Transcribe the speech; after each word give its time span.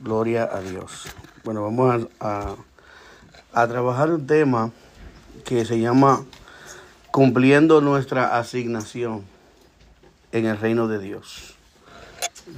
Gloria 0.00 0.48
a 0.52 0.60
Dios. 0.60 1.06
Bueno, 1.42 1.62
vamos 1.62 2.06
a, 2.20 2.54
a, 3.52 3.66
trabajar 3.66 4.10
un 4.10 4.28
tema 4.28 4.70
que 5.44 5.64
se 5.64 5.80
llama 5.80 6.24
cumpliendo 7.10 7.80
nuestra 7.80 8.38
asignación 8.38 9.24
en 10.30 10.46
el 10.46 10.56
reino 10.56 10.86
de 10.86 11.00
Dios. 11.00 11.56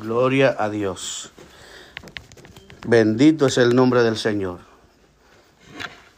Gloria 0.03 0.55
a 0.59 0.69
Dios. 0.69 1.33
Bendito 2.87 3.47
es 3.47 3.57
el 3.57 3.75
nombre 3.75 4.03
del 4.03 4.19
Señor. 4.19 4.59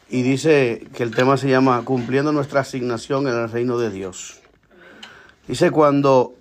Y 0.09 0.23
dice 0.23 0.89
que 0.93 1.04
el 1.04 1.14
tema 1.14 1.36
se 1.36 1.48
llama 1.48 1.84
cumpliendo 1.84 2.32
nuestra 2.32 2.62
asignación 2.62 3.29
en 3.29 3.34
el 3.34 3.48
reino 3.48 3.79
de 3.79 3.91
Dios. 3.91 4.41
Dice 5.46 5.70
cuando 5.70 6.34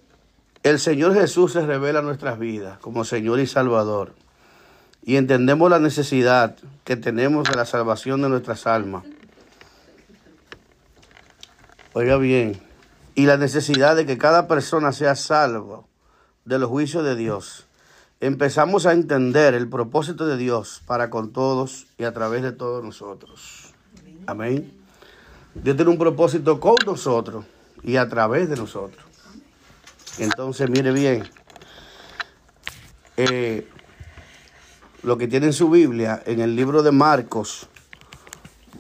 el 0.64 0.80
Señor 0.80 1.14
Jesús 1.14 1.54
se 1.54 1.66
revela 1.66 2.00
en 2.00 2.06
nuestras 2.06 2.40
vidas 2.40 2.80
como 2.80 3.06
Señor 3.06 3.40
y 3.40 3.46
Salvador 3.46 4.16
y 5.04 5.16
entendemos 5.16 5.70
la 5.70 5.80
necesidad 5.80 6.56
que 6.84 6.96
tenemos 6.96 7.50
de 7.50 7.56
la 7.56 7.66
salvación 7.66 8.22
de 8.22 8.30
nuestras 8.30 8.68
almas. 8.68 9.04
Oiga 11.94 12.18
bien, 12.18 12.62
y 13.16 13.26
la 13.26 13.38
necesidad 13.38 13.96
de 13.96 14.06
que 14.06 14.18
cada 14.18 14.48
persona 14.48 14.92
sea 14.94 15.16
salvo 15.16 15.88
de 16.46 16.60
los 16.60 16.70
juicios 16.70 17.04
de 17.04 17.16
Dios. 17.16 17.68
Empezamos 18.20 18.86
a 18.86 18.94
entender 18.94 19.56
el 19.56 19.68
propósito 19.68 20.28
de 20.28 20.38
Dios 20.38 20.82
para 20.86 21.10
con 21.10 21.34
todos 21.34 21.88
y 21.98 22.04
a 22.04 22.14
través 22.14 22.44
de 22.44 22.52
todos 22.52 22.84
nosotros. 22.84 23.74
Amén. 24.28 24.72
Dios 25.56 25.76
tiene 25.76 25.92
un 25.92 25.98
propósito 25.98 26.60
con 26.60 26.76
nosotros 26.86 27.46
y 27.84 27.98
a 27.98 28.08
través 28.08 28.48
de 28.50 28.56
nosotros. 28.56 29.04
Entonces, 30.20 30.70
mire 30.70 30.92
bien, 30.92 31.24
eh, 33.18 33.68
lo 35.04 35.18
que 35.18 35.28
tiene 35.28 35.48
en 35.48 35.54
su 35.54 35.70
Biblia, 35.70 36.22
en 36.26 36.40
el 36.42 36.56
libro 36.56 36.84
de 36.84 36.92
Marcos, 36.92 37.68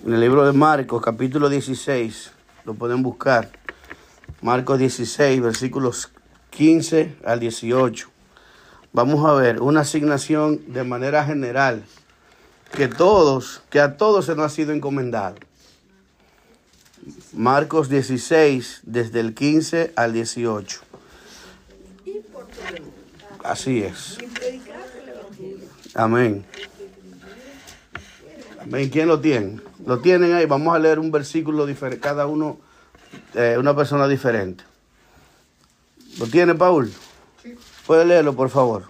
en 0.05 0.13
el 0.13 0.19
libro 0.19 0.45
de 0.45 0.53
Marcos, 0.53 1.01
capítulo 1.01 1.49
16, 1.49 2.31
lo 2.65 2.75
pueden 2.75 3.01
buscar. 3.01 3.49
Marcos 4.41 4.79
16, 4.79 5.41
versículos 5.41 6.11
15 6.51 7.15
al 7.25 7.39
18. 7.39 8.09
Vamos 8.93 9.27
a 9.27 9.33
ver 9.33 9.61
una 9.61 9.81
asignación 9.81 10.73
de 10.73 10.83
manera 10.83 11.23
general 11.25 11.83
que 12.75 12.87
todos, 12.87 13.63
que 13.69 13.79
a 13.79 13.97
todos 13.97 14.25
se 14.25 14.35
nos 14.35 14.45
ha 14.45 14.49
sido 14.49 14.73
encomendado. 14.73 15.35
Marcos 17.33 17.89
16, 17.89 18.81
desde 18.83 19.19
el 19.21 19.33
15 19.33 19.93
al 19.95 20.13
18. 20.13 20.81
Así 23.43 23.81
es. 23.81 24.17
Amén. 25.93 26.45
Amén. 28.59 28.89
¿Quién 28.89 29.07
lo 29.07 29.19
tiene? 29.19 29.59
Lo 29.85 29.99
tienen 29.99 30.33
ahí. 30.33 30.45
Vamos 30.45 30.75
a 30.75 30.79
leer 30.79 30.99
un 30.99 31.11
versículo 31.11 31.65
diferente. 31.65 32.01
Cada 32.01 32.27
uno, 32.27 32.59
eh, 33.33 33.55
una 33.59 33.75
persona 33.75 34.07
diferente. 34.07 34.63
¿Lo 36.19 36.27
tiene, 36.27 36.55
Paul? 36.55 36.91
Puede 37.85 38.05
leerlo, 38.05 38.35
por 38.35 38.49
favor. 38.49 38.89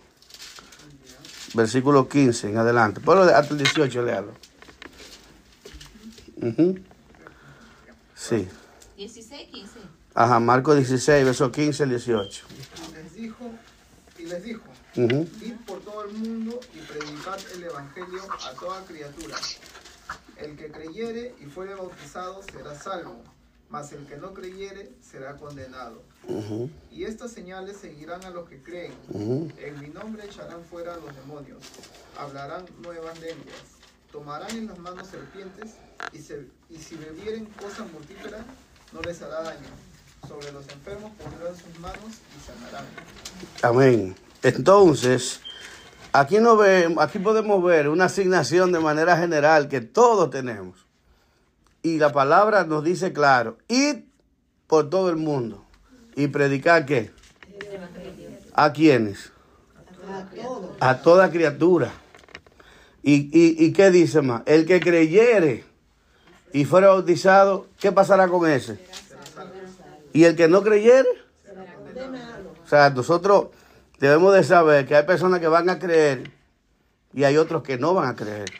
Versículo 1.53 2.07
15 2.07 2.49
en 2.49 2.57
adelante. 2.57 3.01
Ponlo 3.01 3.23
hasta 3.23 3.53
el 3.53 3.57
18, 3.57 4.03
léalo. 4.03 4.31
Uh 6.41 6.75
Sí. 8.15 8.47
16, 8.97 9.49
15. 9.51 9.79
Ajá, 10.13 10.39
Marcos 10.39 10.75
16, 10.75 11.25
verso 11.25 11.51
15 11.51 11.83
al 11.83 11.89
18. 11.89 12.45
Y 12.51 12.93
les 12.93 13.13
dijo, 13.15 13.51
y 14.17 14.23
les 14.23 14.43
dijo, 14.43 14.63
Ujú. 14.95 15.27
id 15.41 15.55
por 15.65 15.79
todo 15.81 16.03
el 16.05 16.13
mundo 16.13 16.59
y 16.73 16.79
predicad 16.79 17.39
el 17.55 17.63
evangelio 17.63 18.21
a 18.45 18.53
toda 18.59 18.83
criatura. 18.85 19.37
El 20.37 20.55
que 20.57 20.71
creyere 20.71 21.35
y 21.39 21.45
fuere 21.45 21.73
bautizado 21.75 22.41
será 22.43 22.73
salvo, 22.79 23.21
mas 23.69 23.91
el 23.93 24.05
que 24.05 24.17
no 24.17 24.33
creyere 24.33 24.91
será 25.01 25.37
condenado. 25.37 26.01
Y 26.91 27.03
estas 27.05 27.31
señales 27.31 27.77
seguirán 27.77 28.23
a 28.25 28.29
los 28.29 28.47
que 28.49 28.61
creen. 28.61 28.93
En 29.57 29.79
mi 29.79 29.87
nombre 29.87 30.25
echarán 30.25 30.63
fuera 30.65 30.93
a 30.95 30.97
los 30.97 31.15
demonios, 31.15 31.63
hablarán 32.17 32.65
nuevas 32.81 33.19
lenguas, 33.19 33.55
tomarán 34.11 34.51
en 34.57 34.67
las 34.67 34.77
manos 34.77 35.07
serpientes, 35.07 35.71
y, 36.11 36.19
se- 36.19 36.47
y 36.69 36.77
si 36.77 36.95
bebieren 36.95 37.45
cosa 37.45 37.85
mortífera, 37.85 38.43
no 38.91 39.01
les 39.01 39.21
hará 39.21 39.41
daño. 39.43 39.67
Sobre 40.31 40.53
los 40.53 40.65
enfermos 40.69 41.11
pondrán 41.21 41.55
sus 41.57 41.79
manos 41.79 41.99
y 42.07 42.45
sanarán. 42.45 42.85
Amén. 43.61 44.15
Entonces, 44.43 45.41
aquí, 46.13 46.39
no 46.39 46.55
ve, 46.55 46.95
aquí 46.99 47.19
podemos 47.19 47.61
ver 47.61 47.89
una 47.89 48.05
asignación 48.05 48.71
de 48.71 48.79
manera 48.79 49.17
general 49.17 49.67
que 49.67 49.81
todos 49.81 50.29
tenemos. 50.29 50.85
Y 51.83 51.97
la 51.97 52.13
palabra 52.13 52.63
nos 52.63 52.81
dice 52.85 53.11
claro, 53.11 53.57
id 53.67 54.03
por 54.67 54.89
todo 54.89 55.09
el 55.09 55.17
mundo 55.17 55.65
y 56.15 56.27
predicar 56.27 56.85
qué? 56.85 57.11
¿A 58.53 58.71
quiénes? 58.71 59.33
A 60.79 61.01
toda 61.01 61.29
criatura. 61.29 61.91
¿Y, 63.03 63.15
y, 63.37 63.65
y 63.65 63.73
qué 63.73 63.91
dice 63.91 64.21
más? 64.21 64.43
El 64.45 64.65
que 64.65 64.79
creyere 64.79 65.65
y 66.53 66.63
fuera 66.63 66.87
bautizado, 66.87 67.67
¿qué 67.79 67.91
pasará 67.91 68.29
con 68.29 68.49
ese? 68.49 68.79
Y 70.13 70.25
el 70.25 70.35
que 70.35 70.47
no 70.47 70.63
creyere, 70.63 71.07
o 72.63 72.67
sea, 72.67 72.89
nosotros 72.89 73.47
debemos 73.99 74.33
de 74.33 74.43
saber 74.43 74.85
que 74.85 74.95
hay 74.95 75.03
personas 75.03 75.39
que 75.39 75.47
van 75.47 75.69
a 75.69 75.79
creer 75.79 76.31
y 77.13 77.23
hay 77.23 77.37
otros 77.37 77.63
que 77.63 77.77
no 77.77 77.93
van 77.93 78.09
a 78.09 78.15
creer. 78.15 78.51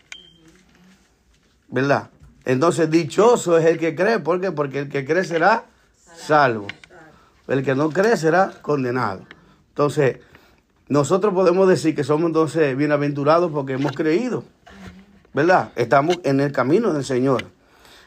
¿Verdad? 1.70 2.10
Entonces, 2.46 2.90
dichoso 2.90 3.58
es 3.58 3.66
el 3.66 3.78
que 3.78 3.96
cree. 3.96 4.20
¿Por 4.20 4.42
qué? 4.42 4.52
Porque 4.52 4.80
el 4.80 4.90
que 4.90 5.06
cree 5.06 5.24
será 5.24 5.66
salvo. 6.16 6.68
El 7.48 7.64
que 7.64 7.76
no 7.76 7.90
cree 7.90 8.18
será 8.18 8.54
condenado. 8.62 9.26
Entonces, 9.70 10.20
nosotros 10.88 11.34
podemos 11.34 11.68
decir 11.68 11.96
que 11.96 12.04
somos 12.04 12.28
entonces 12.28 12.76
bienaventurados 12.76 13.52
porque 13.52 13.74
hemos 13.74 13.94
creído. 13.94 14.44
¿Verdad? 15.34 15.72
Estamos 15.76 16.20
en 16.24 16.42
el 16.42 16.52
camino 16.52 16.92
del 16.92 17.06
Señor. 17.06 17.46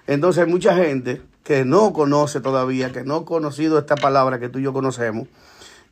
Entonces, 0.07 0.47
mucha 0.47 0.77
gente 0.77 1.23
que 1.45 1.65
no 1.67 1.93
conoce 1.93 2.41
todavía, 2.41 2.91
que 2.91 3.05
no 3.05 3.17
ha 3.17 3.25
conocido 3.25 3.79
esta 3.79 3.97
palabra 3.97 4.41
que 4.41 4.49
tú 4.49 4.59
y 4.59 4.63
yo 4.63 4.73
conocemos, 4.73 5.29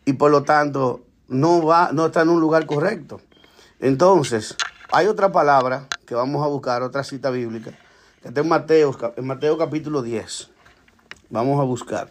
y 0.06 0.14
por 0.14 0.30
lo 0.30 0.42
tanto 0.42 1.02
no 1.28 1.64
va, 1.64 1.90
no 1.92 2.06
está 2.06 2.22
en 2.22 2.30
un 2.30 2.40
lugar 2.40 2.66
correcto. 2.66 3.20
Entonces, 3.78 4.56
hay 4.90 5.06
otra 5.06 5.30
palabra 5.30 5.88
que 6.06 6.14
vamos 6.14 6.42
a 6.42 6.48
buscar, 6.48 6.82
otra 6.82 7.04
cita 7.04 7.30
bíblica, 7.30 7.72
que 8.22 8.28
está 8.28 8.40
en 8.40 8.48
Mateo, 8.48 8.96
en 9.16 9.26
Mateo 9.26 9.58
capítulo 9.58 10.02
10. 10.02 10.48
Vamos 11.28 11.60
a 11.60 11.64
buscar. 11.64 12.08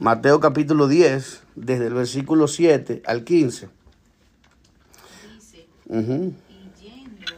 Mateo 0.00 0.40
capítulo 0.40 0.88
10, 0.88 1.42
desde 1.54 1.86
el 1.86 1.94
versículo 1.94 2.48
7 2.48 3.02
al 3.06 3.22
15. 3.22 3.68
Dice, 5.34 5.68
Ujú. 5.86 6.34
y 6.48 6.82
yendo, 6.82 7.32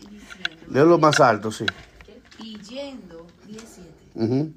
y 0.00 0.06
diciendo. 0.06 0.66
Léelo 0.68 0.98
más 0.98 1.20
alto, 1.20 1.52
sí. 1.52 1.66
Y 4.20 4.26
yendo, 4.26 4.54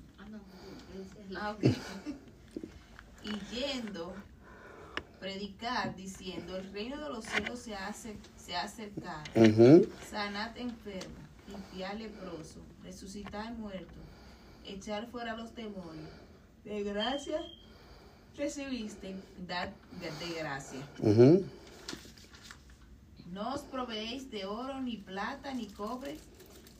17. 0.93 1.27
Ujú. 1.27 1.37
Ah, 1.39 1.51
ok. 1.51 1.63
y 3.23 3.39
yendo, 3.39 4.15
predicar 5.19 5.95
diciendo, 5.95 6.57
el 6.57 6.71
reino 6.73 7.01
de 7.01 7.09
los 7.09 7.23
cielos 7.25 7.59
se 7.59 7.73
ha, 7.75 7.89
acer- 7.89 8.19
se 8.35 8.55
ha 8.55 8.63
acercado. 8.63 9.23
Ujú. 9.35 9.87
Sanad 10.09 10.57
enfermo, 10.57 11.15
limpiar 11.47 11.97
leproso, 11.97 12.59
resucitar 12.83 13.53
muerto, 13.57 14.01
echar 14.65 15.07
fuera 15.09 15.35
los 15.35 15.55
demonios. 15.55 16.09
De 16.65 16.83
gracia 16.83 17.39
recibiste, 18.35 19.15
dad 19.47 19.69
de 20.19 20.39
gracia. 20.39 20.79
Ujú. 20.99 21.45
No 23.31 23.53
os 23.55 23.61
proveéis 23.61 24.29
de 24.29 24.45
oro, 24.45 24.81
ni 24.81 24.97
plata, 24.97 25.53
ni 25.53 25.67
cobre 25.67 26.17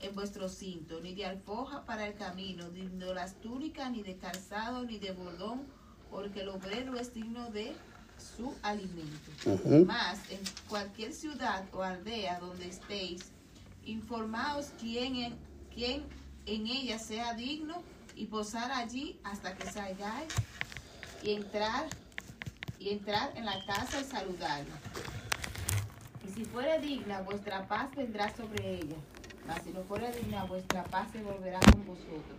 en 0.03 0.15
vuestro 0.15 0.49
cinto, 0.49 0.99
ni 0.99 1.15
de 1.15 1.25
alfoja 1.25 1.85
para 1.85 2.05
el 2.05 2.15
camino, 2.15 2.67
ni 2.69 2.87
de 2.87 3.13
las 3.13 3.35
túnicas, 3.35 3.89
ni 3.89 4.03
de 4.03 4.17
calzado, 4.17 4.83
ni 4.83 4.99
de 4.99 5.11
bordón, 5.11 5.65
porque 6.11 6.41
el 6.41 6.49
obrero 6.49 6.97
es 6.97 7.13
digno 7.13 7.49
de 7.51 7.73
su 8.17 8.53
alimento. 8.61 9.31
Ujú. 9.45 9.85
Mas 9.85 10.19
en 10.29 10.39
cualquier 10.67 11.13
ciudad 11.13 11.65
o 11.73 11.81
aldea 11.81 12.39
donde 12.39 12.67
estéis, 12.67 13.31
informaos 13.85 14.71
quién 14.79 15.15
en, 15.15 15.35
quién 15.73 16.03
en 16.45 16.67
ella 16.67 16.99
sea 16.99 17.33
digno 17.33 17.81
y 18.15 18.25
posar 18.25 18.71
allí 18.71 19.19
hasta 19.23 19.55
que 19.55 19.71
salgáis 19.71 20.33
y 21.23 21.31
entrar 21.31 21.87
y 22.77 22.89
entrar 22.89 23.31
en 23.37 23.45
la 23.45 23.63
casa 23.65 24.01
y 24.01 24.03
saludarla. 24.03 24.75
Y 26.27 26.31
si 26.31 26.45
fuere 26.45 26.79
digna, 26.79 27.21
vuestra 27.21 27.65
paz 27.67 27.89
vendrá 27.95 28.33
sobre 28.35 28.79
ella. 28.79 28.97
Mas 29.47 29.61
si 29.63 29.71
no 29.71 29.81
fuere 29.83 30.11
digna, 30.11 30.45
vuestra 30.45 30.83
paz 30.85 31.11
se 31.11 31.21
volverá 31.21 31.59
con 31.59 31.85
vosotros. 31.85 32.37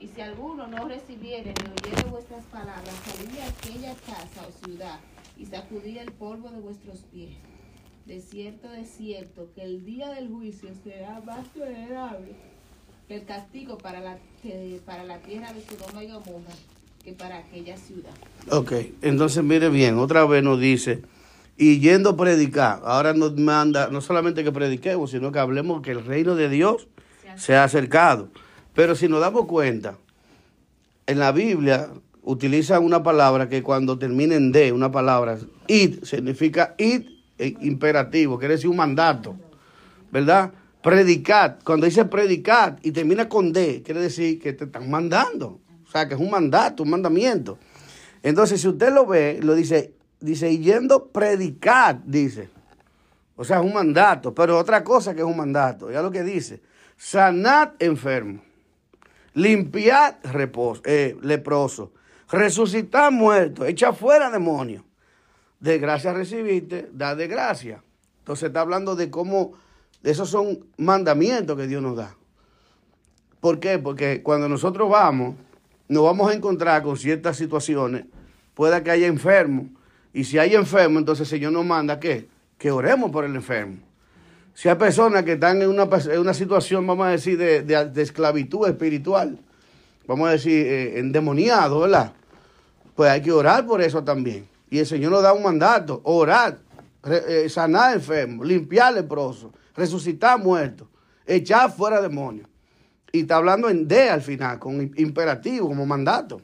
Y 0.00 0.08
si 0.08 0.20
alguno 0.20 0.66
no 0.66 0.88
recibiere 0.88 1.54
ni 1.62 1.70
oyere 1.70 2.10
vuestras 2.10 2.44
palabras, 2.46 2.94
salid 3.04 3.30
de 3.30 3.42
aquella 3.42 3.94
casa 3.94 4.46
o 4.46 4.66
ciudad 4.66 5.00
y 5.38 5.46
sacudid 5.46 5.98
el 5.98 6.12
polvo 6.12 6.50
de 6.50 6.60
vuestros 6.60 7.00
pies. 7.12 7.36
De 8.06 8.20
cierto, 8.20 8.68
de 8.68 8.84
cierto, 8.84 9.48
que 9.54 9.62
el 9.62 9.84
día 9.84 10.10
del 10.10 10.28
juicio 10.28 10.70
será 10.82 11.20
más 11.20 11.46
tolerable 11.54 12.34
que 13.08 13.16
el 13.16 13.24
castigo 13.24 13.78
para 13.78 14.00
la, 14.00 14.18
que 14.42 14.80
para 14.84 15.04
la 15.04 15.18
tierra 15.18 15.52
de 15.52 15.62
Sodoma 15.62 16.04
y 16.04 16.10
Gomorra 16.10 16.54
que 17.04 17.12
para 17.12 17.38
aquella 17.38 17.76
ciudad. 17.76 18.12
Ok, 18.50 18.72
entonces 19.02 19.44
mire 19.44 19.68
bien, 19.68 19.98
otra 19.98 20.24
vez 20.24 20.42
nos 20.42 20.58
dice, 20.58 21.02
y 21.56 21.78
yendo 21.78 22.10
a 22.10 22.16
predicar, 22.16 22.80
ahora 22.84 23.12
nos 23.12 23.36
manda 23.36 23.88
no 23.88 24.00
solamente 24.00 24.42
que 24.42 24.50
prediquemos, 24.50 25.10
sino 25.10 25.30
que 25.30 25.38
hablemos 25.38 25.82
que 25.82 25.92
el 25.92 26.04
reino 26.04 26.34
de 26.34 26.48
Dios 26.48 26.88
se 27.36 27.54
ha 27.54 27.64
acercado. 27.64 28.28
Pero 28.74 28.96
si 28.96 29.08
nos 29.08 29.20
damos 29.20 29.46
cuenta, 29.46 29.96
en 31.06 31.18
la 31.18 31.32
Biblia 31.32 31.90
utiliza 32.22 32.80
una 32.80 33.02
palabra 33.02 33.48
que 33.48 33.62
cuando 33.62 33.98
termina 33.98 34.34
en 34.34 34.50
de, 34.50 34.72
una 34.72 34.90
palabra, 34.90 35.38
id, 35.68 36.02
significa 36.02 36.74
id 36.78 37.02
eh, 37.38 37.54
imperativo, 37.60 38.38
quiere 38.38 38.54
decir 38.54 38.70
un 38.70 38.76
mandato, 38.76 39.36
¿verdad? 40.10 40.52
Predicar, 40.82 41.58
cuando 41.64 41.86
dice 41.86 42.04
predicar 42.04 42.76
y 42.82 42.90
termina 42.90 43.28
con 43.28 43.52
de, 43.52 43.82
quiere 43.82 44.00
decir 44.00 44.40
que 44.40 44.52
te 44.52 44.64
están 44.64 44.90
mandando, 44.90 45.60
o 45.86 45.90
sea, 45.90 46.08
que 46.08 46.14
es 46.14 46.20
un 46.20 46.30
mandato, 46.30 46.82
un 46.82 46.90
mandamiento. 46.90 47.58
Entonces, 48.22 48.60
si 48.60 48.68
usted 48.68 48.92
lo 48.92 49.06
ve, 49.06 49.38
lo 49.42 49.54
dice, 49.54 49.92
dice, 50.24 50.58
yendo 50.58 51.08
predicar, 51.08 52.00
dice. 52.04 52.48
O 53.36 53.44
sea, 53.44 53.58
es 53.58 53.64
un 53.64 53.74
mandato, 53.74 54.34
pero 54.34 54.58
otra 54.58 54.82
cosa 54.82 55.14
que 55.14 55.20
es 55.20 55.26
un 55.26 55.36
mandato, 55.36 55.90
ya 55.90 56.00
lo 56.00 56.10
que 56.10 56.22
dice, 56.22 56.62
sanad 56.96 57.72
enfermo, 57.78 58.42
limpiad 59.34 60.14
reposo, 60.22 60.82
eh, 60.84 61.16
leproso, 61.20 61.92
resucitar 62.30 63.12
muerto, 63.12 63.64
echa 63.64 63.92
fuera 63.92 64.30
demonios. 64.30 64.84
De 65.60 65.78
gracia 65.78 66.12
recibiste, 66.12 66.90
da 66.92 67.14
de 67.14 67.26
gracia. 67.26 67.82
Entonces 68.18 68.48
está 68.48 68.60
hablando 68.60 68.96
de 68.96 69.10
cómo, 69.10 69.54
esos 70.02 70.28
son 70.28 70.66
mandamientos 70.76 71.56
que 71.56 71.66
Dios 71.66 71.82
nos 71.82 71.96
da. 71.96 72.14
¿Por 73.40 73.58
qué? 73.60 73.78
Porque 73.78 74.22
cuando 74.22 74.48
nosotros 74.48 74.90
vamos, 74.90 75.36
nos 75.88 76.04
vamos 76.04 76.30
a 76.30 76.34
encontrar 76.34 76.82
con 76.82 76.96
ciertas 76.96 77.36
situaciones, 77.36 78.06
pueda 78.54 78.82
que 78.82 78.90
haya 78.90 79.06
enfermo, 79.06 79.70
y 80.14 80.22
si 80.22 80.38
hay 80.38 80.54
enfermo, 80.54 81.00
entonces 81.00 81.30
el 81.30 81.38
Señor 81.38 81.52
nos 81.52 81.66
manda 81.66 81.98
¿qué? 81.98 82.28
que 82.56 82.70
oremos 82.70 83.10
por 83.10 83.24
el 83.24 83.34
enfermo. 83.34 83.78
Si 84.54 84.68
hay 84.68 84.76
personas 84.76 85.24
que 85.24 85.32
están 85.32 85.60
en 85.60 85.68
una, 85.68 85.88
en 85.92 86.20
una 86.20 86.32
situación, 86.32 86.86
vamos 86.86 87.08
a 87.08 87.10
decir, 87.10 87.36
de, 87.36 87.62
de, 87.62 88.02
esclavitud 88.02 88.68
espiritual, 88.68 89.36
vamos 90.06 90.28
a 90.28 90.30
decir, 90.30 90.66
eh, 90.66 91.00
endemoniado, 91.00 91.80
¿verdad? 91.80 92.12
Pues 92.94 93.10
hay 93.10 93.20
que 93.20 93.32
orar 93.32 93.66
por 93.66 93.82
eso 93.82 94.04
también. 94.04 94.46
Y 94.70 94.78
el 94.78 94.86
Señor 94.86 95.10
nos 95.10 95.22
da 95.24 95.32
un 95.32 95.42
mandato, 95.42 96.00
orar, 96.04 96.60
re, 97.02 97.46
eh, 97.46 97.48
sanar 97.48 97.94
enfermos, 97.94 98.46
limpiar 98.46 98.94
leprosos, 98.94 99.50
resucitar 99.74 100.38
muertos, 100.38 100.86
echar 101.26 101.72
fuera 101.72 102.00
demonios. 102.00 102.48
Y 103.10 103.22
está 103.22 103.36
hablando 103.36 103.68
en 103.68 103.88
D 103.88 104.08
al 104.08 104.22
final, 104.22 104.60
con 104.60 104.80
imperativo, 104.96 105.66
como 105.66 105.84
mandato. 105.84 106.40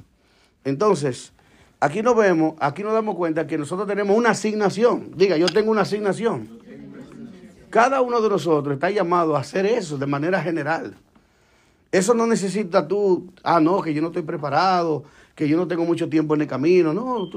Entonces, 0.65 1.33
aquí 1.81 2.03
nos 2.03 2.15
vemos, 2.15 2.55
aquí 2.61 2.83
nos 2.83 2.93
damos 2.93 3.17
cuenta 3.17 3.47
que 3.47 3.59
nosotros 3.59 3.89
tenemos 3.89 4.17
una 4.17 4.31
asignación. 4.31 5.11
Diga, 5.17 5.37
yo 5.37 5.47
tengo 5.47 5.71
una 5.71 5.83
asignación. 5.83 6.61
Cada 7.71 8.01
uno 8.01 8.21
de 8.21 8.29
nosotros 8.29 8.75
está 8.75 8.91
llamado 8.91 9.37
a 9.37 9.41
hacer 9.41 9.65
eso 9.65 9.97
de 9.97 10.07
manera 10.07 10.43
general. 10.43 10.97
Eso 11.93 12.15
no 12.15 12.27
necesita 12.27 12.87
tú, 12.87 13.33
ah, 13.43 13.61
no, 13.61 13.81
que 13.81 13.95
yo 13.95 14.01
no 14.03 14.09
estoy 14.09 14.23
preparado, 14.23 15.05
que 15.35 15.49
yo 15.49 15.57
no 15.57 15.67
tengo 15.67 15.85
mucho 15.85 16.09
tiempo 16.09 16.35
en 16.35 16.43
el 16.43 16.47
camino. 16.47 16.93
No, 16.93 17.29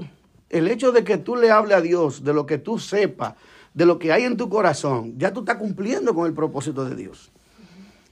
el 0.49 0.67
hecho 0.67 0.91
de 0.91 1.03
que 1.03 1.17
tú 1.17 1.35
le 1.35 1.49
hables 1.49 1.77
a 1.77 1.81
Dios 1.81 2.23
de 2.23 2.33
lo 2.33 2.45
que 2.45 2.57
tú 2.59 2.77
sepas, 2.77 3.35
de 3.73 3.85
lo 3.85 3.97
que 3.97 4.11
hay 4.11 4.23
en 4.23 4.37
tu 4.37 4.49
corazón, 4.49 5.15
ya 5.17 5.33
tú 5.33 5.39
estás 5.39 5.57
cumpliendo 5.57 6.13
con 6.13 6.27
el 6.27 6.33
propósito 6.33 6.85
de 6.85 6.95
Dios. 6.95 7.31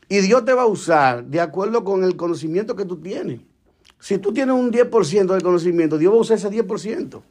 Y 0.09 0.19
Dios 0.19 0.43
te 0.43 0.53
va 0.53 0.63
a 0.63 0.67
usar 0.67 1.23
de 1.23 1.39
acuerdo 1.39 1.83
con 1.83 2.03
el 2.03 2.15
conocimiento 2.15 2.75
que 2.75 2.85
tú 2.85 2.97
tienes. 2.97 3.41
Si 4.01 4.17
tú 4.17 4.33
tienes 4.33 4.55
un 4.55 4.71
10% 4.71 5.35
de 5.35 5.41
conocimiento, 5.41 5.97
Dios 5.97 6.11
va 6.11 6.17
a 6.17 6.21
usar 6.21 6.37
ese 6.37 6.49
10%. 6.49 7.21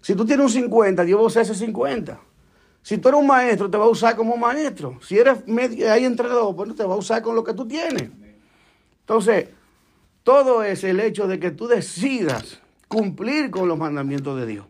Si 0.00 0.14
tú 0.14 0.24
tienes 0.24 0.54
un 0.54 0.70
50%, 0.70 1.04
Dios 1.04 1.18
va 1.18 1.24
a 1.24 1.26
usar 1.26 1.42
ese 1.42 1.66
50%. 1.66 2.16
Si 2.80 2.98
tú 2.98 3.08
eres 3.08 3.20
un 3.20 3.26
maestro, 3.26 3.68
te 3.68 3.76
va 3.76 3.86
a 3.86 3.88
usar 3.88 4.14
como 4.14 4.36
maestro. 4.36 5.00
Si 5.02 5.18
eres 5.18 5.48
medio, 5.48 5.92
hay 5.92 6.04
entre 6.04 6.28
dos, 6.28 6.54
bueno, 6.54 6.72
te 6.76 6.84
va 6.84 6.94
a 6.94 6.96
usar 6.96 7.20
con 7.20 7.34
lo 7.34 7.42
que 7.42 7.52
tú 7.52 7.66
tienes. 7.66 8.10
Entonces, 9.00 9.48
todo 10.22 10.62
es 10.62 10.84
el 10.84 11.00
hecho 11.00 11.26
de 11.26 11.40
que 11.40 11.50
tú 11.50 11.66
decidas 11.66 12.60
cumplir 12.86 13.50
con 13.50 13.66
los 13.66 13.76
mandamientos 13.76 14.38
de 14.38 14.46
Dios. 14.46 14.66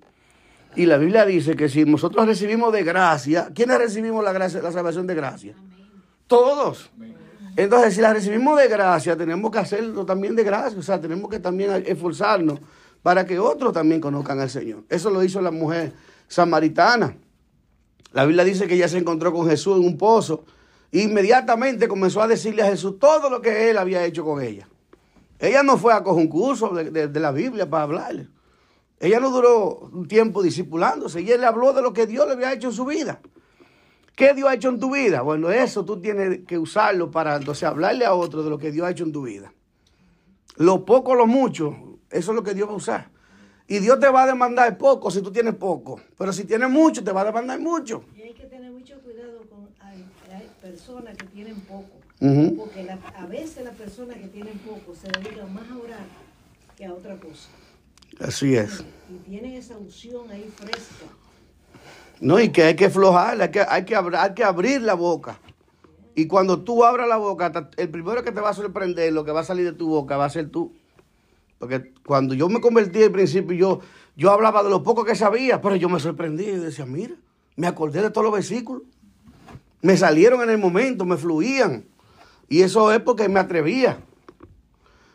Y 0.74 0.86
la 0.86 0.96
Biblia 0.96 1.26
dice 1.26 1.54
que 1.54 1.68
si 1.68 1.84
nosotros 1.84 2.26
recibimos 2.26 2.72
de 2.72 2.82
gracia, 2.82 3.50
¿quiénes 3.54 3.76
recibimos 3.76 4.24
la 4.24 4.32
gracia, 4.32 4.62
la 4.62 4.72
salvación 4.72 5.06
de 5.06 5.14
gracia? 5.14 5.54
Todos. 6.26 6.90
Entonces, 7.56 7.94
si 7.94 8.02
la 8.02 8.12
recibimos 8.12 8.58
de 8.58 8.68
gracia, 8.68 9.16
tenemos 9.16 9.50
que 9.50 9.58
hacerlo 9.58 10.04
también 10.04 10.36
de 10.36 10.44
gracia. 10.44 10.78
O 10.78 10.82
sea, 10.82 11.00
tenemos 11.00 11.30
que 11.30 11.38
también 11.38 11.84
esforzarnos 11.86 12.60
para 13.02 13.24
que 13.24 13.38
otros 13.38 13.72
también 13.72 14.00
conozcan 14.00 14.38
al 14.40 14.50
Señor. 14.50 14.84
Eso 14.90 15.08
lo 15.08 15.24
hizo 15.24 15.40
la 15.40 15.50
mujer 15.50 15.94
samaritana. 16.28 17.16
La 18.12 18.26
Biblia 18.26 18.44
dice 18.44 18.66
que 18.66 18.74
ella 18.74 18.88
se 18.88 18.98
encontró 18.98 19.32
con 19.32 19.48
Jesús 19.48 19.78
en 19.78 19.86
un 19.86 19.96
pozo. 19.96 20.44
E 20.92 21.00
inmediatamente 21.00 21.88
comenzó 21.88 22.20
a 22.20 22.28
decirle 22.28 22.62
a 22.62 22.66
Jesús 22.66 22.98
todo 22.98 23.30
lo 23.30 23.40
que 23.40 23.70
él 23.70 23.78
había 23.78 24.04
hecho 24.04 24.22
con 24.22 24.42
ella. 24.42 24.68
Ella 25.38 25.62
no 25.62 25.78
fue 25.78 25.94
a 25.94 26.02
coger 26.02 26.22
un 26.22 26.28
curso 26.28 26.70
de, 26.70 27.08
de, 27.08 27.20
la 27.20 27.32
Biblia 27.32 27.68
para 27.68 27.84
hablarle. 27.84 28.28
Ella 29.00 29.18
no 29.18 29.30
duró 29.30 29.88
un 29.92 30.06
tiempo 30.08 30.42
discipulándose. 30.42 31.22
Y 31.22 31.30
él 31.30 31.40
le 31.40 31.46
habló 31.46 31.72
de 31.72 31.80
lo 31.80 31.94
que 31.94 32.06
Dios 32.06 32.26
le 32.26 32.34
había 32.34 32.52
hecho 32.52 32.68
en 32.68 32.74
su 32.74 32.84
vida. 32.84 33.20
¿Qué 34.16 34.32
Dios 34.32 34.48
ha 34.48 34.54
hecho 34.54 34.70
en 34.70 34.80
tu 34.80 34.94
vida? 34.94 35.20
Bueno, 35.20 35.50
eso 35.50 35.84
tú 35.84 36.00
tienes 36.00 36.40
que 36.46 36.58
usarlo 36.58 37.10
para 37.10 37.36
entonces 37.36 37.64
hablarle 37.64 38.06
a 38.06 38.14
otro 38.14 38.42
de 38.42 38.48
lo 38.48 38.58
que 38.58 38.72
Dios 38.72 38.86
ha 38.86 38.90
hecho 38.90 39.04
en 39.04 39.12
tu 39.12 39.22
vida. 39.22 39.52
Lo 40.56 40.86
poco, 40.86 41.14
lo 41.14 41.26
mucho, 41.26 41.98
eso 42.10 42.32
es 42.32 42.34
lo 42.34 42.42
que 42.42 42.54
Dios 42.54 42.66
va 42.66 42.72
a 42.72 42.76
usar. 42.76 43.10
Y 43.68 43.78
Dios 43.78 44.00
te 44.00 44.08
va 44.08 44.22
a 44.22 44.26
demandar 44.26 44.78
poco 44.78 45.10
si 45.10 45.20
tú 45.20 45.30
tienes 45.30 45.54
poco. 45.54 46.00
Pero 46.16 46.32
si 46.32 46.44
tienes 46.44 46.70
mucho, 46.70 47.04
te 47.04 47.12
va 47.12 47.20
a 47.20 47.24
demandar 47.26 47.60
mucho. 47.60 48.04
Y 48.16 48.22
hay 48.22 48.32
que 48.32 48.44
tener 48.44 48.72
mucho 48.72 48.98
cuidado 49.00 49.42
con 49.50 49.68
hay 49.82 50.48
personas 50.62 51.14
que 51.14 51.26
tienen 51.26 51.60
poco. 51.60 51.98
Uh 52.20 52.26
-huh. 52.26 52.56
Porque 52.56 52.84
la, 52.84 52.94
a 53.16 53.26
veces 53.26 53.64
las 53.64 53.74
personas 53.74 54.16
que 54.16 54.28
tienen 54.28 54.58
poco 54.60 54.94
se 54.94 55.08
dedican 55.08 55.52
más 55.52 55.70
a 55.70 55.76
orar 55.76 56.06
que 56.74 56.86
a 56.86 56.94
otra 56.94 57.16
cosa. 57.16 57.50
Así 58.18 58.56
es. 58.56 58.82
Y 59.10 59.18
tienen 59.28 59.52
esa 59.52 59.76
unción 59.76 60.30
ahí 60.30 60.50
fresca. 60.56 61.04
No, 62.20 62.40
y 62.40 62.50
que 62.50 62.64
hay 62.64 62.76
que 62.76 62.86
aflojar, 62.86 63.40
hay 63.40 63.50
que, 63.50 63.60
hay 63.60 63.84
que, 63.84 63.94
hay 63.94 64.34
que 64.34 64.44
abrir 64.44 64.82
la 64.82 64.94
boca. 64.94 65.38
Y 66.14 66.26
cuando 66.26 66.62
tú 66.62 66.82
abras 66.84 67.06
la 67.08 67.18
boca, 67.18 67.70
el 67.76 67.90
primero 67.90 68.24
que 68.24 68.32
te 68.32 68.40
va 68.40 68.50
a 68.50 68.54
sorprender, 68.54 69.12
lo 69.12 69.24
que 69.24 69.32
va 69.32 69.40
a 69.40 69.44
salir 69.44 69.66
de 69.66 69.72
tu 69.72 69.88
boca, 69.88 70.16
va 70.16 70.24
a 70.24 70.30
ser 70.30 70.48
tú. 70.48 70.72
Porque 71.58 71.92
cuando 72.06 72.34
yo 72.34 72.48
me 72.48 72.60
convertí 72.60 73.02
al 73.02 73.12
principio, 73.12 73.54
yo, 73.54 73.80
yo 74.16 74.30
hablaba 74.30 74.62
de 74.62 74.70
lo 74.70 74.82
poco 74.82 75.04
que 75.04 75.14
sabía, 75.14 75.60
pero 75.60 75.76
yo 75.76 75.90
me 75.90 76.00
sorprendí 76.00 76.44
y 76.44 76.56
decía, 76.56 76.86
mira, 76.86 77.14
me 77.54 77.66
acordé 77.66 78.00
de 78.00 78.10
todos 78.10 78.24
los 78.24 78.32
versículos. 78.32 78.82
Me 79.82 79.96
salieron 79.96 80.42
en 80.42 80.50
el 80.50 80.58
momento, 80.58 81.04
me 81.04 81.18
fluían. 81.18 81.84
Y 82.48 82.62
eso 82.62 82.92
es 82.92 83.00
porque 83.00 83.28
me 83.28 83.40
atrevía. 83.40 83.98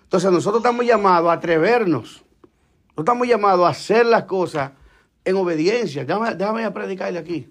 Entonces 0.03 0.31
nosotros 0.31 0.61
estamos 0.61 0.85
llamados 0.85 1.31
a 1.31 1.33
atrevernos. 1.33 2.23
Nosotros 2.89 3.05
estamos 3.05 3.27
llamados 3.27 3.65
a 3.65 3.69
hacer 3.69 4.05
las 4.05 4.25
cosas 4.25 4.71
en 5.25 5.35
obediencia. 5.35 6.05
Déjame, 6.05 6.35
déjame 6.35 6.65
a 6.65 6.73
predicarle 6.73 7.19
aquí. 7.19 7.47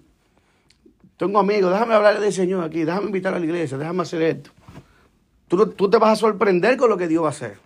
Tengo 1.17 1.39
amigos, 1.39 1.71
déjame 1.71 1.93
hablarle 1.93 2.19
del 2.19 2.33
Señor 2.33 2.63
aquí, 2.63 2.83
déjame 2.83 3.05
invitar 3.07 3.33
a 3.33 3.39
la 3.39 3.45
iglesia, 3.45 3.77
déjame 3.77 4.01
hacer 4.01 4.21
esto. 4.23 4.49
Tú, 5.47 5.67
tú 5.67 5.89
te 5.89 5.97
vas 5.97 6.13
a 6.13 6.15
sorprender 6.15 6.77
con 6.77 6.89
lo 6.89 6.97
que 6.97 7.07
Dios 7.07 7.23
va 7.23 7.27
a 7.27 7.31
hacer. 7.31 7.57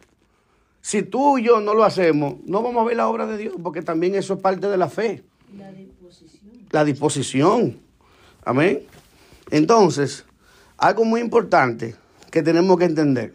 Si 0.82 1.04
tú 1.04 1.38
y 1.38 1.44
yo 1.44 1.62
no 1.62 1.74
lo 1.74 1.84
hacemos, 1.84 2.36
no 2.46 2.62
vamos 2.62 2.84
a 2.84 2.86
ver 2.86 2.98
la 2.98 3.08
obra 3.08 3.26
de 3.26 3.38
Dios, 3.38 3.56
porque 3.64 3.82
también 3.82 4.14
eso 4.16 4.34
es 4.36 4.40
parte 4.40 4.68
de 4.68 4.78
la 4.78 4.90
fe. 4.90 5.24
La 5.58 5.72
disposición. 5.72 6.52
La 6.72 6.84
disposición. 6.84 7.80
Amén. 8.44 8.84
Entonces, 9.50 10.26
algo 10.78 11.06
muy 11.06 11.22
importante 11.22 11.96
que 12.32 12.44
tenemos 12.44 12.78
que 12.78 12.86
entender. 12.86 13.34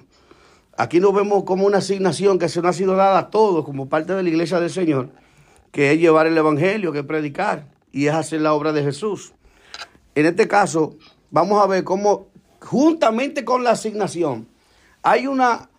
Aquí 0.76 1.00
nos 1.00 1.14
vemos 1.14 1.44
como 1.44 1.66
una 1.66 1.78
asignación 1.78 2.38
que 2.38 2.48
se 2.48 2.60
nos 2.60 2.70
ha 2.70 2.72
sido 2.72 2.94
dada 2.94 3.18
a 3.18 3.30
todos 3.30 3.64
como 3.64 3.88
parte 3.88 4.14
de 4.14 4.22
la 4.22 4.28
iglesia 4.28 4.60
del 4.60 4.70
Señor, 4.70 5.10
que 5.70 5.92
es 5.92 5.98
llevar 5.98 6.26
el 6.26 6.36
Evangelio, 6.36 6.92
que 6.92 7.00
es 7.00 7.04
predicar, 7.04 7.66
y 7.92 8.06
es 8.06 8.14
hacer 8.14 8.40
la 8.40 8.54
obra 8.54 8.72
de 8.72 8.82
Jesús. 8.82 9.32
En 10.14 10.26
este 10.26 10.48
caso, 10.48 10.96
vamos 11.30 11.62
a 11.62 11.66
ver 11.66 11.84
cómo, 11.84 12.28
juntamente 12.60 13.44
con 13.44 13.64
la 13.64 13.70
asignación, 13.70 14.48
hay, 15.02 15.26
una, 15.26 15.70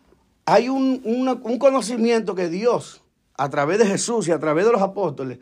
hay 0.45 0.69
un, 0.69 1.01
un 1.03 1.59
conocimiento 1.59 2.35
que 2.35 2.49
Dios, 2.49 3.03
a 3.37 3.49
través 3.49 3.79
de 3.79 3.85
Jesús 3.85 4.27
y 4.27 4.31
a 4.31 4.39
través 4.39 4.65
de 4.65 4.71
los 4.71 4.81
apóstoles, 4.81 5.39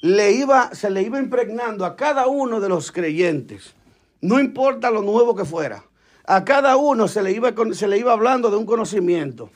le 0.00 0.32
iba, 0.32 0.74
se 0.74 0.90
le 0.90 1.02
iba 1.02 1.18
impregnando 1.18 1.84
a 1.84 1.96
cada 1.96 2.26
uno 2.26 2.60
de 2.60 2.68
los 2.68 2.92
creyentes. 2.92 3.74
No 4.20 4.38
importa 4.38 4.90
lo 4.90 5.02
nuevo 5.02 5.34
que 5.34 5.44
fuera. 5.44 5.84
A 6.24 6.44
cada 6.44 6.76
uno 6.76 7.08
se 7.08 7.22
le 7.22 7.32
iba, 7.32 7.52
se 7.72 7.88
le 7.88 7.98
iba 7.98 8.12
hablando 8.12 8.50
de 8.50 8.56
un 8.56 8.66
conocimiento, 8.66 9.50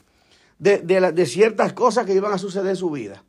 de, 0.59 0.79
de, 0.79 1.13
de 1.13 1.27
ciertas 1.27 1.73
cosas 1.73 2.07
que 2.07 2.15
iban 2.15 2.33
a 2.33 2.39
suceder 2.39 2.71
en 2.71 2.77
su 2.77 2.91
vida. 2.91 3.23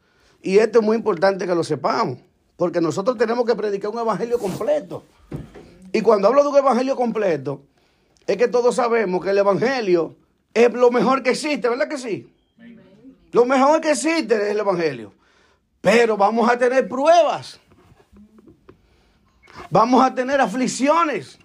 Y 0.43 0.59
esto 0.59 0.79
es 0.79 0.85
muy 0.85 0.97
importante 0.97 1.47
que 1.47 1.55
lo 1.55 1.63
sepamos, 1.63 2.19
porque 2.57 2.81
nosotros 2.81 3.17
tenemos 3.17 3.45
que 3.45 3.55
predicar 3.55 3.89
un 3.89 3.99
evangelio 3.99 4.37
completo. 4.37 5.05
Y 5.93 6.01
cuando 6.01 6.27
hablo 6.27 6.43
de 6.43 6.49
un 6.49 6.57
evangelio 6.57 6.97
completo, 6.97 7.61
es 8.27 8.35
que 8.35 8.49
todos 8.49 8.75
sabemos 8.75 9.23
que 9.23 9.29
el 9.29 9.37
evangelio 9.37 10.17
es 10.53 10.71
lo 10.73 10.91
mejor 10.91 11.23
que 11.23 11.29
existe, 11.29 11.69
¿verdad 11.69 11.87
que 11.87 11.97
sí? 11.97 12.29
Lo 13.31 13.45
mejor 13.45 13.79
que 13.79 13.91
existe 13.91 14.35
es 14.35 14.51
el 14.51 14.59
evangelio. 14.59 15.13
Pero 15.79 16.17
vamos 16.17 16.49
a 16.49 16.57
tener 16.57 16.89
pruebas. 16.89 17.59
Vamos 19.69 20.03
a 20.03 20.13
tener 20.13 20.41
aflicciones. 20.41 21.39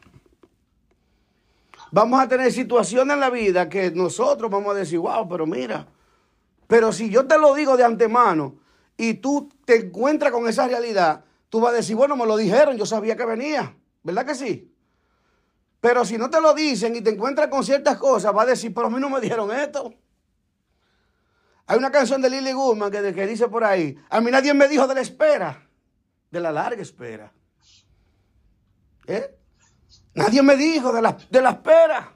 Vamos 1.93 2.21
a 2.21 2.27
tener 2.27 2.53
situaciones 2.53 3.15
en 3.15 3.21
la 3.21 3.31
vida 3.31 3.69
que 3.69 3.93
nosotros 3.93 4.51
vamos 4.51 4.75
a 4.75 4.79
decir, 4.79 4.99
wow, 4.99 5.29
pero 5.29 5.47
mira. 5.47 5.87
Pero 6.67 6.93
si 6.93 7.11
yo 7.11 7.27
te 7.27 7.39
lo 7.39 7.55
digo 7.55 7.77
de 7.77 7.85
antemano 7.85 8.57
y 8.99 9.15
tú 9.15 9.49
te 9.65 9.77
encuentras 9.77 10.31
con 10.33 10.47
esa 10.49 10.67
realidad, 10.69 11.25
tú 11.49 11.61
vas 11.61 11.73
a 11.73 11.77
decir, 11.77 11.97
bueno, 11.97 12.17
me 12.17 12.27
lo 12.27 12.37
dijeron, 12.37 12.77
yo 12.77 12.85
sabía 12.85 13.17
que 13.17 13.25
venía. 13.25 13.75
¿Verdad 14.03 14.27
que 14.27 14.35
sí? 14.35 14.75
Pero 15.81 16.05
si 16.05 16.19
no 16.19 16.29
te 16.29 16.41
lo 16.41 16.53
dicen 16.53 16.95
y 16.97 17.01
te 17.01 17.11
encuentras 17.11 17.49
con 17.49 17.65
ciertas 17.65 17.97
cosas, 17.97 18.35
vas 18.35 18.47
a 18.47 18.51
decir, 18.51 18.75
pero 18.75 18.89
a 18.89 18.91
mí 18.91 18.99
no 19.01 19.09
me 19.09 19.21
dijeron 19.21 19.51
esto. 19.53 19.95
Hay 21.67 21.79
una 21.79 21.91
canción 21.93 22.21
de 22.21 22.29
Lily 22.31 22.53
Goodman 22.53 22.91
que, 22.91 23.15
que 23.15 23.27
dice 23.27 23.47
por 23.49 23.63
ahí, 23.63 23.97
a 24.11 24.21
mí 24.21 24.31
nadie 24.31 24.53
me 24.55 24.67
dijo 24.69 24.87
de 24.87 24.95
la 24.97 25.01
espera, 25.03 25.69
de 26.31 26.41
la 26.41 26.51
larga 26.51 26.83
espera. 26.83 27.33
¿Eh? 29.07 29.35
Nadie 30.15 30.43
me 30.43 30.57
dijo 30.57 30.93
de 30.93 31.01
la, 31.03 31.17
de 31.31 31.41
la 31.43 31.51
espera. 31.51 32.13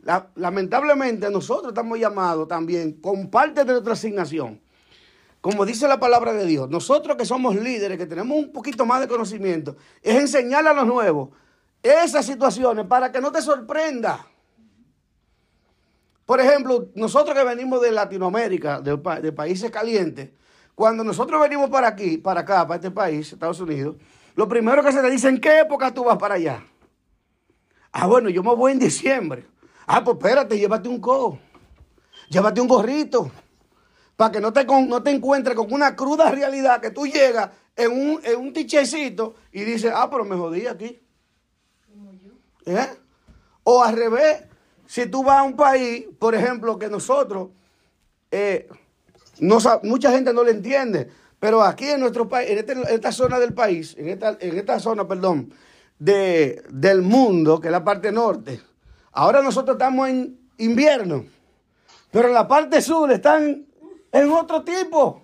La- 0.00 0.30
lamentablemente 0.36 1.30
nosotros 1.30 1.68
estamos 1.72 1.98
llamados 1.98 2.48
también 2.48 3.00
con 3.00 3.28
parte 3.30 3.64
de 3.64 3.72
nuestra 3.72 3.92
asignación. 3.92 4.60
Como 5.42 5.66
dice 5.66 5.86
la 5.88 5.98
palabra 6.00 6.32
de 6.32 6.46
Dios, 6.46 6.70
nosotros 6.70 7.16
que 7.16 7.26
somos 7.26 7.54
líderes, 7.56 7.98
que 7.98 8.06
tenemos 8.06 8.38
un 8.38 8.52
poquito 8.52 8.86
más 8.86 9.00
de 9.00 9.08
conocimiento, 9.08 9.76
es 10.00 10.14
enseñarle 10.14 10.70
a 10.70 10.72
los 10.72 10.86
nuevos 10.86 11.30
esas 11.82 12.24
situaciones 12.24 12.86
para 12.86 13.10
que 13.10 13.20
no 13.20 13.30
te 13.32 13.42
sorprenda. 13.42 14.24
Por 16.24 16.40
ejemplo, 16.40 16.88
nosotros 16.94 17.36
que 17.36 17.44
venimos 17.44 17.82
de 17.82 17.90
Latinoamérica, 17.90 18.80
de, 18.80 18.96
pa- 18.96 19.20
de 19.20 19.32
países 19.32 19.68
calientes, 19.72 20.30
cuando 20.76 21.02
nosotros 21.02 21.40
venimos 21.42 21.68
para 21.68 21.88
aquí, 21.88 22.18
para 22.18 22.42
acá, 22.42 22.64
para 22.64 22.76
este 22.76 22.92
país, 22.92 23.32
Estados 23.32 23.58
Unidos, 23.58 23.96
lo 24.36 24.46
primero 24.48 24.82
que 24.84 24.92
se 24.92 25.02
te 25.02 25.10
dice, 25.10 25.28
¿en 25.28 25.40
qué 25.40 25.58
época 25.58 25.92
tú 25.92 26.04
vas 26.04 26.16
para 26.18 26.36
allá? 26.36 26.64
Ah, 27.90 28.06
bueno, 28.06 28.28
yo 28.30 28.44
me 28.44 28.54
voy 28.54 28.72
en 28.72 28.78
diciembre. 28.78 29.44
Ah, 29.88 30.02
pues 30.04 30.16
espérate, 30.16 30.56
llévate 30.56 30.88
un 30.88 31.00
co. 31.00 31.36
Llévate 32.30 32.60
un 32.60 32.68
gorrito. 32.68 33.30
Para 34.16 34.30
que 34.32 34.40
no 34.40 34.52
te, 34.52 34.64
no 34.64 35.02
te 35.02 35.10
encuentres 35.10 35.56
con 35.56 35.72
una 35.72 35.96
cruda 35.96 36.30
realidad 36.30 36.80
que 36.80 36.90
tú 36.90 37.06
llegas 37.06 37.50
en 37.76 37.90
un, 37.92 38.20
en 38.22 38.38
un 38.38 38.52
tichecito 38.52 39.34
y 39.52 39.62
dices, 39.64 39.92
ah, 39.94 40.08
pero 40.10 40.24
me 40.24 40.36
jodí 40.36 40.66
aquí. 40.66 41.00
¿Eh? 42.66 42.86
O 43.64 43.82
al 43.82 43.96
revés, 43.96 44.44
si 44.86 45.06
tú 45.06 45.24
vas 45.24 45.38
a 45.38 45.42
un 45.42 45.56
país, 45.56 46.06
por 46.18 46.34
ejemplo, 46.34 46.78
que 46.78 46.88
nosotros, 46.88 47.48
eh, 48.30 48.68
no, 49.40 49.58
mucha 49.82 50.10
gente 50.12 50.32
no 50.32 50.44
le 50.44 50.50
entiende, 50.52 51.08
pero 51.38 51.62
aquí 51.62 51.86
en 51.88 52.00
nuestro 52.00 52.28
país, 52.28 52.50
en, 52.50 52.58
este- 52.58 52.72
en 52.72 52.86
esta 52.86 53.10
zona 53.10 53.40
del 53.40 53.54
país, 53.54 53.96
en 53.98 54.08
esta, 54.08 54.36
en 54.38 54.58
esta 54.58 54.78
zona, 54.78 55.08
perdón, 55.08 55.52
de, 55.98 56.62
del 56.70 57.02
mundo, 57.02 57.60
que 57.60 57.68
es 57.68 57.72
la 57.72 57.82
parte 57.84 58.12
norte, 58.12 58.60
ahora 59.12 59.42
nosotros 59.42 59.74
estamos 59.76 60.08
en 60.08 60.38
invierno, 60.58 61.24
pero 62.10 62.28
en 62.28 62.34
la 62.34 62.46
parte 62.46 62.80
sur 62.82 63.10
están 63.10 63.66
en 64.12 64.30
otro 64.30 64.62
tipo, 64.62 65.22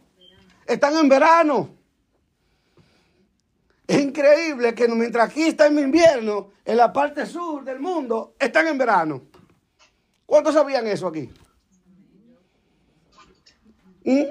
están 0.67 0.97
en 0.97 1.09
verano. 1.09 1.69
Es 3.87 4.01
increíble 4.01 4.75
que 4.75 4.89
mientras 4.89 5.31
aquí 5.31 5.45
está 5.45 5.67
en 5.67 5.79
invierno, 5.79 6.51
en 6.65 6.77
la 6.77 6.93
parte 6.93 7.25
sur 7.25 7.65
del 7.65 7.81
mundo 7.81 8.35
están 8.39 8.67
en 8.67 8.77
verano. 8.77 9.23
¿Cuántos 10.27 10.55
sabían 10.55 10.87
eso 10.87 11.07
aquí? 11.07 11.31
¿Mm? 14.05 14.25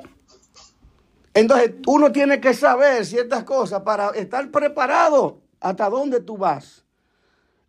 Entonces 1.34 1.74
uno 1.86 2.12
tiene 2.12 2.40
que 2.42 2.54
saber 2.54 3.06
ciertas 3.06 3.44
cosas 3.44 3.82
para 3.82 4.10
estar 4.10 4.50
preparado 4.50 5.42
hasta 5.60 5.90
dónde 5.90 6.20
tú 6.20 6.38
vas 6.38 6.84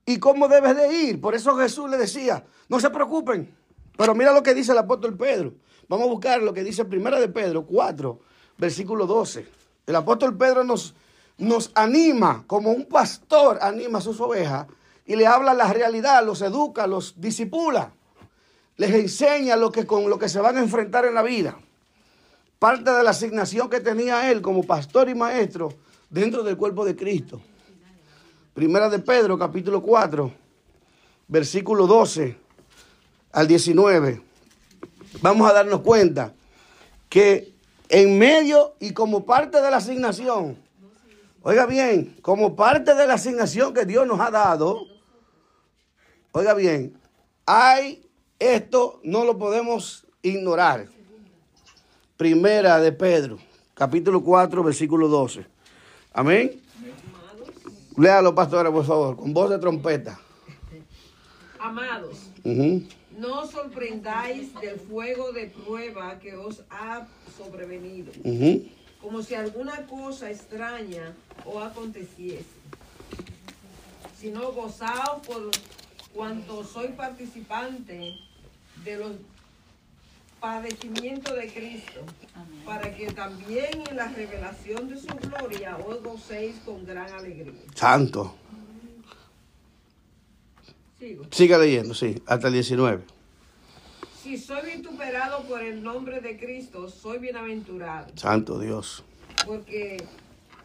y 0.06 0.18
cómo 0.18 0.48
debes 0.48 0.76
de 0.76 0.92
ir. 0.92 1.20
Por 1.20 1.34
eso 1.34 1.54
Jesús 1.56 1.90
le 1.90 1.98
decía, 1.98 2.44
no 2.68 2.80
se 2.80 2.88
preocupen. 2.88 3.54
Pero 3.96 4.14
mira 4.14 4.32
lo 4.32 4.42
que 4.42 4.54
dice 4.54 4.72
el 4.72 4.78
apóstol 4.78 5.16
Pedro. 5.16 5.54
Vamos 5.88 6.06
a 6.06 6.10
buscar 6.10 6.42
lo 6.42 6.52
que 6.52 6.62
dice 6.62 6.84
Primera 6.84 7.18
de 7.18 7.28
Pedro 7.28 7.64
4, 7.64 8.20
versículo 8.58 9.06
12. 9.06 9.46
El 9.86 9.96
apóstol 9.96 10.36
Pedro 10.36 10.62
nos, 10.62 10.94
nos 11.38 11.70
anima, 11.74 12.44
como 12.46 12.70
un 12.70 12.84
pastor 12.84 13.58
anima 13.62 13.98
a 13.98 14.02
sus 14.02 14.20
ovejas, 14.20 14.66
y 15.06 15.16
le 15.16 15.26
habla 15.26 15.54
la 15.54 15.72
realidad, 15.72 16.22
los 16.24 16.42
educa, 16.42 16.86
los 16.86 17.18
disipula, 17.18 17.92
les 18.76 18.90
enseña 18.90 19.56
lo 19.56 19.72
que, 19.72 19.86
con 19.86 20.10
lo 20.10 20.18
que 20.18 20.28
se 20.28 20.40
van 20.40 20.58
a 20.58 20.60
enfrentar 20.60 21.06
en 21.06 21.14
la 21.14 21.22
vida. 21.22 21.58
Parte 22.58 22.90
de 22.90 23.02
la 23.02 23.10
asignación 23.10 23.70
que 23.70 23.80
tenía 23.80 24.30
él 24.30 24.42
como 24.42 24.64
pastor 24.64 25.08
y 25.08 25.14
maestro 25.14 25.72
dentro 26.10 26.42
del 26.42 26.58
cuerpo 26.58 26.84
de 26.84 26.94
Cristo. 26.94 27.40
Primera 28.52 28.90
de 28.90 28.98
Pedro, 28.98 29.38
capítulo 29.38 29.80
4, 29.80 30.30
versículo 31.28 31.86
12 31.86 32.36
al 33.32 33.48
19. 33.48 34.27
Vamos 35.20 35.50
a 35.50 35.54
darnos 35.54 35.80
cuenta 35.80 36.32
que 37.08 37.52
en 37.88 38.18
medio 38.18 38.74
y 38.80 38.92
como 38.92 39.24
parte 39.24 39.60
de 39.60 39.70
la 39.70 39.78
asignación, 39.78 40.56
oiga 41.42 41.66
bien, 41.66 42.16
como 42.22 42.54
parte 42.54 42.94
de 42.94 43.06
la 43.06 43.14
asignación 43.14 43.74
que 43.74 43.84
Dios 43.84 44.06
nos 44.06 44.20
ha 44.20 44.30
dado, 44.30 44.86
oiga 46.32 46.54
bien, 46.54 46.96
hay 47.46 48.04
esto, 48.38 49.00
no 49.02 49.24
lo 49.24 49.38
podemos 49.38 50.06
ignorar. 50.22 50.86
Primera 52.16 52.78
de 52.80 52.92
Pedro, 52.92 53.38
capítulo 53.74 54.22
4, 54.22 54.62
versículo 54.62 55.08
12. 55.08 55.46
Amén. 56.12 56.60
Léalo, 57.96 58.34
pastora, 58.34 58.70
por 58.70 58.84
favor, 58.84 59.16
con 59.16 59.32
voz 59.32 59.50
de 59.50 59.58
trompeta. 59.58 60.20
Amados, 61.58 62.30
Ujú. 62.44 62.84
No 63.18 63.40
os 63.42 63.50
sorprendáis 63.50 64.54
del 64.60 64.78
fuego 64.78 65.32
de 65.32 65.46
prueba 65.46 66.18
que 66.20 66.36
os 66.36 66.62
ha 66.70 67.06
sobrevenido, 67.36 68.12
como 69.00 69.22
si 69.22 69.34
alguna 69.34 69.86
cosa 69.86 70.30
extraña 70.30 71.14
os 71.44 71.62
aconteciese, 71.62 72.56
sino 74.20 74.52
gozaos 74.52 75.26
por 75.26 75.50
cuanto 76.14 76.64
soy 76.64 76.88
participante 76.88 78.14
de 78.84 78.96
los 78.96 79.12
padecimientos 80.40 81.34
de 81.34 81.48
Cristo, 81.52 82.00
para 82.64 82.94
que 82.94 83.10
también 83.10 83.82
en 83.90 83.96
la 83.96 84.08
revelación 84.08 84.88
de 84.88 84.96
su 84.98 85.08
gloria 85.08 85.76
os 85.76 86.02
gocéis 86.02 86.56
con 86.64 86.86
gran 86.86 87.12
alegría. 87.12 87.52
Santo. 87.74 88.34
Sigo. 90.98 91.24
Siga 91.30 91.58
leyendo, 91.58 91.94
sí, 91.94 92.20
hasta 92.26 92.48
el 92.48 92.54
19. 92.54 93.02
Si 94.22 94.36
soy 94.36 94.76
vituperado 94.76 95.42
por 95.44 95.62
el 95.62 95.82
nombre 95.82 96.20
de 96.20 96.36
Cristo, 96.38 96.88
soy 96.88 97.18
bienaventurado, 97.18 98.08
Santo 98.16 98.58
Dios. 98.58 99.04
porque 99.46 100.02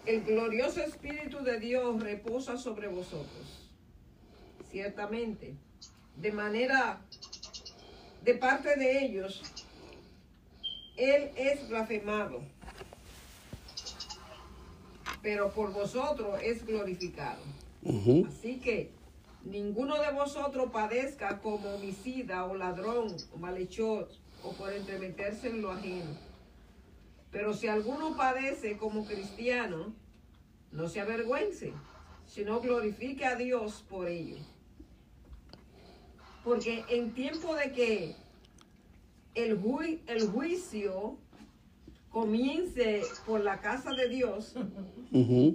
el 0.06 0.24
glorioso 0.24 0.82
Espíritu 0.82 1.44
de 1.44 1.60
Dios 1.60 2.02
reposa 2.02 2.58
sobre 2.58 2.88
vosotros. 2.88 3.70
Ciertamente, 4.72 5.54
de 6.18 6.32
manera, 6.32 7.00
de 8.24 8.34
parte 8.34 8.75
de 8.75 9.06
ellos, 9.06 9.44
Él 10.98 11.30
es 11.36 11.70
blasfemado, 11.70 12.42
pero 15.22 15.52
por 15.52 15.72
vosotros 15.72 16.40
es 16.42 16.66
glorificado. 16.66 17.42
Así 18.28 18.60
que 18.60 18.92
ninguno 19.44 20.00
de 20.02 20.12
vosotros 20.12 20.72
padezca 20.72 21.40
como 21.42 21.76
homicida 21.76 22.46
o 22.46 22.56
ladrón 22.56 23.08
o 23.34 23.38
malhechor 23.38 24.10
o 24.44 24.52
por 24.54 24.72
entremeterse 24.74 25.48
en 25.50 25.62
lo 25.62 25.72
ajeno. 25.72 26.12
Pero 27.32 27.54
si 27.54 27.68
alguno 27.68 28.16
padece 28.16 28.78
como 28.78 29.06
cristiano, 29.06 29.94
no 30.72 30.88
se 30.88 31.00
avergüence, 31.02 31.74
sino 32.28 32.60
glorifique 32.62 33.26
a 33.26 33.36
Dios 33.36 33.84
por 33.90 34.08
ello. 34.08 34.38
Porque 36.44 36.84
en 36.90 37.14
tiempo 37.14 37.56
de 37.56 37.72
que 37.72 38.16
el, 39.34 39.60
jui- 39.62 40.02
el 40.08 40.28
juicio 40.30 41.18
comience 42.10 43.02
por 43.26 43.42
la 43.42 43.60
casa 43.62 43.92
de 43.92 44.10
Dios, 44.10 44.54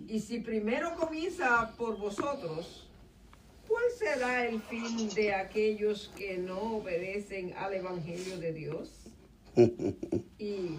y 0.09 0.21
si 0.21 0.41
primero 0.41 0.95
comienza 0.97 1.75
por 1.77 1.99
vosotros, 1.99 2.88
¿cuál 3.69 3.85
será 3.97 4.47
el 4.47 4.61
fin 4.63 5.09
de 5.11 5.35
aquellos 5.35 6.11
que 6.17 6.39
no 6.39 6.79
obedecen 6.79 7.55
al 7.57 7.75
Evangelio 7.75 8.39
de 8.39 8.53
Dios? 8.53 8.91
Y 10.39 10.77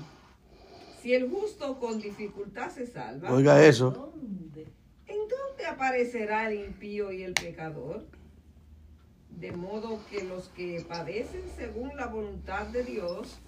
si 1.02 1.14
el 1.14 1.30
justo 1.30 1.80
con 1.80 2.00
dificultad 2.00 2.72
se 2.72 2.88
salva, 2.88 3.32
Oiga 3.32 3.64
eso. 3.66 3.92
¿Dónde? 3.92 4.68
¿en 5.08 5.16
¿En 5.16 5.28
dónde 5.28 5.66
aparecerá 5.66 6.50
el 6.50 6.66
impío 6.66 7.12
y 7.12 7.24
el 7.24 7.34
pecador? 7.34 8.06
De 9.30 9.52
modo 9.52 10.00
que 10.10 10.24
los 10.24 10.50
que 10.50 10.84
padecen 10.88 11.44
según 11.56 11.96
la 11.96 12.08
voluntad 12.08 12.68
de 12.68 12.84
Dios 12.84 13.40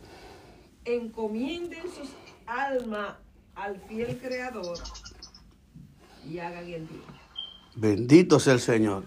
encomienden 0.85 1.83
sus 1.83 2.09
almas 2.45 3.15
al 3.55 3.79
fiel 3.81 4.17
Creador 4.17 4.77
y 6.29 6.39
hagan 6.39 6.65
el 6.65 6.85
bien. 6.85 7.01
Bendito 7.75 8.39
sea 8.39 8.53
el 8.53 8.59
Señor. 8.59 9.03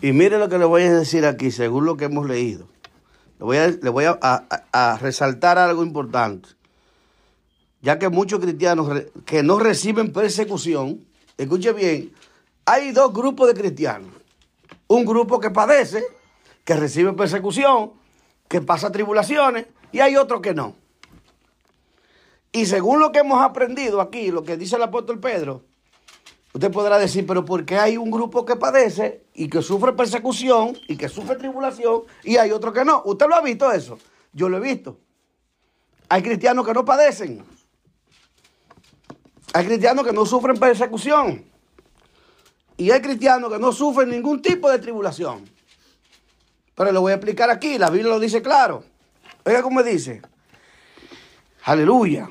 Y 0.00 0.12
mire 0.12 0.38
lo 0.38 0.48
que 0.48 0.58
le 0.58 0.64
voy 0.64 0.82
a 0.82 0.92
decir 0.92 1.24
aquí, 1.26 1.50
según 1.50 1.84
lo 1.86 1.96
que 1.96 2.06
hemos 2.06 2.26
leído. 2.26 2.66
Le 3.38 3.90
voy 3.90 4.04
a, 4.04 4.18
a, 4.20 4.98
resaltar 4.98 5.58
algo 5.58 5.82
importante. 5.82 6.48
Ya 7.82 7.98
que 7.98 8.08
muchos 8.08 8.40
cristianos 8.40 8.88
que 9.26 9.42
no 9.42 9.58
reciben 9.58 10.12
persecución, 10.12 11.04
escuche 11.36 11.72
bien, 11.72 12.12
hay 12.64 12.92
dos 12.92 13.12
grupos 13.12 13.48
de 13.48 13.54
cristianos. 13.54 14.10
Un 14.86 15.04
grupo 15.04 15.40
que 15.40 15.50
padece, 15.50 16.02
que 16.64 16.74
recibe 16.74 17.12
persecución, 17.12 17.92
que 18.48 18.60
pasa 18.60 18.90
tribulaciones, 18.90 19.66
y 19.92 20.00
hay 20.00 20.16
otro 20.16 20.40
que 20.40 20.54
no. 20.54 20.74
Y 22.52 22.66
según 22.66 23.00
lo 23.00 23.10
que 23.10 23.18
hemos 23.18 23.42
aprendido 23.42 24.00
aquí, 24.00 24.30
lo 24.30 24.44
que 24.44 24.56
dice 24.56 24.76
el 24.76 24.82
apóstol 24.82 25.18
Pedro, 25.18 25.62
Usted 26.54 26.70
podrá 26.70 27.00
decir, 27.00 27.26
pero 27.26 27.44
¿por 27.44 27.64
qué 27.64 27.78
hay 27.78 27.96
un 27.96 28.12
grupo 28.12 28.44
que 28.44 28.54
padece 28.54 29.24
y 29.34 29.48
que 29.48 29.60
sufre 29.60 29.92
persecución 29.92 30.78
y 30.86 30.96
que 30.96 31.08
sufre 31.08 31.34
tribulación 31.34 32.02
y 32.22 32.36
hay 32.36 32.52
otro 32.52 32.72
que 32.72 32.84
no? 32.84 33.02
¿Usted 33.04 33.26
lo 33.26 33.34
ha 33.34 33.40
visto 33.40 33.72
eso? 33.72 33.98
Yo 34.32 34.48
lo 34.48 34.58
he 34.58 34.60
visto. 34.60 34.96
Hay 36.08 36.22
cristianos 36.22 36.64
que 36.64 36.72
no 36.72 36.84
padecen. 36.84 37.44
Hay 39.52 39.66
cristianos 39.66 40.06
que 40.06 40.12
no 40.12 40.24
sufren 40.24 40.56
persecución. 40.56 41.44
Y 42.76 42.92
hay 42.92 43.00
cristianos 43.00 43.52
que 43.52 43.58
no 43.58 43.72
sufren 43.72 44.10
ningún 44.10 44.40
tipo 44.40 44.70
de 44.70 44.78
tribulación. 44.78 45.50
Pero 46.76 46.92
lo 46.92 47.00
voy 47.00 47.10
a 47.10 47.16
explicar 47.16 47.50
aquí, 47.50 47.78
la 47.78 47.90
Biblia 47.90 48.10
lo 48.10 48.20
dice 48.20 48.42
claro. 48.42 48.84
Oiga 49.44 49.60
cómo 49.60 49.82
dice. 49.82 50.22
Aleluya. 51.64 52.28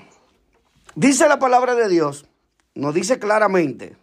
Dice 0.95 1.27
la 1.27 1.39
palabra 1.39 1.75
de 1.75 1.89
Dios, 1.89 2.25
nos 2.73 2.93
dice 2.93 3.19
claramente, 3.19 3.97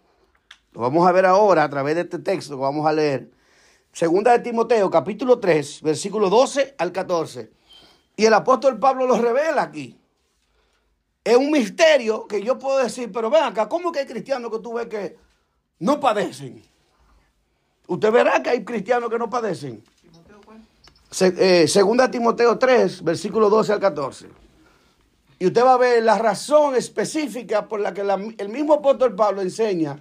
lo 0.72 0.80
vamos 0.80 1.06
a 1.06 1.12
ver 1.12 1.26
ahora 1.26 1.64
a 1.64 1.70
través 1.70 1.94
de 1.96 2.02
este 2.02 2.18
texto 2.18 2.54
que 2.56 2.62
vamos 2.62 2.86
a 2.86 2.92
leer. 2.92 3.30
Segunda 3.92 4.32
de 4.32 4.38
Timoteo, 4.38 4.88
capítulo 4.88 5.38
3, 5.40 5.82
versículo 5.82 6.30
12 6.30 6.74
al 6.78 6.92
14. 6.92 7.50
Y 8.16 8.24
el 8.24 8.34
apóstol 8.34 8.78
Pablo 8.78 9.06
lo 9.06 9.20
revela 9.20 9.62
aquí. 9.62 9.98
Es 11.24 11.36
un 11.36 11.50
misterio 11.50 12.26
que 12.26 12.42
yo 12.42 12.58
puedo 12.58 12.78
decir, 12.78 13.10
pero 13.12 13.30
ven 13.30 13.42
acá, 13.42 13.68
¿cómo 13.68 13.90
que 13.90 14.00
hay 14.00 14.06
cristianos 14.06 14.50
que 14.50 14.58
tú 14.60 14.74
ves 14.74 14.86
que 14.86 15.16
no 15.80 15.98
padecen? 15.98 16.62
Usted 17.88 18.12
verá 18.12 18.42
que 18.42 18.50
hay 18.50 18.64
cristianos 18.64 19.10
que 19.10 19.18
no 19.18 19.28
padecen. 19.28 19.82
Se- 21.10 21.62
eh, 21.62 21.66
segunda 21.68 22.08
Timoteo 22.10 22.56
3, 22.56 23.02
versículo 23.02 23.50
12 23.50 23.72
al 23.72 23.80
14. 23.80 24.28
Y 25.40 25.46
usted 25.46 25.64
va 25.64 25.74
a 25.74 25.78
ver 25.78 26.02
la 26.04 26.16
razón 26.18 26.76
específica 26.76 27.66
por 27.66 27.80
la 27.80 27.92
que 27.92 28.02
el 28.38 28.48
mismo 28.48 28.74
apóstol 28.74 29.16
Pablo 29.16 29.40
enseña, 29.42 29.98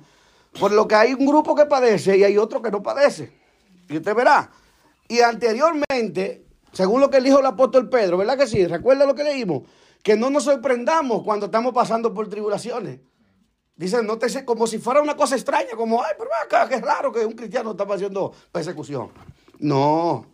por 0.57 0.71
lo 0.71 0.87
que 0.87 0.95
hay 0.95 1.13
un 1.13 1.25
grupo 1.25 1.55
que 1.55 1.65
padece 1.65 2.17
y 2.17 2.23
hay 2.23 2.37
otro 2.37 2.61
que 2.61 2.71
no 2.71 2.81
padece. 2.81 3.31
Y 3.89 3.97
usted 3.97 4.15
verá. 4.15 4.49
Y 5.07 5.19
anteriormente, 5.19 6.45
según 6.71 7.01
lo 7.01 7.09
que 7.09 7.19
dijo 7.19 7.39
el 7.39 7.45
apóstol 7.45 7.89
Pedro, 7.89 8.17
¿verdad 8.17 8.37
que 8.37 8.47
sí? 8.47 8.65
¿Recuerda 8.65 9.05
lo 9.05 9.15
que 9.15 9.23
leímos? 9.23 9.63
Que 10.03 10.15
no 10.15 10.29
nos 10.29 10.43
sorprendamos 10.43 11.23
cuando 11.23 11.47
estamos 11.47 11.73
pasando 11.73 12.13
por 12.13 12.29
tribulaciones. 12.29 12.99
Dicen, 13.75 14.05
no 14.05 14.17
te 14.17 14.45
como 14.45 14.67
si 14.67 14.77
fuera 14.77 15.01
una 15.01 15.15
cosa 15.15 15.35
extraña, 15.35 15.71
como, 15.77 16.03
ay, 16.03 16.11
pero 16.17 16.29
acá, 16.43 16.67
qué 16.67 16.81
raro 16.81 17.11
que 17.11 17.25
un 17.25 17.33
cristiano 17.33 17.71
está 17.71 17.85
haciendo 17.85 18.33
persecución. 18.51 19.09
No, 19.59 20.25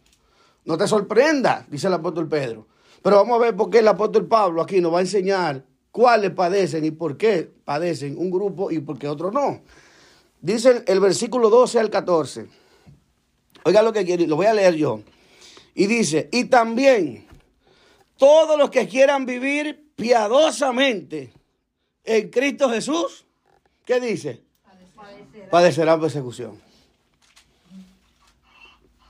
no 0.65 0.77
te 0.77 0.87
sorprenda, 0.87 1.65
dice 1.69 1.87
el 1.87 1.93
apóstol 1.93 2.27
Pedro. 2.27 2.67
Pero 3.03 3.17
vamos 3.17 3.35
a 3.35 3.43
ver 3.43 3.55
por 3.55 3.69
qué 3.69 3.79
el 3.79 3.87
apóstol 3.87 4.25
Pablo 4.25 4.63
aquí 4.63 4.81
nos 4.81 4.91
va 4.91 4.97
a 4.97 5.01
enseñar 5.01 5.63
cuáles 5.91 6.31
padecen 6.31 6.85
y 6.85 6.91
por 6.91 7.17
qué 7.17 7.49
padecen 7.63 8.17
un 8.17 8.31
grupo 8.31 8.71
y 8.71 8.79
por 8.79 8.97
qué 8.97 9.07
otro 9.07 9.31
no. 9.31 9.61
Dice 10.45 10.69
el, 10.69 10.83
el 10.85 10.99
versículo 10.99 11.49
12 11.49 11.79
al 11.79 11.89
14. 11.89 12.47
Oiga 13.63 13.81
lo 13.81 13.91
que 13.91 14.05
quiere, 14.05 14.27
lo 14.27 14.35
voy 14.35 14.45
a 14.45 14.53
leer 14.53 14.75
yo. 14.75 15.01
Y 15.73 15.87
dice, 15.87 16.29
y 16.31 16.45
también 16.45 17.25
todos 18.15 18.55
los 18.55 18.69
que 18.69 18.87
quieran 18.87 19.25
vivir 19.25 19.91
piadosamente 19.95 21.33
en 22.03 22.29
Cristo 22.29 22.69
Jesús, 22.69 23.25
¿qué 23.85 23.99
dice? 23.99 24.43
Padecerán 25.49 25.99
persecución. 25.99 26.61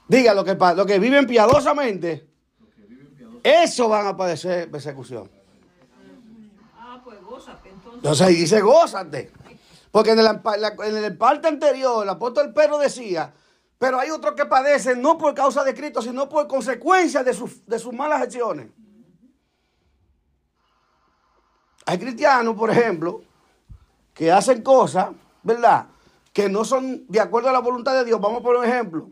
Diga 0.07 0.33
lo 0.33 0.45
que, 0.45 0.55
lo 0.55 0.85
que 0.85 0.99
viven 0.99 1.27
piadosamente, 1.27 2.25
eso 3.43 3.89
van 3.89 4.07
a 4.07 4.15
padecer 4.15 4.71
persecución. 4.71 5.29
Ah, 6.77 7.01
pues 7.03 7.21
gózate 7.21 7.67
entonces. 7.67 7.97
Entonces 7.97 8.25
ahí 8.25 8.35
dice, 8.35 8.61
gózate. 8.61 9.31
Porque 9.95 10.11
en 10.11 10.19
el, 10.19 11.17
parte 11.17 11.47
anterior, 11.47 12.03
el 12.03 12.09
apóstol 12.09 12.51
Pedro 12.53 12.77
decía, 12.77 13.33
pero 13.77 13.97
hay 13.97 14.09
otros 14.09 14.33
que 14.35 14.45
padecen 14.45 15.01
no 15.01 15.17
por 15.17 15.33
causa 15.33 15.63
de 15.63 15.73
Cristo, 15.73 16.01
sino 16.01 16.27
por 16.27 16.49
consecuencia 16.49 17.23
de, 17.23 17.33
sus- 17.33 17.65
de 17.65 17.79
sus 17.79 17.93
malas 17.93 18.21
acciones. 18.21 18.67
Hay 21.85 21.97
cristianos, 21.97 22.57
por 22.57 22.71
ejemplo, 22.71 23.21
que 24.13 24.29
hacen 24.29 24.61
cosas, 24.63 25.11
¿verdad? 25.43 25.87
Que 26.33 26.49
no 26.49 26.65
son 26.65 27.07
de 27.07 27.21
acuerdo 27.21 27.47
a 27.47 27.53
la 27.53 27.59
voluntad 27.59 27.93
de 27.93 28.03
Dios. 28.03 28.19
Vamos 28.19 28.41
por 28.43 28.57
un 28.57 28.65
ejemplo. 28.65 29.09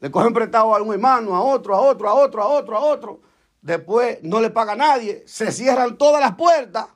Le 0.00 0.10
cogen 0.10 0.34
prestado 0.34 0.74
a 0.74 0.82
un 0.82 0.92
hermano, 0.92 1.36
a 1.36 1.42
otro, 1.42 1.76
a 1.76 1.80
otro, 1.80 2.08
a 2.08 2.14
otro, 2.14 2.42
a 2.42 2.46
otro, 2.48 2.76
a 2.76 2.80
otro. 2.80 3.20
Después 3.62 4.18
no 4.24 4.40
le 4.40 4.50
paga 4.50 4.72
a 4.72 4.76
nadie. 4.76 5.22
Se 5.28 5.52
cierran 5.52 5.96
todas 5.96 6.20
las 6.20 6.34
puertas. 6.34 6.88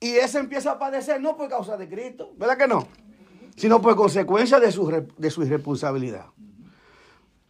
Y 0.00 0.16
ese 0.16 0.38
empieza 0.38 0.72
a 0.72 0.78
padecer 0.78 1.20
no 1.20 1.36
por 1.36 1.50
causa 1.50 1.76
de 1.76 1.86
Cristo, 1.86 2.32
¿verdad 2.36 2.56
que 2.56 2.66
no? 2.66 2.88
Sino 3.54 3.82
por 3.82 3.94
consecuencia 3.94 4.58
de 4.58 4.72
su, 4.72 4.90
de 5.16 5.30
su 5.30 5.42
irresponsabilidad. 5.42 6.24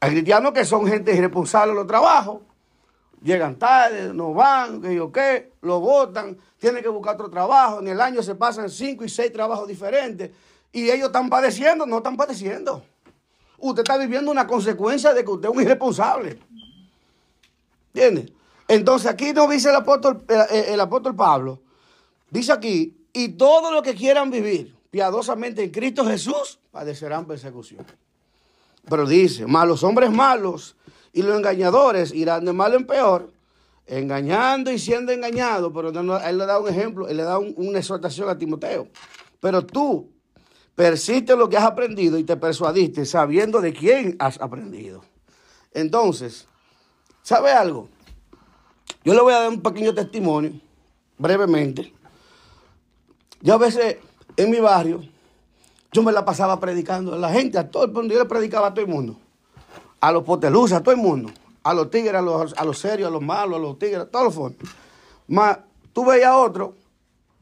Hay 0.00 0.10
cristianos 0.10 0.52
que 0.52 0.64
son 0.64 0.86
gente 0.86 1.14
irresponsable 1.14 1.70
en 1.70 1.76
los 1.76 1.86
trabajos. 1.86 2.40
Llegan 3.22 3.56
tarde, 3.56 4.12
no 4.12 4.32
van, 4.32 4.80
que 4.80 4.94
yo 4.94 5.12
qué, 5.12 5.52
lo 5.60 5.78
votan, 5.78 6.38
tienen 6.58 6.82
que 6.82 6.88
buscar 6.88 7.14
otro 7.14 7.30
trabajo. 7.30 7.80
En 7.80 7.88
el 7.88 8.00
año 8.00 8.22
se 8.22 8.34
pasan 8.34 8.68
cinco 8.68 9.04
y 9.04 9.08
seis 9.08 9.32
trabajos 9.32 9.68
diferentes. 9.68 10.30
Y 10.72 10.90
ellos 10.90 11.08
están 11.08 11.28
padeciendo, 11.28 11.86
no 11.86 11.98
están 11.98 12.16
padeciendo. 12.16 12.82
Usted 13.58 13.82
está 13.82 13.98
viviendo 13.98 14.30
una 14.30 14.46
consecuencia 14.46 15.12
de 15.12 15.22
que 15.22 15.30
usted 15.30 15.50
es 15.50 15.54
un 15.54 15.62
irresponsable. 15.62 16.40
¿Entiende? 17.92 18.32
Entonces 18.66 19.10
aquí 19.10 19.32
nos 19.32 19.50
dice 19.50 19.68
el 19.68 19.76
apóstol, 19.76 20.24
el 20.50 20.80
apóstol 20.80 21.14
Pablo, 21.14 21.60
dice 22.30 22.52
aquí, 22.52 22.96
y 23.12 23.28
todos 23.30 23.72
los 23.72 23.82
que 23.82 23.94
quieran 23.94 24.30
vivir 24.30 24.74
piadosamente 24.90 25.62
en 25.64 25.70
Cristo 25.70 26.04
Jesús 26.04 26.58
padecerán 26.70 27.26
persecución. 27.26 27.84
Pero 28.88 29.06
dice, 29.06 29.46
mas 29.46 29.66
los 29.68 29.82
hombres 29.84 30.10
malos 30.10 30.76
y 31.12 31.22
los 31.22 31.36
engañadores 31.36 32.12
irán 32.14 32.44
de 32.44 32.52
mal 32.52 32.74
en 32.74 32.86
peor, 32.86 33.30
engañando 33.86 34.70
y 34.72 34.78
siendo 34.78 35.12
engañados. 35.12 35.72
Pero 35.74 35.90
él 35.90 36.38
le 36.38 36.46
da 36.46 36.58
un 36.58 36.68
ejemplo, 36.68 37.08
él 37.08 37.16
le 37.16 37.22
da 37.24 37.38
un- 37.38 37.54
una 37.56 37.78
exhortación 37.78 38.28
a 38.28 38.38
Timoteo. 38.38 38.88
Pero 39.40 39.64
tú 39.64 40.08
persiste 40.74 41.36
lo 41.36 41.48
que 41.48 41.56
has 41.56 41.64
aprendido 41.64 42.16
y 42.16 42.24
te 42.24 42.36
persuadiste 42.36 43.04
sabiendo 43.04 43.60
de 43.60 43.72
quién 43.72 44.16
has 44.18 44.40
aprendido. 44.40 45.04
Entonces, 45.72 46.46
¿sabe 47.22 47.52
algo? 47.52 47.88
Yo 49.04 49.14
le 49.14 49.20
voy 49.20 49.32
a 49.34 49.40
dar 49.40 49.48
un 49.48 49.60
pequeño 49.60 49.94
testimonio, 49.94 50.52
brevemente. 51.18 51.92
Yo 53.40 53.54
a 53.54 53.58
veces 53.58 53.96
en 54.36 54.50
mi 54.50 54.60
barrio, 54.60 55.00
yo 55.92 56.02
me 56.02 56.12
la 56.12 56.24
pasaba 56.24 56.60
predicando 56.60 57.14
a 57.14 57.18
la 57.18 57.30
gente, 57.30 57.58
a 57.58 57.70
todo 57.70 57.84
el 57.84 57.92
mundo, 57.92 58.14
yo 58.14 58.20
le 58.20 58.28
predicaba 58.28 58.68
a 58.68 58.74
todo 58.74 58.84
el 58.84 58.90
mundo. 58.90 59.16
A 60.00 60.12
los 60.12 60.22
poteluzas, 60.24 60.80
a 60.80 60.82
todo 60.82 60.94
el 60.94 61.00
mundo. 61.00 61.30
A 61.62 61.74
los 61.74 61.90
tigres, 61.90 62.14
a 62.14 62.22
los, 62.22 62.54
a 62.56 62.64
los 62.64 62.78
serios, 62.78 63.08
a 63.08 63.10
los 63.10 63.20
malos, 63.22 63.56
a 63.56 63.62
los 63.62 63.78
tigres, 63.78 64.00
a 64.00 64.06
todos 64.06 64.26
los 64.26 64.34
formas. 64.34 64.58
Más, 65.28 65.58
tú 65.92 66.04
veías 66.04 66.28
a 66.28 66.38
otros 66.38 66.70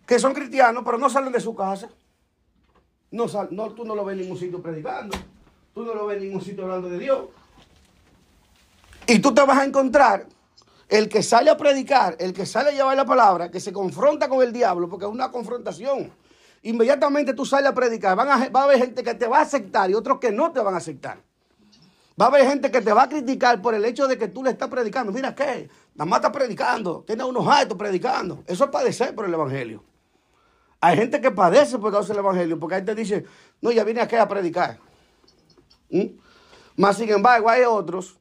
que 0.07 0.19
son 0.19 0.33
cristianos, 0.35 0.83
pero 0.85 0.99
no 0.99 1.09
salen 1.11 1.33
de 1.33 1.41
su 1.41 1.55
casa. 1.55 1.89
No, 3.11 3.29
sal- 3.29 3.49
no, 3.51 3.71
tú 3.71 3.85
no 3.85 3.95
lo 3.95 4.05
ves 4.05 4.15
en 4.17 4.23
ningún 4.23 4.39
sitio 4.39 4.61
predicando. 4.61 5.17
Tú 5.75 5.85
no 5.85 5.95
lo 5.95 6.07
ves 6.07 6.17
en 6.19 6.25
ningún 6.25 6.41
sitio 6.43 6.65
hablando 6.65 6.89
de 6.89 6.99
Dios. 6.99 7.21
Y 9.07 9.21
tú 9.21 9.33
te 9.33 9.43
vas 9.43 9.59
a 9.59 9.65
encontrar 9.65 10.27
el 10.89 11.09
que 11.09 11.23
sale 11.23 11.51
a 11.51 11.57
predicar, 11.57 12.17
el 12.19 12.33
que 12.33 12.47
sale 12.47 12.71
a 12.71 12.73
llevar 12.73 12.97
la 12.97 13.05
palabra, 13.05 13.51
que 13.51 13.61
se 13.61 13.73
confronta 13.73 14.29
con 14.29 14.43
el 14.43 14.53
diablo, 14.53 14.89
porque 14.89 15.05
es 15.05 15.11
una 15.11 15.31
confrontación. 15.31 16.13
Inmediatamente 16.63 17.35
tú 17.35 17.45
sales 17.45 17.71
a 17.71 17.75
predicar, 17.75 18.17
van 18.17 18.29
a, 18.29 18.49
va 18.49 18.63
a 18.63 18.65
haber 18.65 18.79
gente 18.79 19.03
que 19.03 19.15
te 19.15 19.27
va 19.27 19.39
a 19.39 19.43
aceptar 19.43 19.91
y 19.91 19.95
otros 19.95 20.19
que 20.19 20.33
no 20.33 20.51
te 20.51 20.61
van 20.61 20.75
a 20.75 20.79
aceptar. 20.79 21.23
Va 22.21 22.25
a 22.25 22.29
haber 22.29 22.49
gente 22.49 22.71
que 22.71 22.81
te 22.81 22.93
va 22.93 23.05
a 23.05 23.09
criticar 23.09 23.63
por 23.63 23.75
el 23.75 23.85
hecho 23.85 24.09
de 24.09 24.19
que 24.19 24.27
tú 24.27 24.43
le 24.43 24.51
estás 24.51 24.69
predicando. 24.69 25.13
Mira 25.13 25.35
qué, 25.35 25.69
nada 25.95 26.09
más 26.09 26.19
está 26.19 26.33
predicando, 26.33 27.05
tiene 27.07 27.23
unos 27.23 27.47
altos 27.47 27.79
predicando. 27.79 28.43
Eso 28.47 28.65
es 28.65 28.71
padecer 28.71 29.15
por 29.15 29.27
el 29.27 29.35
Evangelio. 29.35 29.85
Hay 30.81 30.97
gente 30.97 31.21
que 31.21 31.31
padece 31.31 31.79
por 31.79 31.93
causa 31.93 32.09
del 32.09 32.19
Evangelio, 32.19 32.59
porque 32.59 32.77
hay 32.77 32.81
gente 32.81 32.95
dice, 32.95 33.25
no, 33.61 33.71
ya 33.71 33.85
vine 33.85 34.01
aquí 34.01 34.17
a 34.17 34.27
predicar. 34.27 34.79
¿Mm? 35.91 36.07
Más 36.77 36.97
sin 36.97 37.09
embargo, 37.11 37.49
hay 37.49 37.63
otros 37.63 38.19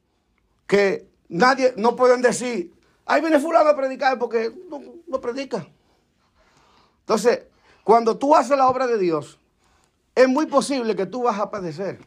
que 0.66 1.08
nadie, 1.28 1.74
no 1.76 1.96
pueden 1.96 2.22
decir, 2.22 2.74
ahí 3.06 3.20
viene 3.20 3.40
fulano 3.40 3.70
a 3.70 3.76
predicar 3.76 4.18
porque 4.18 4.52
no, 4.70 4.80
no 5.06 5.20
predica. 5.20 5.66
Entonces, 7.00 7.46
cuando 7.84 8.18
tú 8.18 8.34
haces 8.34 8.56
la 8.56 8.68
obra 8.68 8.86
de 8.86 8.98
Dios, 8.98 9.38
es 10.14 10.28
muy 10.28 10.46
posible 10.46 10.96
que 10.96 11.06
tú 11.06 11.22
vas 11.22 11.38
a 11.38 11.50
padecer. 11.50 11.98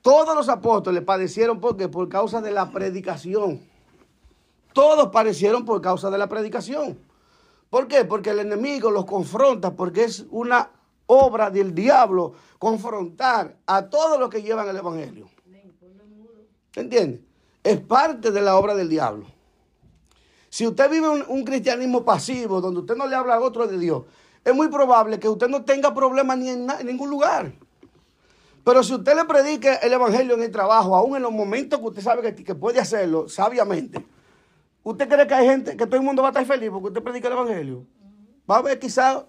Todos 0.00 0.34
los 0.34 0.48
apóstoles 0.48 1.04
padecieron 1.04 1.60
porque 1.60 1.88
por 1.88 2.08
causa 2.08 2.40
de 2.40 2.50
la 2.50 2.72
predicación. 2.72 3.60
Todos 4.72 5.08
padecieron 5.12 5.64
por 5.64 5.80
causa 5.80 6.10
de 6.10 6.18
la 6.18 6.28
predicación. 6.28 6.98
¿Por 7.70 7.86
qué? 7.86 8.04
Porque 8.04 8.30
el 8.30 8.40
enemigo 8.40 8.90
los 8.90 9.04
confronta, 9.04 9.74
porque 9.74 10.04
es 10.04 10.26
una 10.30 10.70
obra 11.06 11.50
del 11.50 11.74
diablo 11.74 12.34
confrontar 12.58 13.56
a 13.66 13.88
todos 13.88 14.18
los 14.18 14.28
que 14.28 14.42
llevan 14.42 14.68
el 14.68 14.76
evangelio. 14.76 15.28
¿Entiende? 16.74 17.22
Es 17.62 17.80
parte 17.80 18.30
de 18.30 18.40
la 18.40 18.56
obra 18.56 18.74
del 18.74 18.88
diablo. 18.88 19.26
Si 20.48 20.66
usted 20.66 20.90
vive 20.90 21.08
un, 21.08 21.24
un 21.28 21.44
cristianismo 21.44 22.04
pasivo, 22.04 22.60
donde 22.60 22.80
usted 22.80 22.96
no 22.96 23.06
le 23.06 23.16
habla 23.16 23.36
a 23.36 23.40
otro 23.40 23.66
de 23.66 23.78
Dios, 23.78 24.04
es 24.44 24.54
muy 24.54 24.68
probable 24.68 25.18
que 25.20 25.28
usted 25.28 25.48
no 25.48 25.64
tenga 25.64 25.94
problemas 25.94 26.36
ni 26.38 26.48
en, 26.48 26.66
ningún 26.84 27.10
lugar. 27.10 27.52
Pero 28.64 28.82
si 28.82 28.94
usted 28.94 29.14
le 29.14 29.24
predica 29.24 29.76
el 29.76 29.92
evangelio 29.92 30.34
en 30.34 30.42
el 30.42 30.50
trabajo, 30.50 30.94
aún 30.96 31.16
en 31.16 31.22
los 31.22 31.32
momentos 31.32 31.78
que 31.78 31.86
usted 31.86 32.02
sabe 32.02 32.22
que, 32.22 32.44
que 32.44 32.54
puede 32.54 32.80
hacerlo 32.80 33.28
sabiamente, 33.28 34.04
¿usted 34.82 35.08
cree 35.08 35.26
que 35.26 35.34
hay 35.34 35.46
gente, 35.46 35.76
que 35.76 35.86
todo 35.86 35.96
el 35.96 36.02
mundo 36.02 36.22
va 36.22 36.28
a 36.28 36.30
estar 36.30 36.44
feliz 36.44 36.70
porque 36.70 36.88
usted 36.88 37.02
predica 37.02 37.28
el 37.28 37.34
evangelio? 37.34 37.86
Va 38.50 38.56
a 38.56 38.58
haber 38.58 38.78
quizás 38.78 39.24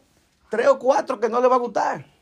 tres 0.49 0.67
o 0.67 0.79
cuatro 0.79 1.19
que 1.19 1.29
no 1.29 1.41
le 1.41 1.47
va 1.47 1.55
a 1.55 1.59
gustar. 1.59 2.12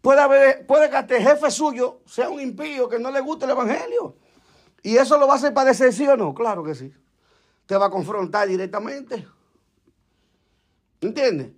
Puede, 0.00 0.20
haber, 0.20 0.66
puede 0.66 0.88
que 0.88 0.96
hasta 0.96 1.20
jefe 1.20 1.50
suyo 1.50 2.00
sea 2.06 2.28
un 2.28 2.40
impío 2.40 2.88
que 2.88 2.98
no 2.98 3.10
le 3.10 3.20
guste 3.20 3.44
el 3.44 3.50
evangelio. 3.50 4.14
¿Y 4.82 4.96
eso 4.96 5.18
lo 5.18 5.26
va 5.26 5.34
a 5.34 5.36
hacer 5.36 5.52
padecer, 5.52 5.92
sí 5.92 6.06
o 6.06 6.16
no? 6.16 6.34
Claro 6.34 6.62
que 6.62 6.74
sí. 6.74 6.92
Te 7.66 7.76
va 7.76 7.86
a 7.86 7.90
confrontar 7.90 8.48
directamente. 8.48 9.26
¿Entiendes? 11.00 11.52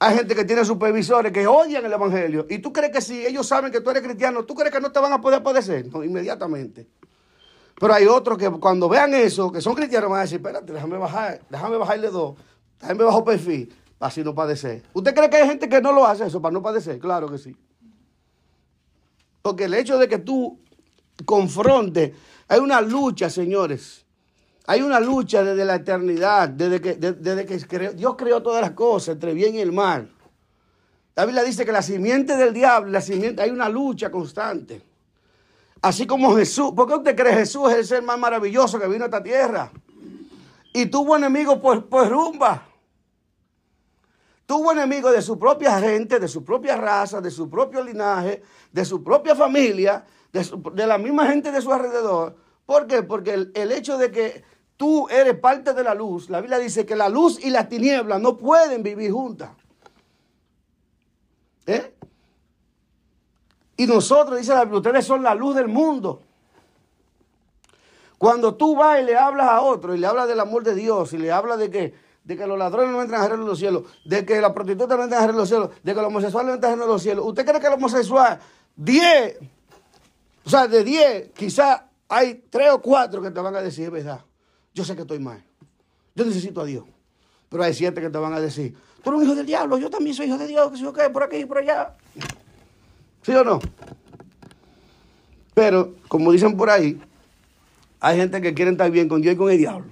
Hay 0.00 0.16
gente 0.16 0.34
que 0.34 0.44
tiene 0.44 0.64
supervisores 0.64 1.32
que 1.32 1.46
oyen 1.46 1.84
el 1.84 1.92
evangelio. 1.92 2.46
Y 2.48 2.58
tú 2.58 2.72
crees 2.72 2.92
que 2.92 3.00
si 3.00 3.26
ellos 3.26 3.46
saben 3.46 3.72
que 3.72 3.80
tú 3.80 3.90
eres 3.90 4.02
cristiano, 4.02 4.44
tú 4.44 4.54
crees 4.54 4.72
que 4.72 4.80
no 4.80 4.92
te 4.92 5.00
van 5.00 5.12
a 5.12 5.20
poder 5.20 5.42
padecer. 5.42 5.86
No, 5.86 6.04
inmediatamente. 6.04 6.88
Pero 7.78 7.94
hay 7.94 8.06
otros 8.06 8.38
que 8.38 8.50
cuando 8.50 8.88
vean 8.88 9.14
eso, 9.14 9.52
que 9.52 9.60
son 9.60 9.74
cristianos, 9.74 10.10
van 10.10 10.20
a 10.20 10.22
decir, 10.22 10.38
espérate, 10.38 10.72
déjame 10.72 10.98
bajar, 10.98 11.40
déjame 11.48 11.76
bajarle 11.76 12.10
dos, 12.10 12.36
déjame 12.80 13.04
bajar 13.04 13.24
perfil, 13.24 13.74
así 14.00 14.22
no 14.22 14.34
padecer. 14.34 14.82
¿Usted 14.92 15.14
cree 15.14 15.30
que 15.30 15.36
hay 15.38 15.48
gente 15.48 15.68
que 15.68 15.80
no 15.80 15.92
lo 15.92 16.06
hace 16.06 16.26
eso 16.26 16.40
para 16.40 16.52
no 16.52 16.62
padecer? 16.62 16.98
Claro 16.98 17.28
que 17.28 17.38
sí. 17.38 17.56
Porque 19.42 19.64
el 19.64 19.74
hecho 19.74 19.98
de 19.98 20.08
que 20.08 20.18
tú 20.18 20.58
confrontes, 21.24 22.12
hay 22.48 22.60
una 22.60 22.80
lucha, 22.80 23.30
señores. 23.30 24.04
Hay 24.66 24.82
una 24.82 25.00
lucha 25.00 25.42
desde 25.42 25.64
la 25.64 25.76
eternidad, 25.76 26.48
desde 26.50 26.80
que, 26.80 26.94
de- 26.96 27.12
desde 27.14 27.46
que 27.46 27.88
Dios 27.94 28.16
creó 28.16 28.42
todas 28.42 28.60
las 28.60 28.72
cosas, 28.72 29.14
entre 29.14 29.32
bien 29.32 29.54
y 29.54 29.60
el 29.60 29.72
mal. 29.72 30.12
La 31.16 31.24
Biblia 31.24 31.42
dice 31.42 31.64
que 31.64 31.72
la 31.72 31.82
simiente 31.82 32.36
del 32.36 32.52
diablo, 32.52 32.90
la 32.92 33.00
simiente, 33.00 33.42
hay 33.42 33.50
una 33.50 33.68
lucha 33.68 34.10
constante. 34.10 34.82
Así 35.80 36.06
como 36.06 36.36
Jesús, 36.36 36.72
¿por 36.76 36.86
qué 36.86 36.94
usted 36.94 37.16
cree 37.16 37.32
Jesús 37.34 37.70
es 37.70 37.78
el 37.78 37.86
ser 37.86 38.02
más 38.02 38.18
maravilloso 38.18 38.78
que 38.78 38.86
vino 38.88 39.04
a 39.04 39.06
esta 39.06 39.22
tierra? 39.22 39.72
Y 40.74 40.86
tuvo 40.86 41.16
enemigos 41.16 41.58
por, 41.58 41.88
por 41.88 42.08
rumba. 42.08 42.67
Tuvo 44.48 44.72
enemigos 44.72 45.12
de 45.12 45.20
su 45.20 45.38
propia 45.38 45.78
gente, 45.78 46.18
de 46.18 46.26
su 46.26 46.42
propia 46.42 46.74
raza, 46.74 47.20
de 47.20 47.30
su 47.30 47.50
propio 47.50 47.84
linaje, 47.84 48.40
de 48.72 48.82
su 48.82 49.04
propia 49.04 49.36
familia, 49.36 50.06
de, 50.32 50.86
la 50.86 50.96
misma 50.96 51.26
gente 51.26 51.52
de 51.52 51.60
su 51.60 51.70
alrededor. 51.70 52.34
¿Por 52.64 52.86
qué? 52.86 53.02
Porque 53.02 53.34
el, 53.34 53.52
el 53.54 53.70
hecho 53.72 53.98
de 53.98 54.10
que 54.10 54.42
tú 54.78 55.06
eres 55.10 55.38
parte 55.38 55.74
de 55.74 55.84
la 55.84 55.92
luz, 55.92 56.30
la 56.30 56.40
Biblia 56.40 56.58
dice 56.58 56.86
que 56.86 56.96
la 56.96 57.10
luz 57.10 57.38
y 57.44 57.50
la 57.50 57.68
tiniebla 57.68 58.18
no 58.18 58.38
pueden 58.38 58.82
vivir 58.82 59.12
juntas. 59.12 59.50
¿Eh? 61.66 61.94
Y 63.76 63.86
nosotros, 63.86 64.38
dice 64.38 64.54
la 64.54 64.64
Biblia, 64.64 64.78
ustedes 64.78 65.04
son 65.04 65.22
la 65.22 65.34
luz 65.34 65.56
del 65.56 65.68
mundo. 65.68 66.22
Cuando 68.16 68.54
tú 68.54 68.74
vas 68.74 68.98
y 69.02 69.04
le 69.04 69.14
hablas 69.14 69.50
a 69.50 69.60
otro 69.60 69.94
y 69.94 69.98
le 69.98 70.06
hablas 70.06 70.26
del 70.26 70.40
amor 70.40 70.64
de 70.64 70.74
Dios 70.74 71.12
y 71.12 71.18
le 71.18 71.30
hablas 71.30 71.58
de 71.58 71.70
que, 71.70 72.07
de 72.28 72.36
que 72.36 72.46
los 72.46 72.58
ladrones 72.58 72.90
no 72.90 73.00
entran 73.00 73.22
a 73.22 73.28
de 73.28 73.38
los 73.38 73.58
cielos, 73.58 73.84
de 74.04 74.26
que 74.26 74.38
la 74.38 74.52
prostituta 74.52 74.98
no 74.98 75.04
entran 75.04 75.24
a 75.24 75.26
de 75.28 75.32
los 75.32 75.48
cielos, 75.48 75.70
de 75.82 75.94
que 75.94 75.98
los 75.98 76.08
homosexuales 76.08 76.48
no 76.48 76.54
entran 76.56 76.78
a 76.78 76.82
de 76.82 76.86
los 76.86 77.02
cielos, 77.02 77.24
¿usted 77.24 77.46
cree 77.46 77.58
que 77.58 77.68
el 77.68 77.72
homosexual, 77.72 78.38
10, 78.76 79.38
o 80.44 80.50
sea, 80.50 80.68
de 80.68 80.84
10, 80.84 81.30
quizás 81.30 81.84
hay 82.06 82.44
3 82.50 82.72
o 82.72 82.82
4 82.82 83.22
que 83.22 83.30
te 83.30 83.40
van 83.40 83.56
a 83.56 83.62
decir, 83.62 83.86
es 83.86 83.90
verdad, 83.90 84.20
yo 84.74 84.84
sé 84.84 84.94
que 84.94 85.02
estoy 85.02 85.18
mal, 85.20 85.42
yo 86.14 86.26
necesito 86.26 86.60
a 86.60 86.66
Dios. 86.66 86.84
Pero 87.48 87.62
hay 87.62 87.72
7 87.72 87.98
que 87.98 88.10
te 88.10 88.18
van 88.18 88.34
a 88.34 88.40
decir, 88.40 88.76
tú 89.02 89.08
eres 89.08 89.22
un 89.22 89.26
hijo 89.26 89.34
del 89.34 89.46
diablo, 89.46 89.78
yo 89.78 89.88
también 89.88 90.14
soy 90.14 90.26
hijo 90.26 90.36
de 90.36 90.48
Dios, 90.48 90.70
que 90.70 90.76
sé 90.76 90.82
yo 90.82 90.92
qué, 90.92 91.08
por 91.08 91.22
aquí 91.22 91.36
y 91.36 91.46
por 91.46 91.56
allá. 91.56 91.94
¿Sí 93.22 93.32
o 93.32 93.42
no? 93.42 93.58
Pero, 95.54 95.94
como 96.08 96.30
dicen 96.30 96.58
por 96.58 96.68
ahí, 96.68 97.00
hay 98.00 98.18
gente 98.18 98.42
que 98.42 98.52
quiere 98.52 98.72
estar 98.72 98.90
bien 98.90 99.08
con 99.08 99.22
Dios 99.22 99.34
y 99.34 99.38
con 99.38 99.50
el 99.50 99.56
diablo. 99.56 99.86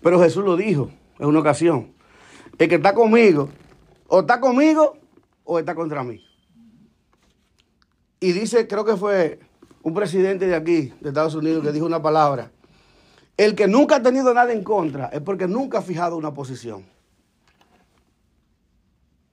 Pero 0.00 0.20
Jesús 0.20 0.44
lo 0.44 0.56
dijo 0.56 0.88
en 1.18 1.26
una 1.26 1.40
ocasión. 1.40 1.94
El 2.58 2.68
que 2.68 2.76
está 2.76 2.94
conmigo, 2.94 3.50
o 4.08 4.20
está 4.20 4.40
conmigo 4.40 4.98
o 5.44 5.58
está 5.58 5.74
contra 5.74 6.02
mí. 6.02 6.22
Y 8.20 8.32
dice, 8.32 8.66
creo 8.66 8.84
que 8.84 8.96
fue 8.96 9.40
un 9.82 9.94
presidente 9.94 10.46
de 10.46 10.54
aquí, 10.54 10.92
de 11.00 11.08
Estados 11.10 11.34
Unidos, 11.34 11.62
que 11.62 11.72
dijo 11.72 11.86
una 11.86 12.02
palabra. 12.02 12.50
El 13.36 13.54
que 13.54 13.66
nunca 13.66 13.96
ha 13.96 14.02
tenido 14.02 14.32
nada 14.32 14.52
en 14.52 14.64
contra 14.64 15.06
es 15.06 15.20
porque 15.20 15.46
nunca 15.46 15.78
ha 15.78 15.82
fijado 15.82 16.16
una 16.16 16.32
posición. 16.32 16.84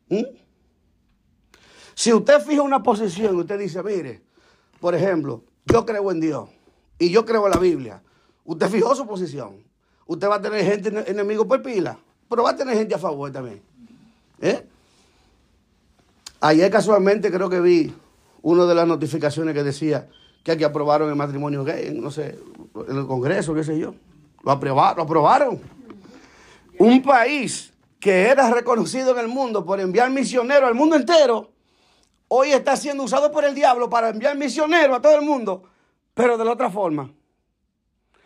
¿Mm? 0.09 0.23
Si 1.95 2.11
usted 2.11 2.41
fija 2.41 2.61
una 2.61 2.83
posición, 2.83 3.35
usted 3.37 3.57
dice, 3.57 3.81
mire, 3.81 4.21
por 4.79 4.93
ejemplo, 4.93 5.43
yo 5.65 5.85
creo 5.85 6.11
en 6.11 6.19
Dios 6.19 6.49
y 6.99 7.09
yo 7.09 7.25
creo 7.25 7.45
en 7.45 7.51
la 7.51 7.59
Biblia. 7.59 8.03
Usted 8.43 8.69
fijó 8.69 8.93
su 8.95 9.07
posición. 9.07 9.63
Usted 10.05 10.27
va 10.29 10.35
a 10.35 10.41
tener 10.41 10.63
gente 10.65 10.89
ene- 10.89 11.03
enemigo 11.07 11.47
por 11.47 11.61
pila, 11.61 11.97
pero 12.29 12.43
va 12.43 12.51
a 12.51 12.55
tener 12.55 12.75
gente 12.77 12.95
a 12.95 12.99
favor 12.99 13.31
también. 13.31 13.61
¿Eh? 14.41 14.65
Ayer 16.41 16.69
casualmente 16.69 17.31
creo 17.31 17.49
que 17.49 17.61
vi 17.61 17.93
una 18.41 18.65
de 18.65 18.75
las 18.75 18.87
notificaciones 18.87 19.53
que 19.53 19.63
decía 19.63 20.09
que 20.43 20.51
aquí 20.51 20.63
aprobaron 20.65 21.07
el 21.09 21.15
matrimonio 21.15 21.63
gay, 21.63 21.97
no 21.97 22.11
sé, 22.11 22.37
en 22.87 22.97
el 22.97 23.07
Congreso, 23.07 23.53
qué 23.53 23.63
sé 23.63 23.79
yo. 23.79 23.95
Lo 24.43 24.51
aprobaron. 24.51 24.97
Lo 24.97 25.03
aprobaron. 25.03 25.61
Un 26.79 27.01
país 27.01 27.71
que 27.99 28.23
era 28.27 28.51
reconocido 28.51 29.11
en 29.13 29.19
el 29.19 29.27
mundo 29.29 29.63
por 29.63 29.79
enviar 29.79 30.09
misioneros 30.09 30.67
al 30.67 30.75
mundo 30.75 30.97
entero, 30.97 31.51
hoy 32.27 32.51
está 32.51 32.75
siendo 32.75 33.03
usado 33.03 33.31
por 33.31 33.45
el 33.45 33.55
diablo 33.55 33.89
para 33.89 34.09
enviar 34.09 34.35
misioneros 34.37 34.97
a 34.97 35.01
todo 35.01 35.15
el 35.15 35.21
mundo, 35.21 35.63
pero 36.13 36.37
de 36.37 36.43
la 36.43 36.51
otra 36.51 36.69
forma. 36.69 37.09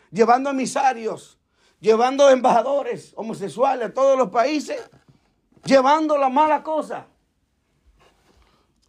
Llevando 0.10 0.50
emisarios, 0.50 1.37
llevando 1.80 2.30
embajadores 2.30 3.14
homosexuales 3.16 3.90
a 3.90 3.94
todos 3.94 4.18
los 4.18 4.30
países, 4.30 4.78
llevando 5.64 6.18
la 6.18 6.30
mala 6.30 6.64
cosa. 6.64 7.08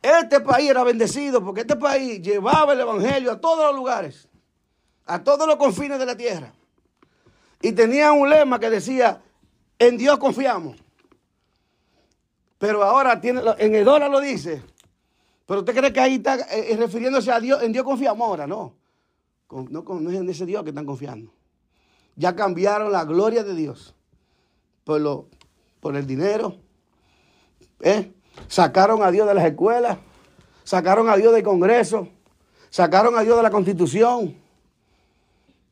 Este 0.00 0.40
país 0.40 0.70
era 0.70 0.84
bendecido 0.84 1.44
porque 1.44 1.62
este 1.62 1.76
país 1.76 2.22
llevaba 2.22 2.72
el 2.72 2.80
evangelio 2.80 3.32
a 3.32 3.40
todos 3.40 3.66
los 3.66 3.74
lugares, 3.74 4.28
a 5.06 5.22
todos 5.22 5.46
los 5.46 5.56
confines 5.56 5.98
de 5.98 6.06
la 6.06 6.16
tierra. 6.16 6.52
Y 7.60 7.72
tenía 7.72 8.12
un 8.12 8.30
lema 8.30 8.60
que 8.60 8.70
decía, 8.70 9.20
en 9.78 9.98
Dios 9.98 10.18
confiamos. 10.18 10.76
Pero 12.58 12.82
ahora 12.84 13.20
tiene, 13.20 13.42
en 13.58 13.74
el 13.74 13.84
dólar 13.84 14.10
lo 14.10 14.20
dice. 14.20 14.62
Pero 15.46 15.60
usted 15.60 15.74
cree 15.74 15.92
que 15.92 16.00
ahí 16.00 16.14
está 16.16 16.36
eh, 16.50 16.76
refiriéndose 16.76 17.32
a 17.32 17.40
Dios, 17.40 17.62
en 17.62 17.72
Dios 17.72 17.84
confiamos 17.84 18.26
ahora, 18.28 18.46
no. 18.46 18.74
No, 19.50 19.82
no 19.82 20.10
es 20.10 20.16
en 20.16 20.28
ese 20.28 20.44
Dios 20.44 20.62
que 20.62 20.70
están 20.70 20.84
confiando. 20.84 21.32
Ya 22.18 22.34
cambiaron 22.34 22.90
la 22.90 23.04
gloria 23.04 23.44
de 23.44 23.54
Dios 23.54 23.94
por, 24.82 25.00
lo, 25.00 25.28
por 25.80 25.94
el 25.94 26.04
dinero. 26.04 26.56
¿eh? 27.80 28.12
Sacaron 28.48 29.04
a 29.04 29.12
Dios 29.12 29.28
de 29.28 29.34
las 29.34 29.44
escuelas, 29.44 29.98
sacaron 30.64 31.08
a 31.08 31.16
Dios 31.16 31.32
del 31.32 31.44
Congreso, 31.44 32.08
sacaron 32.70 33.16
a 33.16 33.22
Dios 33.22 33.36
de 33.36 33.42
la 33.44 33.50
Constitución. 33.50 34.34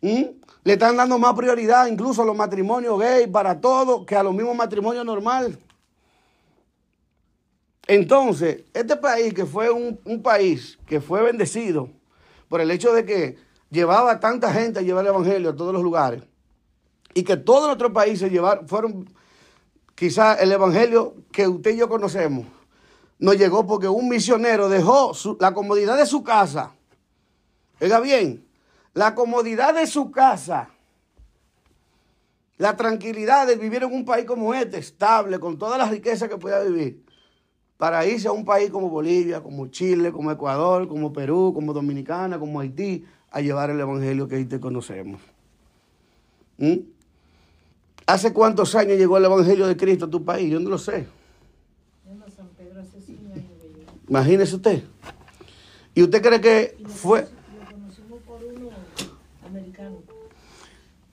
Le 0.00 0.72
están 0.72 0.96
dando 0.96 1.18
más 1.18 1.34
prioridad 1.34 1.88
incluso 1.88 2.22
a 2.22 2.24
los 2.24 2.36
matrimonios 2.36 2.96
gay 3.00 3.26
para 3.26 3.60
todo 3.60 4.06
que 4.06 4.14
a 4.14 4.22
los 4.22 4.32
mismos 4.32 4.54
matrimonios 4.54 5.04
normales. 5.04 5.58
Entonces, 7.88 8.62
este 8.72 8.94
país 8.94 9.34
que 9.34 9.46
fue 9.46 9.68
un, 9.68 9.98
un 10.04 10.22
país 10.22 10.78
que 10.86 11.00
fue 11.00 11.22
bendecido 11.22 11.88
por 12.48 12.60
el 12.60 12.70
hecho 12.70 12.92
de 12.92 13.04
que 13.04 13.36
llevaba 13.68 14.20
tanta 14.20 14.52
gente 14.52 14.78
a 14.78 14.82
llevar 14.82 15.04
el 15.04 15.10
evangelio 15.10 15.50
a 15.50 15.56
todos 15.56 15.72
los 15.72 15.82
lugares 15.82 16.22
y 17.16 17.24
que 17.24 17.36
todos 17.36 17.66
nuestros 17.66 17.90
países 17.92 18.30
llevar, 18.30 18.64
fueron 18.68 19.08
Quizás 19.96 20.42
el 20.42 20.52
evangelio 20.52 21.14
que 21.32 21.48
usted 21.48 21.70
y 21.70 21.78
yo 21.78 21.88
conocemos 21.88 22.46
nos 23.18 23.38
llegó 23.38 23.66
porque 23.66 23.88
un 23.88 24.10
misionero 24.10 24.68
dejó 24.68 25.12
la 25.40 25.54
comodidad 25.54 25.96
de 25.96 26.04
su 26.04 26.22
casa. 26.22 26.74
Oiga 27.80 27.98
bien, 28.00 28.46
la 28.92 29.14
comodidad 29.14 29.72
de 29.72 29.86
su 29.86 30.10
casa, 30.10 30.68
la 32.58 32.76
tranquilidad 32.76 33.46
de 33.46 33.56
vivir 33.56 33.84
en 33.84 33.94
un 33.94 34.04
país 34.04 34.26
como 34.26 34.52
este, 34.52 34.76
estable, 34.76 35.40
con 35.40 35.56
todas 35.56 35.78
las 35.78 35.90
riquezas 35.90 36.28
que 36.28 36.36
pueda 36.36 36.62
vivir, 36.62 37.02
para 37.78 38.04
irse 38.04 38.28
a 38.28 38.32
un 38.32 38.44
país 38.44 38.68
como 38.68 38.90
Bolivia, 38.90 39.42
como 39.42 39.68
Chile, 39.68 40.12
como 40.12 40.30
Ecuador, 40.30 40.86
como 40.88 41.10
Perú, 41.10 41.52
como 41.54 41.72
Dominicana, 41.72 42.38
como 42.38 42.60
Haití, 42.60 43.06
a 43.30 43.40
llevar 43.40 43.70
el 43.70 43.80
evangelio 43.80 44.28
que 44.28 44.36
hoy 44.36 44.44
te 44.44 44.60
conocemos. 44.60 45.22
¿Mm? 46.58 46.95
¿Hace 48.06 48.32
cuántos 48.32 48.74
años 48.74 48.96
llegó 48.98 49.16
el 49.18 49.24
evangelio 49.24 49.66
de 49.66 49.76
Cristo 49.76 50.04
a 50.04 50.10
tu 50.10 50.24
país? 50.24 50.50
Yo 50.50 50.60
no 50.60 50.70
lo 50.70 50.78
sé. 50.78 51.06
San 52.36 52.48
Pedro 52.56 52.80
hace 52.80 53.00
100 53.00 53.18
años. 53.32 53.44
Imagínese 54.08 54.54
usted. 54.56 54.82
¿Y 55.94 56.02
usted 56.02 56.22
cree 56.22 56.40
que 56.40 56.76
fue 56.86 57.22
conoci- 57.22 57.28
Lo 57.58 57.70
conocimos 57.76 58.20
por 58.26 58.44
uno 58.44 58.70
americano. 59.46 59.96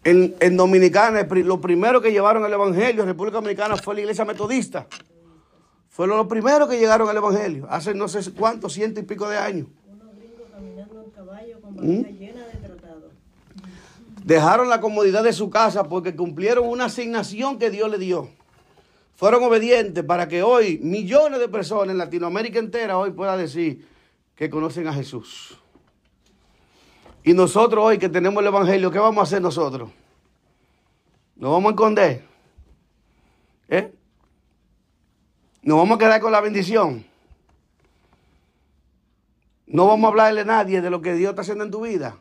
en, 0.03 0.35
en 0.39 0.57
Dominicana, 0.57 1.23
lo 1.23 1.59
primero 1.61 2.01
que 2.01 2.11
llevaron 2.11 2.45
el 2.45 2.53
evangelio 2.53 3.01
en 3.01 3.07
República 3.07 3.37
Dominicana 3.37 3.75
fue 3.77 3.95
la 3.95 4.01
iglesia 4.01 4.25
metodista? 4.25 4.85
Fue 5.89 6.07
lo 6.07 6.27
primero 6.27 6.67
que 6.67 6.77
llegaron 6.79 7.07
al 7.09 7.17
evangelio, 7.17 7.67
hace 7.69 7.93
no 7.93 8.07
sé 8.07 8.31
cuántos, 8.33 8.73
ciento 8.73 8.99
y 8.99 9.03
pico 9.03 9.27
de 9.29 9.37
años. 9.37 9.67
Unos 9.87 10.15
gringos 10.17 10.47
caminando 10.51 11.03
en 11.03 11.11
caballo 11.11 11.61
con 11.61 11.73
¿Mm? 11.75 12.03
llena 12.19 12.41
de. 12.47 12.52
Dejaron 14.23 14.69
la 14.69 14.79
comodidad 14.79 15.23
de 15.23 15.33
su 15.33 15.49
casa 15.49 15.83
porque 15.83 16.15
cumplieron 16.15 16.67
una 16.67 16.85
asignación 16.85 17.59
que 17.59 17.69
Dios 17.69 17.91
le 17.91 17.97
dio. 17.97 18.29
Fueron 19.15 19.43
obedientes 19.43 20.03
para 20.03 20.27
que 20.27 20.43
hoy 20.43 20.79
millones 20.81 21.39
de 21.39 21.49
personas 21.49 21.91
en 21.91 21.97
Latinoamérica 21.97 22.59
entera 22.59 22.97
hoy 22.97 23.11
puedan 23.11 23.37
decir 23.37 23.87
que 24.35 24.49
conocen 24.49 24.87
a 24.87 24.93
Jesús. 24.93 25.59
Y 27.23 27.33
nosotros 27.33 27.83
hoy 27.83 27.97
que 27.97 28.09
tenemos 28.09 28.41
el 28.41 28.47
Evangelio, 28.47 28.91
¿qué 28.91 28.99
vamos 28.99 29.19
a 29.19 29.23
hacer 29.23 29.41
nosotros? 29.41 29.89
¿Nos 31.35 31.51
vamos 31.51 31.71
a 31.71 31.73
esconder? 31.73 32.25
¿Eh? 33.69 33.93
¿Nos 35.61 35.77
vamos 35.77 35.95
a 35.95 35.99
quedar 35.99 36.21
con 36.21 36.31
la 36.31 36.41
bendición? 36.41 37.05
No 39.67 39.87
vamos 39.87 40.05
a 40.05 40.07
hablarle 40.09 40.41
a 40.41 40.45
nadie 40.45 40.81
de 40.81 40.89
lo 40.89 41.01
que 41.01 41.13
Dios 41.13 41.31
está 41.31 41.41
haciendo 41.41 41.63
en 41.63 41.71
tu 41.71 41.81
vida. 41.81 42.17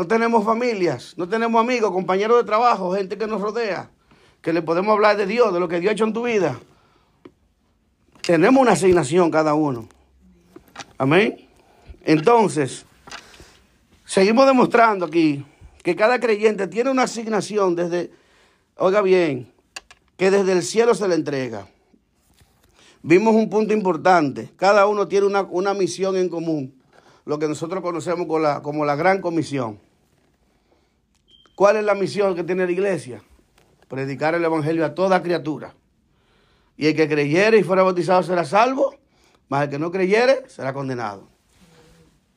No 0.00 0.06
tenemos 0.06 0.46
familias, 0.46 1.12
no 1.18 1.28
tenemos 1.28 1.60
amigos, 1.60 1.90
compañeros 1.90 2.38
de 2.38 2.44
trabajo, 2.44 2.94
gente 2.94 3.18
que 3.18 3.26
nos 3.26 3.38
rodea, 3.38 3.90
que 4.40 4.50
le 4.50 4.62
podemos 4.62 4.94
hablar 4.94 5.18
de 5.18 5.26
Dios, 5.26 5.52
de 5.52 5.60
lo 5.60 5.68
que 5.68 5.78
Dios 5.78 5.90
ha 5.90 5.92
hecho 5.92 6.04
en 6.04 6.14
tu 6.14 6.22
vida. 6.22 6.58
Tenemos 8.22 8.62
una 8.62 8.72
asignación 8.72 9.30
cada 9.30 9.52
uno. 9.52 9.90
Amén. 10.96 11.46
Entonces, 12.02 12.86
seguimos 14.06 14.46
demostrando 14.46 15.04
aquí 15.04 15.44
que 15.82 15.94
cada 15.94 16.18
creyente 16.18 16.66
tiene 16.66 16.90
una 16.90 17.02
asignación 17.02 17.76
desde, 17.76 18.10
oiga 18.76 19.02
bien, 19.02 19.52
que 20.16 20.30
desde 20.30 20.52
el 20.52 20.62
cielo 20.62 20.94
se 20.94 21.08
le 21.08 21.14
entrega. 21.14 21.66
Vimos 23.02 23.34
un 23.34 23.50
punto 23.50 23.74
importante. 23.74 24.48
Cada 24.56 24.86
uno 24.86 25.06
tiene 25.08 25.26
una, 25.26 25.42
una 25.42 25.74
misión 25.74 26.16
en 26.16 26.30
común. 26.30 26.74
Lo 27.26 27.38
que 27.38 27.46
nosotros 27.46 27.82
conocemos 27.82 28.26
la, 28.40 28.62
como 28.62 28.86
la 28.86 28.96
gran 28.96 29.20
comisión. 29.20 29.78
¿Cuál 31.60 31.76
es 31.76 31.84
la 31.84 31.94
misión 31.94 32.34
que 32.34 32.42
tiene 32.42 32.64
la 32.64 32.72
iglesia? 32.72 33.22
Predicar 33.86 34.34
el 34.34 34.42
evangelio 34.42 34.82
a 34.82 34.94
toda 34.94 35.22
criatura. 35.22 35.74
Y 36.74 36.86
el 36.86 36.96
que 36.96 37.06
creyere 37.06 37.58
y 37.58 37.62
fuera 37.62 37.82
bautizado 37.82 38.22
será 38.22 38.46
salvo, 38.46 38.94
mas 39.50 39.64
el 39.64 39.68
que 39.68 39.78
no 39.78 39.90
creyere 39.90 40.48
será 40.48 40.72
condenado. 40.72 41.28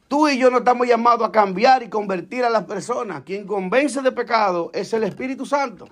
Tú 0.10 0.28
y 0.28 0.38
yo 0.38 0.52
no 0.52 0.58
estamos 0.58 0.88
llamados 0.88 1.26
a 1.26 1.32
cambiar 1.32 1.84
y 1.84 1.90
convertir 1.90 2.44
a 2.44 2.50
las 2.50 2.66
personas. 2.66 3.24
Quien 3.24 3.48
convence 3.48 4.02
de 4.02 4.12
pecado 4.12 4.72
es 4.74 4.92
el 4.92 5.06
Espíritu 5.06 5.46
Santo. 5.46 5.88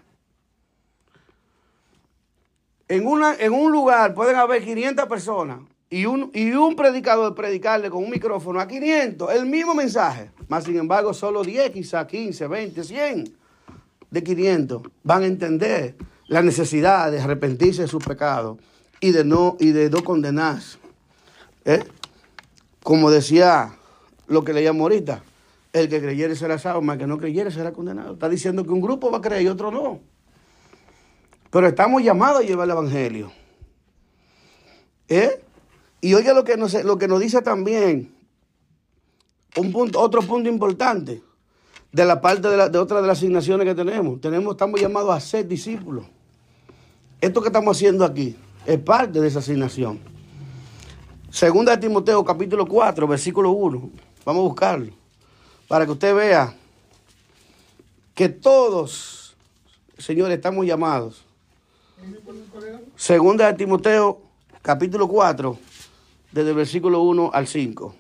En, 2.90 3.08
una, 3.08 3.36
en 3.36 3.54
un 3.54 3.72
lugar 3.72 4.14
pueden 4.14 4.36
haber 4.36 4.62
500 4.62 5.06
personas 5.06 5.60
y 5.92 6.06
un, 6.06 6.32
y 6.34 6.52
un 6.54 6.76
predicador 6.78 7.36
predicarle 7.36 7.90
con 7.90 8.02
un 8.02 8.10
micrófono 8.10 8.62
a 8.62 8.68
500 8.68 9.30
el 9.34 9.46
mismo 9.46 9.76
mensaje. 9.76 10.32
Más 10.48 10.64
sin 10.64 10.78
embargo, 10.78 11.14
solo 11.14 11.44
10, 11.44 11.70
quizá 11.72 12.08
15, 12.08 12.48
20, 12.48 12.84
100 12.84 13.34
de 14.10 14.24
500 14.24 14.84
van 15.04 15.24
a 15.24 15.26
entender 15.26 15.96
la 16.28 16.42
necesidad 16.42 17.12
de 17.12 17.20
arrepentirse 17.20 17.82
de 17.82 17.88
sus 17.90 18.04
pecados 18.04 18.58
y 19.02 19.12
de 19.12 19.26
no, 19.26 19.58
y 19.60 19.74
no 19.74 20.04
condenarse. 20.04 20.78
¿Eh? 21.66 21.84
Como 22.82 23.12
decía 23.12 23.76
lo 24.28 24.46
que 24.46 24.54
leíamos 24.54 24.82
ahorita, 24.82 25.24
el 25.74 25.90
que 25.90 26.00
creyere 26.00 26.38
será 26.38 26.58
salvo, 26.58 26.90
el 26.90 26.98
que 26.98 27.08
no 27.08 27.18
creyere 27.18 27.52
será 27.52 27.74
condenado. 27.74 28.14
Está 28.14 28.30
diciendo 28.30 28.64
que 28.64 28.72
un 28.72 28.82
grupo 28.82 29.12
va 29.12 29.18
a 29.18 29.22
creer 29.22 29.42
y 29.42 29.48
otro 29.50 29.72
no. 29.72 30.00
Pero 31.50 31.68
estamos 31.68 32.02
llamados 32.02 32.40
a 32.40 32.44
llevar 32.44 32.66
el 32.66 32.72
Evangelio. 32.72 33.32
¿Eh? 35.10 35.42
Y 36.02 36.16
oiga 36.16 36.34
lo 36.34 36.44
que 36.44 36.58
nos, 36.58 36.74
lo 36.84 36.98
que 36.98 37.08
nos 37.08 37.20
dice 37.20 37.42
también, 37.44 38.12
un 39.56 39.72
punto, 39.72 40.00
otro 40.00 40.22
punto 40.24 40.50
importante 40.50 41.22
de 41.92 42.06
la 42.06 42.20
parte 42.20 42.50
de, 42.50 42.58
la, 42.58 42.70
de 42.70 42.80
otra 42.80 43.02
de 43.02 43.08
las 43.08 43.20
asignaciones 43.20 43.68
que 43.68 43.76
tenemos. 43.76 44.20
tenemos. 44.20 44.54
Estamos 44.54 44.82
llamados 44.82 45.14
a 45.16 45.20
ser 45.20 45.48
discípulos. 45.48 46.06
Esto 47.20 47.42
que 47.42 47.50
estamos 47.50 47.78
haciendo 47.78 48.04
aquí 48.04 48.36
es 48.66 48.80
parte 48.80 49.20
de 49.20 49.28
esa 49.28 49.40
asignación. 49.40 50.00
Segunda 51.30 51.76
de 51.76 51.78
Timoteo 51.78 52.24
capítulo 52.26 52.66
4, 52.66 53.08
versículo 53.08 53.52
1. 53.52 53.90
Vamos 54.26 54.42
a 54.42 54.48
buscarlo. 54.48 54.94
Para 55.68 55.86
que 55.86 55.92
usted 55.92 56.16
vea 56.16 56.56
que 58.16 58.30
todos, 58.30 59.36
señores, 59.98 60.36
estamos 60.36 60.66
llamados. 60.66 61.24
Segunda 62.96 63.48
de 63.48 63.54
Timoteo, 63.54 64.22
capítulo 64.62 65.08
4, 65.08 65.58
desde 66.32 66.50
el 66.50 66.56
versículo 66.56 67.02
1 67.02 67.32
al 67.34 67.48
5. 67.48 67.96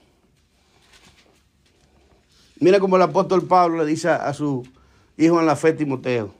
Mira 2.59 2.79
cómo 2.79 2.95
el 2.95 3.01
apóstol 3.01 3.43
Pablo 3.47 3.83
le 3.83 3.85
dice 3.85 4.09
a, 4.09 4.27
a 4.27 4.33
su 4.33 4.65
hijo 5.17 5.39
en 5.39 5.45
la 5.45 5.55
fe, 5.55 5.73
Timoteo. 5.73 6.33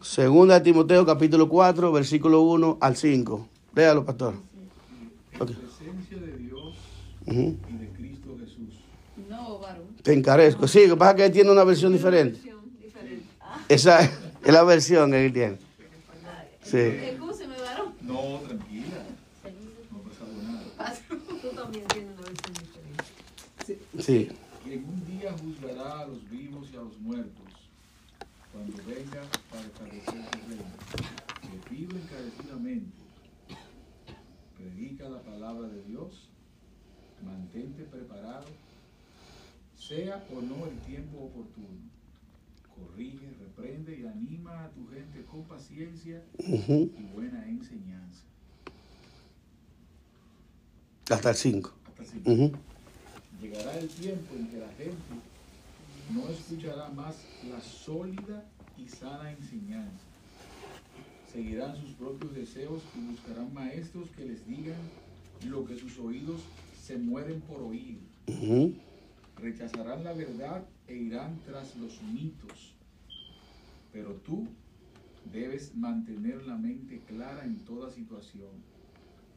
Segunda 0.00 0.54
de 0.54 0.60
Timoteo, 0.60 1.04
capítulo 1.04 1.48
4, 1.48 1.90
versículo 1.90 2.42
1 2.42 2.78
al 2.80 2.96
5. 2.96 3.48
Léalo, 3.74 4.04
pastor. 4.04 4.34
En 5.32 5.38
presencia 5.46 6.18
de 6.18 6.36
Dios 6.36 6.76
y 7.26 7.32
de 7.32 7.88
Cristo 7.96 8.36
Jesús. 8.38 8.84
No, 9.28 9.58
varón. 9.58 9.86
Te 10.02 10.12
encarezco. 10.12 10.68
Sí, 10.68 10.86
lo 10.86 10.94
que 10.94 10.98
pasa 10.98 11.10
es 11.10 11.16
que 11.16 11.24
él 11.26 11.32
tiene 11.32 11.50
una 11.50 11.64
versión 11.64 11.92
diferente. 11.92 12.40
Esa 13.68 14.02
es 14.02 14.52
la 14.52 14.62
versión 14.62 15.10
que 15.10 15.26
él 15.26 15.32
tiene. 15.32 15.58
Sí. 16.62 16.78
Excúseme, 16.78 17.56
varón. 17.60 17.94
No, 18.02 18.40
tranquila. 18.46 19.04
No 19.92 19.98
ha 19.98 20.02
pasado 20.08 20.30
nada. 20.42 20.94
Tú 21.42 21.48
también 21.56 21.84
tienes 21.86 22.10
una 22.16 22.26
versión 22.26 22.54
diferente. 22.54 23.87
Sí. 23.98 24.28
Y 24.64 24.72
en 24.72 24.84
un 24.84 25.04
día 25.06 25.32
juzgará 25.32 26.00
a 26.00 26.06
los 26.06 26.28
vivos 26.30 26.68
y 26.72 26.76
a 26.76 26.80
los 26.80 26.98
muertos, 27.00 27.52
cuando 28.52 28.76
venga 28.84 29.22
para 29.50 29.62
establecer 29.62 30.24
su 30.24 30.48
reino. 30.48 30.64
Te 31.42 31.70
pido 31.70 31.96
encarecidamente, 31.96 32.96
predica 34.56 35.08
la 35.08 35.22
palabra 35.22 35.68
de 35.68 35.82
Dios, 35.84 36.28
mantente 37.24 37.84
preparado, 37.84 38.46
sea 39.76 40.24
o 40.34 40.42
no 40.42 40.66
el 40.66 40.78
tiempo 40.80 41.18
oportuno. 41.18 41.88
Corrige, 42.76 43.30
reprende 43.40 43.98
y 43.98 44.06
anima 44.06 44.64
a 44.64 44.70
tu 44.70 44.86
gente 44.88 45.24
con 45.24 45.42
paciencia 45.44 46.22
y 46.38 47.10
buena 47.12 47.48
enseñanza. 47.48 48.22
Hasta 51.10 51.30
el 51.30 51.36
5. 51.36 51.72
Hasta 51.88 52.02
así. 52.02 52.22
Ujú. 52.24 52.52
Llegará 53.48 53.78
el 53.78 53.88
tiempo 53.88 54.34
en 54.36 54.46
que 54.48 54.58
la 54.58 54.68
gente 54.74 55.14
no 56.12 56.28
escuchará 56.28 56.90
más 56.90 57.16
la 57.48 57.58
sólida 57.62 58.46
y 58.76 58.86
sana 58.86 59.32
enseñanza. 59.32 60.04
Seguirán 61.32 61.74
sus 61.80 61.92
propios 61.92 62.34
deseos 62.34 62.82
y 62.94 63.10
buscarán 63.10 63.54
maestros 63.54 64.10
que 64.10 64.26
les 64.26 64.46
digan 64.46 64.76
lo 65.46 65.64
que 65.64 65.78
sus 65.78 65.98
oídos 65.98 66.42
se 66.78 66.98
mueren 66.98 67.40
por 67.40 67.62
oír. 67.62 68.00
Rechazarán 69.36 70.04
la 70.04 70.12
verdad 70.12 70.66
e 70.86 70.96
irán 70.96 71.40
tras 71.46 71.74
los 71.76 72.02
mitos. 72.02 72.74
Pero 73.94 74.12
tú 74.26 74.46
debes 75.32 75.74
mantener 75.74 76.46
la 76.46 76.56
mente 76.56 77.00
clara 77.06 77.46
en 77.46 77.56
toda 77.64 77.90
situación. 77.90 78.50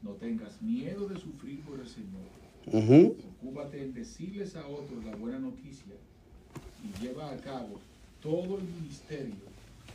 No 0.01 0.11
tengas 0.15 0.61
miedo 0.61 1.07
de 1.07 1.17
sufrir 1.17 1.61
por 1.61 1.79
el 1.79 1.87
Señor. 1.87 2.40
Ocúpate 2.67 3.81
en 3.81 3.93
decirles 3.93 4.55
a 4.55 4.65
otros 4.67 5.03
la 5.05 5.15
buena 5.15 5.39
noticia 5.39 5.93
y 6.83 7.03
lleva 7.03 7.31
a 7.31 7.37
cabo 7.37 7.79
todo 8.21 8.57
el 8.57 8.63
ministerio 8.63 9.35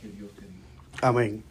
que 0.01 0.07
Dios 0.09 0.29
te 0.35 0.41
dio. 0.41 0.61
Amén. 1.01 1.43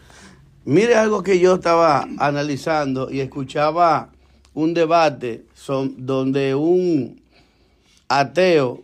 Mire 0.64 0.94
algo 0.96 1.22
que 1.22 1.38
yo 1.38 1.55
estaba 1.55 2.07
analizando 2.18 3.11
y 3.11 3.20
escuchaba 3.20 4.11
un 4.55 4.74
debate 4.74 5.44
son- 5.55 5.94
donde 6.07 6.55
un 6.55 7.20
ateo 8.09 8.83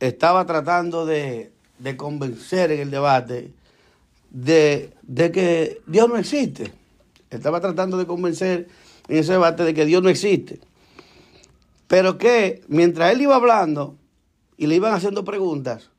estaba 0.00 0.46
tratando 0.46 1.06
de, 1.06 1.50
de 1.78 1.96
convencer 1.96 2.72
en 2.72 2.80
el 2.80 2.90
debate 2.90 3.50
de, 4.30 4.90
de 5.02 5.30
que 5.32 5.80
Dios 5.86 6.08
no 6.08 6.16
existe. 6.16 6.72
Estaba 7.30 7.60
tratando 7.60 7.96
de 7.96 8.06
convencer 8.06 8.68
en 9.08 9.16
ese 9.18 9.32
debate 9.32 9.62
de 9.64 9.74
que 9.74 9.84
Dios 9.86 10.02
no 10.02 10.08
existe. 10.08 10.58
Pero 11.90 12.18
que 12.18 12.62
mientras 12.68 13.10
él 13.10 13.22
iba 13.22 13.34
hablando 13.34 13.96
y 14.56 14.68
le 14.68 14.76
iban 14.76 14.94
haciendo 14.94 15.24
preguntas, 15.24 15.90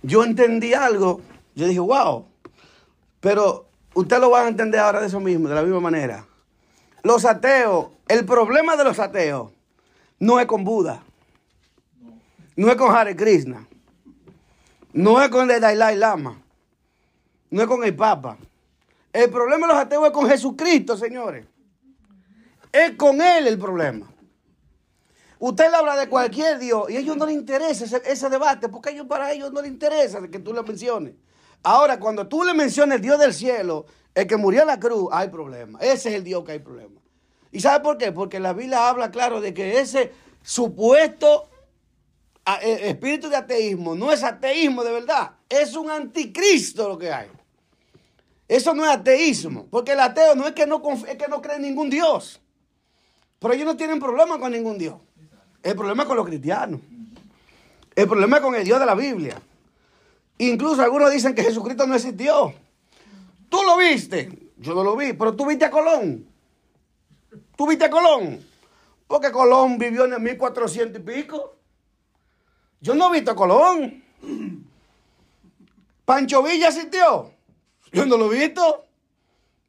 yo 0.00 0.24
entendí 0.24 0.72
algo. 0.72 1.20
Yo 1.54 1.66
dije, 1.66 1.78
wow, 1.78 2.24
pero 3.20 3.68
usted 3.92 4.18
lo 4.18 4.30
va 4.30 4.40
a 4.40 4.48
entender 4.48 4.80
ahora 4.80 5.02
de 5.02 5.08
eso 5.08 5.20
mismo, 5.20 5.50
de 5.50 5.56
la 5.56 5.62
misma 5.62 5.78
manera. 5.78 6.26
Los 7.02 7.26
ateos, 7.26 7.88
el 8.08 8.24
problema 8.24 8.76
de 8.76 8.84
los 8.84 8.98
ateos 8.98 9.52
no 10.18 10.40
es 10.40 10.46
con 10.46 10.64
Buda, 10.64 11.02
no 12.56 12.70
es 12.70 12.76
con 12.76 12.96
Hare 12.96 13.14
Krishna, 13.14 13.68
no 14.94 15.20
es 15.20 15.28
con 15.28 15.50
el 15.50 15.60
Dalai 15.60 15.98
Lama, 15.98 16.40
no 17.50 17.60
es 17.60 17.68
con 17.68 17.84
el 17.84 17.94
Papa. 17.94 18.38
El 19.12 19.28
problema 19.28 19.66
de 19.66 19.74
los 19.74 19.82
ateos 19.82 20.06
es 20.06 20.12
con 20.12 20.30
Jesucristo, 20.30 20.96
señores. 20.96 21.44
Es 22.72 22.92
con 22.92 23.20
Él 23.20 23.48
el 23.48 23.58
problema. 23.58 24.06
Usted 25.40 25.70
le 25.70 25.76
habla 25.76 25.96
de 25.96 26.06
cualquier 26.06 26.58
Dios 26.58 26.90
y 26.90 26.96
a 26.96 27.00
ellos 27.00 27.16
no 27.16 27.24
les 27.24 27.34
interesa 27.34 27.96
ese, 28.04 28.28
debate, 28.28 28.68
porque 28.68 28.90
ellos, 28.90 29.06
para 29.06 29.32
ellos 29.32 29.50
no 29.50 29.62
les 29.62 29.70
interesa 29.70 30.20
que 30.28 30.38
tú 30.38 30.52
lo 30.52 30.62
menciones. 30.62 31.14
Ahora, 31.62 31.98
cuando 31.98 32.28
tú 32.28 32.44
le 32.44 32.52
menciones 32.52 32.96
el 32.96 33.00
Dios 33.00 33.18
del 33.18 33.32
cielo, 33.32 33.86
el 34.14 34.26
que 34.26 34.36
murió 34.36 34.60
en 34.60 34.66
la 34.66 34.78
cruz, 34.78 35.08
hay 35.10 35.28
problema. 35.28 35.78
Ese 35.80 36.10
es 36.10 36.16
el 36.16 36.24
Dios 36.24 36.44
que 36.44 36.52
hay 36.52 36.58
problema. 36.58 37.00
¿Y 37.50 37.60
sabe 37.60 37.82
por 37.82 37.96
qué? 37.96 38.12
Porque 38.12 38.38
la 38.38 38.52
Biblia 38.52 38.86
habla 38.86 39.10
claro 39.10 39.40
de 39.40 39.54
que 39.54 39.80
ese 39.80 40.12
supuesto 40.42 41.48
eh, 42.60 42.90
espíritu 42.90 43.30
de 43.30 43.36
ateísmo 43.36 43.94
no 43.94 44.12
es 44.12 44.22
ateísmo 44.22 44.84
de 44.84 44.92
verdad, 44.92 45.32
es 45.48 45.74
un 45.74 45.90
anticristo 45.90 46.86
lo 46.86 46.98
que 46.98 47.10
hay. 47.10 47.28
Eso 48.46 48.74
no 48.74 48.84
es 48.84 48.90
ateísmo, 48.90 49.68
porque 49.70 49.92
el 49.92 50.00
ateo 50.00 50.34
no 50.34 50.46
es 50.46 50.52
que 50.52 50.66
no, 50.66 50.82
es 51.08 51.16
que 51.16 51.28
no 51.28 51.40
cree 51.40 51.56
en 51.56 51.62
ningún 51.62 51.88
Dios. 51.88 52.42
Pero 53.38 53.54
ellos 53.54 53.64
no 53.64 53.76
tienen 53.78 53.98
problema 53.98 54.38
con 54.38 54.52
ningún 54.52 54.76
Dios. 54.76 54.96
El 55.62 55.76
problema 55.76 56.02
es 56.02 56.08
con 56.08 56.16
los 56.16 56.26
cristianos. 56.26 56.80
El 57.94 58.08
problema 58.08 58.36
es 58.36 58.42
con 58.42 58.54
el 58.54 58.64
Dios 58.64 58.80
de 58.80 58.86
la 58.86 58.94
Biblia. 58.94 59.40
Incluso 60.38 60.80
algunos 60.82 61.10
dicen 61.10 61.34
que 61.34 61.42
Jesucristo 61.42 61.86
no 61.86 61.94
existió. 61.94 62.54
Tú 63.48 63.58
lo 63.62 63.76
viste. 63.76 64.52
Yo 64.56 64.74
no 64.74 64.82
lo 64.82 64.96
vi, 64.96 65.12
pero 65.12 65.34
tú 65.34 65.46
viste 65.46 65.64
a 65.64 65.70
Colón. 65.70 66.26
Tú 67.56 67.66
viste 67.66 67.84
a 67.84 67.90
Colón. 67.90 68.40
Porque 69.06 69.30
Colón 69.30 69.76
vivió 69.76 70.04
en 70.04 70.14
el 70.14 70.20
1400 70.20 71.00
y 71.00 71.04
pico. 71.04 71.56
Yo 72.80 72.94
no 72.94 73.10
he 73.10 73.18
visto 73.18 73.32
a 73.32 73.36
Colón. 73.36 74.02
Pancho 76.04 76.42
Villa 76.42 76.68
existió. 76.68 77.32
Yo 77.92 78.06
no 78.06 78.16
lo 78.16 78.32
he 78.32 78.38
visto. 78.46 78.86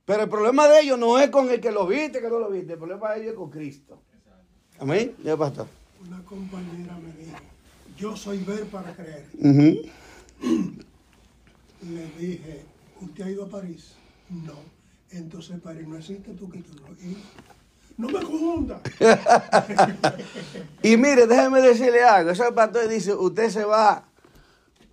Pero 0.05 0.23
el 0.23 0.29
problema 0.29 0.67
de 0.67 0.81
ellos 0.81 0.97
no 0.97 1.19
es 1.19 1.29
con 1.29 1.49
el 1.49 1.59
que 1.59 1.71
lo 1.71 1.85
viste, 1.85 2.21
que 2.21 2.29
no 2.29 2.39
lo 2.39 2.49
viste. 2.49 2.73
El 2.73 2.79
problema 2.79 3.11
de 3.11 3.21
ellos 3.21 3.31
es 3.31 3.37
con 3.37 3.49
Cristo. 3.49 3.99
Amén. 4.79 5.15
Ya, 5.23 5.35
pastor. 5.35 5.67
Una 6.07 6.23
compañera 6.23 6.97
me 6.97 7.11
dijo, 7.23 7.37
yo 7.97 8.15
soy 8.15 8.39
ver 8.39 8.65
para 8.65 8.93
creer. 8.95 9.25
Ujú. 9.37 9.81
Le 11.81 12.05
dije, 12.17 12.65
¿usted 12.99 13.23
ha 13.23 13.29
ido 13.29 13.45
a 13.45 13.49
París? 13.49 13.93
No. 14.29 14.55
Entonces 15.11 15.59
París 15.59 15.87
no 15.87 15.97
existe 15.97 16.33
tú 16.33 16.47
no 16.47 16.87
has 16.87 17.03
ido. 17.03 17.17
No 17.97 18.07
me 18.07 18.21
confunda. 18.23 18.81
Y 20.83 20.97
mire, 20.97 21.27
déjeme 21.27 21.61
decirle 21.61 22.03
algo. 22.03 22.31
Ese 22.31 22.51
pastor 22.51 22.87
dice, 22.87 23.13
usted 23.13 23.49
se 23.49 23.63
va, 23.63 24.03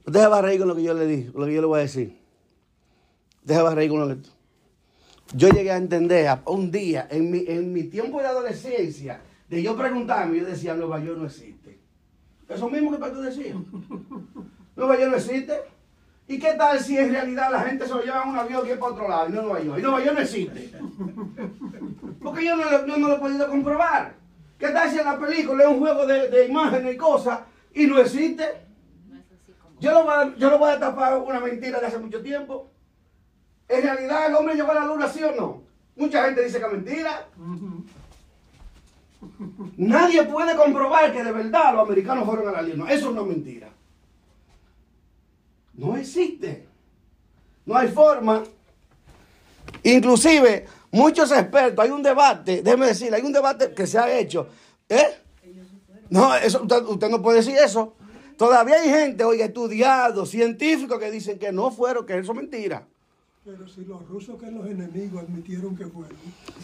usted 0.05 0.21
se 0.21 0.27
va 0.27 0.39
a 0.39 0.43
reír 0.43 0.59
con 0.59 0.69
lo 0.69 0.77
que 0.77 0.83
yo 0.83 0.93
le 0.93 1.07
dije, 1.07 1.31
lo 1.35 1.47
que 1.47 1.55
yo 1.55 1.61
le 1.63 1.67
voy 1.67 1.79
a 1.79 1.83
decir. 1.83 2.19
Usted 3.41 3.55
se 3.55 3.63
va 3.63 3.71
a 3.71 3.75
reír 3.75 3.91
con 3.91 4.01
lo 4.01 4.09
que... 4.09 4.29
Yo 5.35 5.49
llegué 5.49 5.71
a 5.71 5.77
entender 5.77 6.39
un 6.45 6.71
día, 6.71 7.09
en 7.11 7.31
mi, 7.31 7.45
en 7.47 7.73
mi 7.73 7.85
tiempo 7.85 8.21
de 8.21 8.27
adolescencia, 8.27 9.21
de 9.49 9.63
yo 9.63 9.77
preguntarme, 9.77 10.39
yo 10.39 10.45
decía, 10.47 10.75
Nueva 10.75 11.01
York 11.01 11.19
no 11.19 11.27
existe. 11.27 11.79
Eso 12.49 12.69
mismo 12.69 12.91
que 12.91 12.97
el 12.97 13.01
pastor 13.01 13.23
decía. 13.23 13.55
Nueva 14.77 14.97
York 14.99 15.11
no 15.11 15.17
existe. 15.17 15.61
¿Y 16.27 16.39
qué 16.39 16.53
tal 16.55 16.79
si 16.81 16.99
en 16.99 17.11
realidad 17.11 17.51
la 17.51 17.61
gente 17.63 17.87
se 17.87 17.95
lo 17.95 18.03
lleva 18.03 18.23
en 18.23 18.29
un 18.31 18.37
avión 18.37 18.63
que 18.67 18.73
es 18.73 18.79
para 18.79 18.93
otro 18.93 19.09
lado 19.09 19.29
y 19.29 19.33
no 19.33 19.43
Nueva 19.43 19.61
York? 19.63 19.79
Y 19.79 19.83
Nueva 19.83 20.05
York 20.05 20.15
no 20.17 20.23
existe. 20.23 20.71
Porque 22.23 22.45
yo 22.45 22.57
no, 22.57 22.71
lo- 22.71 22.87
yo 22.87 22.99
no 22.99 23.09
lo 23.09 23.15
he 23.17 23.19
podido 23.19 23.49
comprobar. 23.49 24.15
¿Qué 24.59 24.69
tal 24.69 24.91
si 24.91 24.99
en 24.99 25.05
la 25.07 25.19
película 25.19 25.63
es 25.65 25.71
un 25.71 25.79
juego 25.79 26.07
de, 26.07 26.29
de 26.29 26.47
imágenes 26.47 26.95
y 26.95 26.97
cosas 26.99 27.41
y 27.75 27.87
no 27.87 27.99
existe? 27.99 28.45
Yo 29.81 29.93
lo, 29.93 30.03
voy 30.05 30.13
a, 30.15 30.35
yo 30.37 30.51
lo 30.51 30.59
voy 30.59 30.71
a 30.73 30.81
tapar 30.81 31.17
una 31.19 31.39
mentira 31.41 31.79
de 31.81 31.87
hace 31.87 31.99
mucho 31.99 32.21
tiempo. 32.21 32.69
En 33.69 33.83
realidad 33.83 34.27
el 34.27 34.35
hombre 34.35 34.55
llegó 34.57 34.73
a 34.73 34.75
la 34.75 34.85
luna, 34.87 35.07
¿sí 35.09 35.23
o 35.23 35.33
no? 35.35 35.63
Mucha 35.97 36.25
gente 36.25 36.43
dice 36.45 36.59
que 36.59 36.67
es 36.67 36.73
mentira. 36.73 37.29
Nadie 39.77 40.23
puede 40.25 40.57
comprobar 40.57 41.13
que 41.13 41.25
de 41.25 41.33
verdad 41.33 41.75
los 41.75 41.87
americanos 41.87 42.25
fueron 42.25 42.49
a 42.49 42.53
la 42.53 42.63
luna. 42.63 42.93
Eso 42.93 43.11
es 43.11 43.27
mentira. 43.27 43.69
No 45.75 45.97
existe. 45.97 46.67
No 47.65 47.77
hay 47.77 47.89
forma. 47.89 48.45
Inclusive, 49.83 50.67
muchos 50.91 51.31
expertos, 51.31 51.85
hay 51.85 51.91
un 51.91 52.03
debate, 52.03 52.63
déjeme 52.63 52.87
decirle, 52.87 53.17
hay 53.17 53.23
un 53.23 53.33
debate 53.33 53.73
que 53.75 53.87
se 53.87 53.99
ha 53.99 54.19
hecho. 54.19 54.49
¿Eh? 54.89 55.19
No, 56.11 56.35
eso, 56.35 56.63
usted, 56.63 56.83
usted 56.85 57.09
no 57.11 57.21
puede 57.21 57.39
decir 57.39 57.57
eso. 57.57 57.95
Todavía 58.37 58.77
hay 58.77 58.89
gente, 58.89 59.25
oye, 59.25 59.45
estudiado, 59.45 60.25
científicos 60.25 60.99
que 60.99 61.11
dicen 61.11 61.39
que 61.39 61.53
no 61.53 61.71
fueron, 61.71 62.07
que 62.07 62.19
eso 62.19 62.33
es 62.33 62.39
mentira. 62.39 62.87
Pero 63.45 63.69
si 63.69 63.85
los 63.85 64.07
rusos 64.09 64.39
que 64.41 64.51
los 64.51 64.67
enemigos 64.67 65.23
admitieron 65.23 65.77
que 65.77 65.87
fueron 65.87 66.17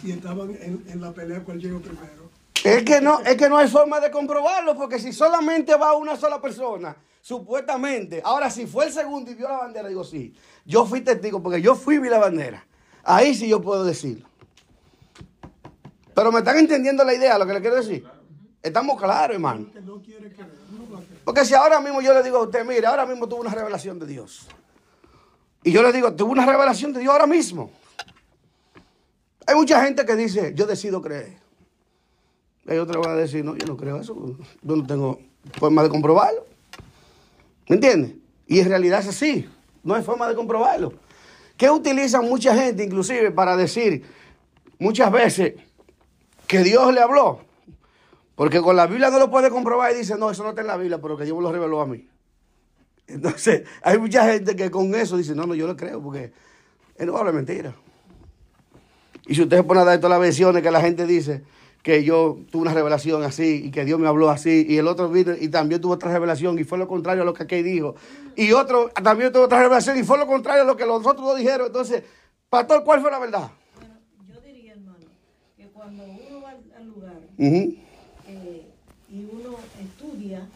y 0.03 0.13
estaban 0.13 0.51
en, 0.61 0.85
en 0.89 1.01
la 1.01 1.13
pelea, 1.13 1.43
¿cuál 1.43 1.59
llegó 1.59 1.81
primero? 1.81 2.31
Es 2.65 2.83
que 2.83 2.99
no, 2.99 3.21
es 3.21 3.37
que 3.37 3.47
no 3.47 3.59
hay 3.59 3.69
forma 3.69 4.01
de 4.01 4.11
comprobarlo, 4.11 4.75
porque 4.75 4.99
si 4.99 5.13
solamente 5.13 5.77
va 5.77 5.95
una 5.95 6.17
sola 6.17 6.41
persona, 6.41 6.97
supuestamente, 7.21 8.23
ahora 8.25 8.49
si 8.49 8.67
fue 8.67 8.87
el 8.87 8.93
segundo 8.93 9.31
y 9.31 9.35
vio 9.35 9.47
la 9.47 9.59
bandera, 9.59 9.87
digo 9.87 10.03
sí, 10.03 10.35
yo 10.65 10.87
fui 10.87 11.03
testigo, 11.03 11.43
porque 11.43 11.61
yo 11.61 11.75
fui 11.75 11.97
y 11.97 11.99
vi 11.99 12.09
la 12.09 12.17
bandera. 12.19 12.67
Ahí 13.03 13.35
sí 13.35 13.49
yo 13.49 13.61
puedo 13.61 13.85
decirlo. 13.85 14.27
Pero 16.15 16.33
me 16.33 16.39
están 16.39 16.57
entendiendo 16.57 17.05
la 17.05 17.13
idea, 17.13 17.37
lo 17.37 17.47
que 17.47 17.53
le 17.53 17.61
quiero 17.61 17.77
decir. 17.77 18.03
Estamos 18.63 18.99
claros, 18.99 19.35
hermano. 19.35 19.67
Porque 21.23 21.45
si 21.45 21.53
ahora 21.53 21.81
mismo 21.81 22.01
yo 22.01 22.15
le 22.15 22.23
digo 22.23 22.39
a 22.39 22.43
usted, 22.45 22.65
mire, 22.65 22.87
ahora 22.87 23.05
mismo 23.05 23.29
tuve 23.29 23.41
una 23.41 23.55
revelación 23.55 23.99
de 23.99 24.07
Dios. 24.07 24.47
Y 25.63 25.71
yo 25.71 25.83
le 25.83 25.93
digo, 25.93 26.15
tuve 26.15 26.31
una 26.31 26.47
revelación 26.47 26.95
de 26.95 27.01
Dios 27.01 27.13
ahora 27.13 27.27
mismo. 27.27 27.71
Hay 29.47 29.55
mucha 29.55 29.85
gente 29.85 30.07
que 30.07 30.17
dice, 30.17 30.55
yo 30.55 30.65
decido 30.65 31.03
creer. 31.03 31.44
Hay 32.67 32.79
otros 32.79 32.97
que 32.97 33.09
van 33.09 33.17
a 33.17 33.21
decir, 33.21 33.45
no, 33.45 33.57
yo 33.57 33.67
no 33.67 33.77
creo 33.77 34.01
eso. 34.01 34.15
Yo 34.63 34.77
no 34.77 34.87
tengo 34.87 35.21
forma 35.59 35.83
de 35.83 35.89
comprobarlo. 35.89 36.47
¿Me 37.69 37.77
entiendes? 37.77 38.15
Y 38.47 38.61
en 38.61 38.69
realidad 38.69 39.01
es 39.01 39.09
así. 39.09 39.49
No 39.83 39.95
hay 39.95 40.03
forma 40.03 40.29
de 40.29 40.35
comprobarlo. 40.35 40.95
¿Qué 41.57 41.71
utilizan 41.71 42.25
mucha 42.25 42.55
gente, 42.55 42.83
inclusive, 42.83 43.31
para 43.31 43.57
decir 43.57 44.05
muchas 44.79 45.13
veces 45.13 45.55
que 46.47 46.61
Dios 46.61 46.93
le 46.93 47.01
habló? 47.01 47.41
Porque 48.35 48.61
con 48.61 48.77
la 48.77 48.87
Biblia 48.87 49.11
no 49.11 49.19
lo 49.19 49.31
puede 49.31 49.51
comprobar 49.51 49.93
y 49.93 49.99
dice, 49.99 50.17
no, 50.19 50.31
eso 50.31 50.43
no 50.43 50.51
está 50.51 50.63
en 50.63 50.67
la 50.67 50.77
Biblia, 50.77 51.01
pero 51.01 51.17
que 51.17 51.25
Dios 51.25 51.41
lo 51.41 51.53
reveló 51.53 51.81
a 51.81 51.87
mí. 51.87 52.09
Entonces, 53.07 53.65
hay 53.83 53.99
mucha 53.99 54.25
gente 54.25 54.57
que 54.57 54.71
con 54.71 54.95
eso 54.95 55.17
dice, 55.17 55.35
no, 55.35 55.47
no, 55.47 55.55
yo 55.55 55.67
lo 55.67 55.77
creo, 55.77 56.03
porque 56.03 56.33
él 56.97 57.07
no 57.07 57.17
habla 57.17 57.33
mentira. 57.33 57.75
Y 59.27 59.35
si 59.35 59.43
usted 59.43 59.59
se 59.59 59.63
pone 59.63 59.81
a 59.81 59.85
dar 59.85 59.99
todas 59.99 60.11
las 60.11 60.21
versiones 60.21 60.63
que 60.63 60.71
la 60.71 60.81
gente 60.81 61.07
dice 61.07 61.43
que 61.85 62.03
yo 62.03 62.39
tuve 62.51 62.63
una 62.63 62.73
revelación 62.73 63.23
así 63.25 63.67
y 63.67 63.71
que 63.71 63.85
Dios 63.85 64.01
me 64.01 64.09
habló 64.09 64.31
así, 64.31 64.65
y 64.67 64.79
el 64.79 64.89
otro 64.89 65.11
vino 65.11 65.35
y 65.39 65.49
también 65.49 65.83
tuvo 65.83 65.93
otra 65.93 66.11
revelación 66.11 66.59
y 66.59 66.65
fue 66.65 66.79
lo 66.79 66.89
contrario 66.89 67.23
a 67.23 67.27
lo 67.27 67.35
que 67.35 67.43
aquel 67.43 67.63
dijo, 67.63 67.95
y 68.35 68.53
otro 68.53 68.89
también 69.03 69.31
tuvo 69.31 69.43
otra 69.45 69.61
revelación 69.61 69.99
y 69.99 70.03
fue 70.03 70.17
lo 70.17 70.27
contrario 70.27 70.63
a 70.63 70.67
lo 70.67 70.79
que 70.79 70.87
los 70.87 71.07
otros 71.07 71.27
dos 71.27 71.37
dijeron. 71.39 71.67
Entonces, 71.67 72.03
pastor, 72.49 72.85
¿cuál 72.85 73.03
fue 73.03 73.11
la 73.11 73.19
verdad? 73.19 73.51
Bueno, 73.79 73.95
yo 74.33 74.41
diría, 74.41 74.73
hermano, 74.73 75.05
que 75.59 75.67
cuando 75.67 76.05
uno 76.05 76.41
va 76.41 76.51
al, 76.53 76.89
lugar 76.89 77.21
Ujú. 77.37 77.75
eh, 78.29 78.67
y 79.13 79.25
uno 79.31 79.59
estudia 79.79 80.49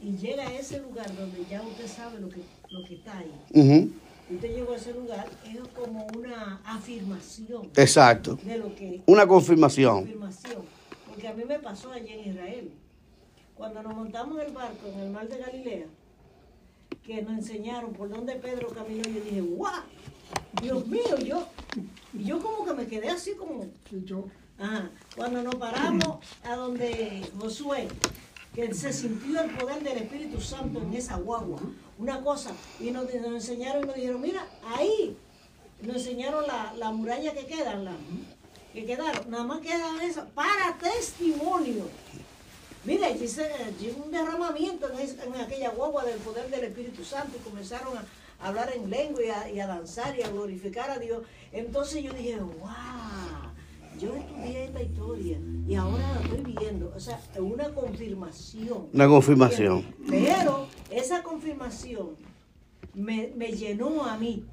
y 0.00 0.16
llega 0.18 0.44
a 0.44 0.52
ese 0.52 0.78
lugar 0.78 1.12
donde 1.16 1.44
ya 1.50 1.62
usted 1.62 1.88
sabe 1.88 2.20
lo 2.20 2.28
que, 2.28 2.42
lo 2.70 2.84
que 2.84 2.94
está 2.94 3.18
ahí, 3.18 3.32
Ujú. 3.54 3.90
Usted 4.34 4.54
llegó 4.54 4.72
a 4.72 4.76
ese 4.76 4.92
lugar, 4.94 5.28
es 5.44 5.58
como 5.74 6.06
una 6.16 6.60
afirmación 6.64 7.70
Exacto. 7.76 8.38
de 8.42 8.58
lo 8.58 8.74
que 8.74 9.02
Una 9.06 9.26
confirmación. 9.26 10.00
confirmación. 10.00 10.62
Porque 11.08 11.28
a 11.28 11.34
mí 11.34 11.44
me 11.44 11.58
pasó 11.58 11.90
allí 11.92 12.08
en 12.12 12.30
Israel. 12.30 12.72
Cuando 13.54 13.82
nos 13.82 13.94
montamos 13.94 14.40
en 14.40 14.46
el 14.46 14.52
barco 14.52 14.86
en 14.88 15.00
el 15.00 15.10
mar 15.10 15.28
de 15.28 15.38
Galilea, 15.38 15.86
que 17.04 17.22
nos 17.22 17.32
enseñaron 17.32 17.92
por 17.92 18.08
dónde 18.08 18.34
Pedro 18.36 18.68
caminó, 18.68 19.02
yo 19.04 19.20
dije, 19.20 19.40
¡guau! 19.40 19.82
Dios 20.62 20.86
mío, 20.86 21.18
yo, 21.24 21.46
yo 22.14 22.40
como 22.40 22.64
que 22.64 22.72
me 22.74 22.86
quedé 22.86 23.08
así 23.10 23.34
como, 23.34 23.64
Sí, 23.88 24.02
yo. 24.04 24.24
Ajá. 24.58 24.90
Cuando 25.16 25.42
nos 25.42 25.54
paramos 25.56 26.18
a 26.44 26.54
donde 26.56 27.22
Josué, 27.38 27.88
que 28.54 28.72
se 28.74 28.92
sintió 28.92 29.40
el 29.40 29.50
poder 29.52 29.82
del 29.82 29.98
Espíritu 29.98 30.40
Santo 30.40 30.80
en 30.80 30.92
esa 30.92 31.16
guagua, 31.16 31.60
una 31.98 32.20
cosa, 32.20 32.52
y 32.78 32.90
nos, 32.90 33.08
enseñaron 33.12 33.84
y 33.84 33.86
nos 33.86 33.94
dijeron, 33.96 34.20
mira, 34.20 34.46
ahí, 34.76 35.16
nos 35.80 35.96
enseñaron 35.96 36.46
la, 36.46 36.74
la 36.76 36.90
muralla 36.90 37.32
que 37.32 37.46
quedan, 37.46 37.84
la, 37.84 37.92
que 38.72 38.84
quedaron, 38.84 39.30
nada 39.30 39.44
más 39.44 39.60
quedan 39.60 40.00
esas, 40.02 40.26
para 40.30 40.76
testimonio. 40.78 41.88
Mira, 42.84 43.06
allí 43.06 43.28
se 43.28 43.48
un 44.04 44.10
derramamiento 44.10 44.90
en, 44.90 44.98
en 44.98 45.40
aquella 45.40 45.70
guagua 45.70 46.04
del 46.04 46.18
poder 46.18 46.50
del 46.50 46.64
Espíritu 46.64 47.04
Santo 47.04 47.36
y 47.38 47.48
comenzaron 47.48 47.96
a 47.96 48.04
hablar 48.46 48.72
en 48.74 48.90
lengua 48.90 49.22
y 49.22 49.28
a, 49.28 49.50
y 49.50 49.60
a 49.60 49.68
danzar 49.68 50.18
y 50.18 50.22
a 50.22 50.28
glorificar 50.28 50.90
a 50.90 50.98
Dios. 50.98 51.22
Entonces 51.52 52.02
yo 52.02 52.12
dije, 52.12 52.36
wow, 52.38 53.21
yo 54.02 54.14
estudié 54.16 54.64
esta 54.64 54.82
historia 54.82 55.38
y 55.68 55.74
ahora 55.74 56.02
la 56.14 56.20
estoy 56.22 56.54
viendo. 56.58 56.92
O 56.96 57.00
sea, 57.00 57.20
es 57.34 57.40
una 57.40 57.68
confirmación. 57.72 58.88
Una 58.92 59.06
confirmación. 59.08 59.94
Pero 60.08 60.66
esa 60.90 61.22
confirmación 61.22 62.10
me, 62.94 63.32
me 63.36 63.48
llenó 63.52 64.04
a 64.04 64.16
mí. 64.18 64.44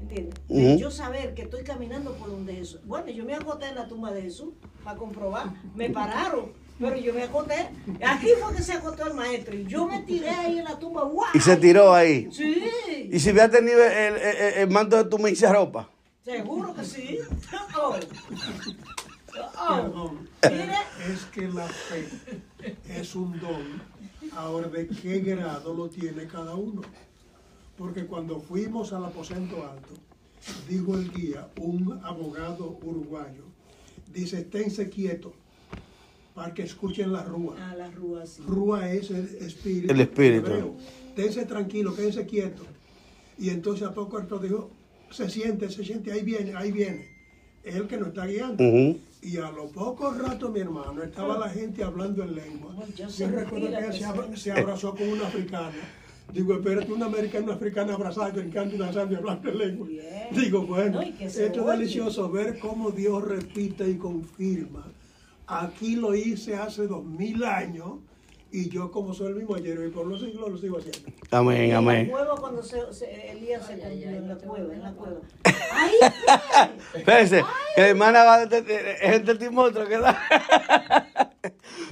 ¿Entiendes? 0.00 0.80
Yo 0.80 0.90
saber 0.90 1.34
que 1.34 1.42
estoy 1.42 1.62
caminando 1.64 2.12
por 2.14 2.28
donde 2.30 2.54
Jesús. 2.54 2.80
Bueno, 2.84 3.08
yo 3.10 3.24
me 3.24 3.34
acosté 3.34 3.66
en 3.68 3.76
la 3.76 3.88
tumba 3.88 4.12
de 4.12 4.22
Jesús 4.22 4.50
para 4.84 4.98
comprobar. 4.98 5.46
Me 5.74 5.88
pararon, 5.88 6.52
pero 6.78 6.96
yo 6.96 7.14
me 7.14 7.22
acosté. 7.22 7.70
Aquí 8.06 8.28
fue 8.42 8.54
que 8.54 8.62
se 8.62 8.72
acostó 8.74 9.06
el 9.06 9.14
maestro. 9.14 9.56
Y 9.56 9.64
yo 9.64 9.86
me 9.86 10.00
tiré 10.02 10.28
ahí 10.28 10.58
en 10.58 10.64
la 10.64 10.78
tumba. 10.78 11.04
¡guau! 11.04 11.28
Y 11.32 11.40
se 11.40 11.56
tiró 11.56 11.94
ahí. 11.94 12.28
Sí, 12.30 12.62
Y 13.10 13.18
si 13.18 13.30
hubiera 13.30 13.48
tenido 13.50 13.82
el, 13.82 13.92
el- 13.92 14.16
el- 14.16 14.54
el 14.54 14.70
manto 14.70 14.96
de 15.02 15.04
tu 15.08 15.16
ropa. 15.50 15.88
Seguro 16.24 16.74
que 16.74 16.84
sí. 16.84 17.18
Oh. 17.76 17.96
Oh. 19.58 19.74
Perdón. 19.82 20.28
Es 21.10 21.24
que 21.32 21.48
la 21.48 21.66
fe 21.66 22.06
es 22.88 23.16
un 23.16 23.38
don. 23.40 23.82
Ahora, 24.36 24.68
¿de 24.68 24.86
qué 24.86 25.18
grado 25.18 25.74
lo 25.74 25.88
tiene 25.88 26.28
cada 26.28 26.54
uno? 26.54 26.82
Porque 27.76 28.06
cuando 28.06 28.38
fuimos 28.38 28.92
al 28.92 29.04
aposento 29.06 29.66
alto, 29.68 29.94
dijo 30.68 30.94
el 30.94 31.12
guía, 31.12 31.48
un 31.60 32.00
abogado 32.04 32.78
uruguayo, 32.80 33.42
dice, 34.12 34.42
esténse 34.42 34.88
quietos 34.88 35.32
para 36.32 36.54
que 36.54 36.62
escuchen 36.62 37.12
la 37.12 37.24
rúa. 37.24 37.70
a 37.72 37.74
la 37.74 37.90
rúa 37.90 38.26
sí. 38.26 38.42
Rúa 38.46 38.92
es 38.92 39.10
el 39.10 39.26
espíritu. 39.40 39.92
El 39.92 40.00
espíritu. 40.00 40.46
hebreo. 40.46 40.76
Esténse 41.08 41.44
tranquilos, 41.44 41.96
quédense 41.96 42.24
quietos. 42.24 42.66
Y 43.36 43.50
entonces 43.50 43.88
a 43.88 43.92
poco 43.92 44.16
rato 44.18 44.38
dijo, 44.38 44.70
se 45.14 45.30
siente, 45.30 45.70
se 45.70 45.84
siente, 45.84 46.12
ahí 46.12 46.22
viene, 46.22 46.54
ahí 46.54 46.72
viene. 46.72 47.08
Es 47.62 47.76
el 47.76 47.86
que 47.86 47.96
nos 47.96 48.08
está 48.08 48.26
guiando. 48.26 48.62
Y 49.22 49.36
a 49.38 49.50
los 49.50 49.70
pocos 49.72 50.18
ratos, 50.18 50.52
mi 50.52 50.60
hermano, 50.60 51.02
estaba 51.02 51.38
la 51.38 51.48
gente 51.48 51.82
hablando 51.82 52.22
en 52.22 52.34
lengua. 52.34 52.74
Bueno, 52.74 52.92
yo 52.94 53.28
recuerdo 53.28 53.68
que 53.68 53.78
ella 53.78 53.92
se, 53.92 54.04
abra- 54.04 54.26
presencia. 54.26 54.54
se 54.54 54.60
abrazó 54.60 54.94
con 54.94 55.08
una 55.08 55.26
africana. 55.28 55.72
Digo, 56.32 56.54
espérate, 56.54 56.92
una 56.92 57.06
americana 57.06 57.40
y 57.42 57.44
una 57.44 57.54
africana 57.54 57.94
abrazada, 57.94 58.30
brincando 58.30 58.74
y 58.74 58.78
danzando 58.78 59.14
y 59.14 59.16
hablando 59.16 59.48
en 59.50 59.58
lengua. 59.58 59.86
Bien. 59.86 60.04
Digo, 60.32 60.66
bueno, 60.66 61.00
No, 61.02 61.16
que 61.18 61.24
esto 61.24 61.42
es 61.72 61.78
delicioso 61.78 62.30
ver 62.30 62.58
cómo 62.58 62.90
Dios 62.90 63.22
repite 63.24 63.88
y 63.88 63.94
confirma. 63.96 64.90
Aquí 65.46 65.96
lo 65.96 66.14
hice 66.14 66.56
hace 66.56 66.86
dos 66.86 67.04
mil 67.04 67.44
años 67.44 67.98
y 68.56 68.68
yo 68.68 68.90
como 68.92 69.12
soy 69.12 69.28
el 69.28 69.34
mismo 69.34 69.56
ayer 69.56 69.78
y 69.84 69.90
por 69.90 70.06
los 70.06 70.20
siglos 70.20 70.48
lo 70.48 70.56
sigo 70.56 70.78
haciendo. 70.78 71.10
Amén, 71.32 71.62
En 71.62 71.70
la 71.70 71.78
amén. 71.78 72.08
cueva 72.08 72.36
cuando 72.36 72.62
se, 72.62 72.80
se- 72.92 73.32
Elías 73.32 73.66
se 73.66 73.72
cumplió 73.72 74.08
en 74.10 74.28
la 74.28 74.36
cueva, 74.36 74.72
en 74.74 74.82
la 74.82 74.92
cueva. 74.92 75.20
Ahí 75.72 75.92
fue. 76.92 77.00
Espérense, 77.00 77.42
que 77.74 77.80
la 77.80 77.88
hermana 77.88 78.22
va 78.24 78.34
a 78.36 78.42
es 78.44 79.02
el 79.02 79.24
testimonio 79.24 79.88
que 79.88 79.98
da. 79.98 81.08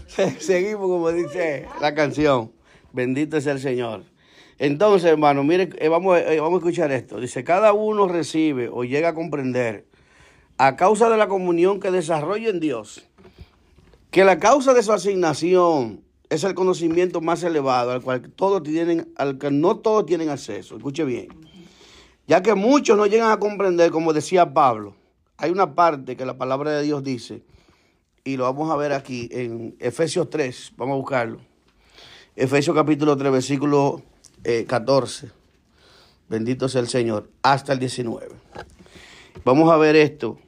Se- 0.07 0.31
Seguimos 0.41 0.83
como 0.89 1.11
dice 1.11 1.67
la 1.81 1.95
canción. 1.95 2.53
Bendito 2.93 3.37
es 3.39 3.47
el 3.47 3.59
Señor. 3.59 4.05
Entonces, 4.59 5.11
hermano, 5.11 5.43
mire, 5.43 5.71
eh, 5.79 5.89
vamos, 5.89 6.19
eh, 6.19 6.39
vamos 6.39 6.55
a 6.55 6.59
escuchar 6.59 6.93
esto. 6.93 7.19
Dice, 7.19 7.43
cada 7.43 7.73
uno 7.73 8.07
recibe 8.07 8.69
o 8.73 8.85
llega 8.85 9.09
a 9.09 9.15
comprender 9.15 9.87
a 10.59 10.77
causa 10.77 11.09
de 11.11 11.17
la 11.17 11.27
comunión 11.27 11.81
que 11.81 11.91
desarrolla 11.91 12.51
en 12.51 12.61
Dios, 12.61 13.09
que 14.13 14.23
la 14.25 14.39
causa 14.39 14.75
de 14.75 14.83
su 14.85 14.93
asignación 14.93 16.02
es 16.35 16.45
el 16.45 16.55
conocimiento 16.55 17.21
más 17.21 17.43
elevado 17.43 17.91
al 17.93 18.03
cual 18.03 18.23
todos 18.35 18.63
tienen, 18.63 19.13
al 19.17 19.39
que 19.39 19.51
no 19.51 19.77
todos 19.77 20.07
tienen 20.07 20.29
acceso. 20.31 20.77
Escuche 20.77 21.05
bien 21.05 21.29
ya 22.29 22.41
que 22.41 22.55
muchos 22.55 22.97
no 22.97 23.05
llegan 23.07 23.31
a 23.33 23.39
comprender, 23.39 23.91
como 23.91 24.13
decía 24.13 24.55
Pablo, 24.55 24.95
hay 25.37 25.51
una 25.51 25.75
parte 25.75 26.17
que 26.17 26.25
la 26.25 26.39
palabra 26.39 26.71
de 26.71 26.83
Dios 26.85 27.03
dice, 27.03 27.43
y 28.25 28.37
lo 28.37 28.45
vamos 28.45 28.71
a 28.71 28.77
ver 28.77 28.93
aquí 28.93 29.29
en 29.33 29.75
Efesios 29.81 30.31
3, 30.31 30.73
vamos 30.77 30.95
a 30.95 30.97
buscarlo. 30.99 31.41
Efesios 32.37 32.77
capítulo 32.77 33.17
3, 33.17 33.33
versículo 33.33 34.03
eh, 34.45 34.65
14. 34.69 35.31
Bendito 36.29 36.69
sea 36.69 36.81
el 36.81 36.89
Señor, 36.89 37.29
hasta 37.43 37.73
el 37.73 37.81
19. 37.81 38.29
Vamos 39.45 39.71
a 39.71 39.77
ver 39.77 39.97
esto, 39.97 40.39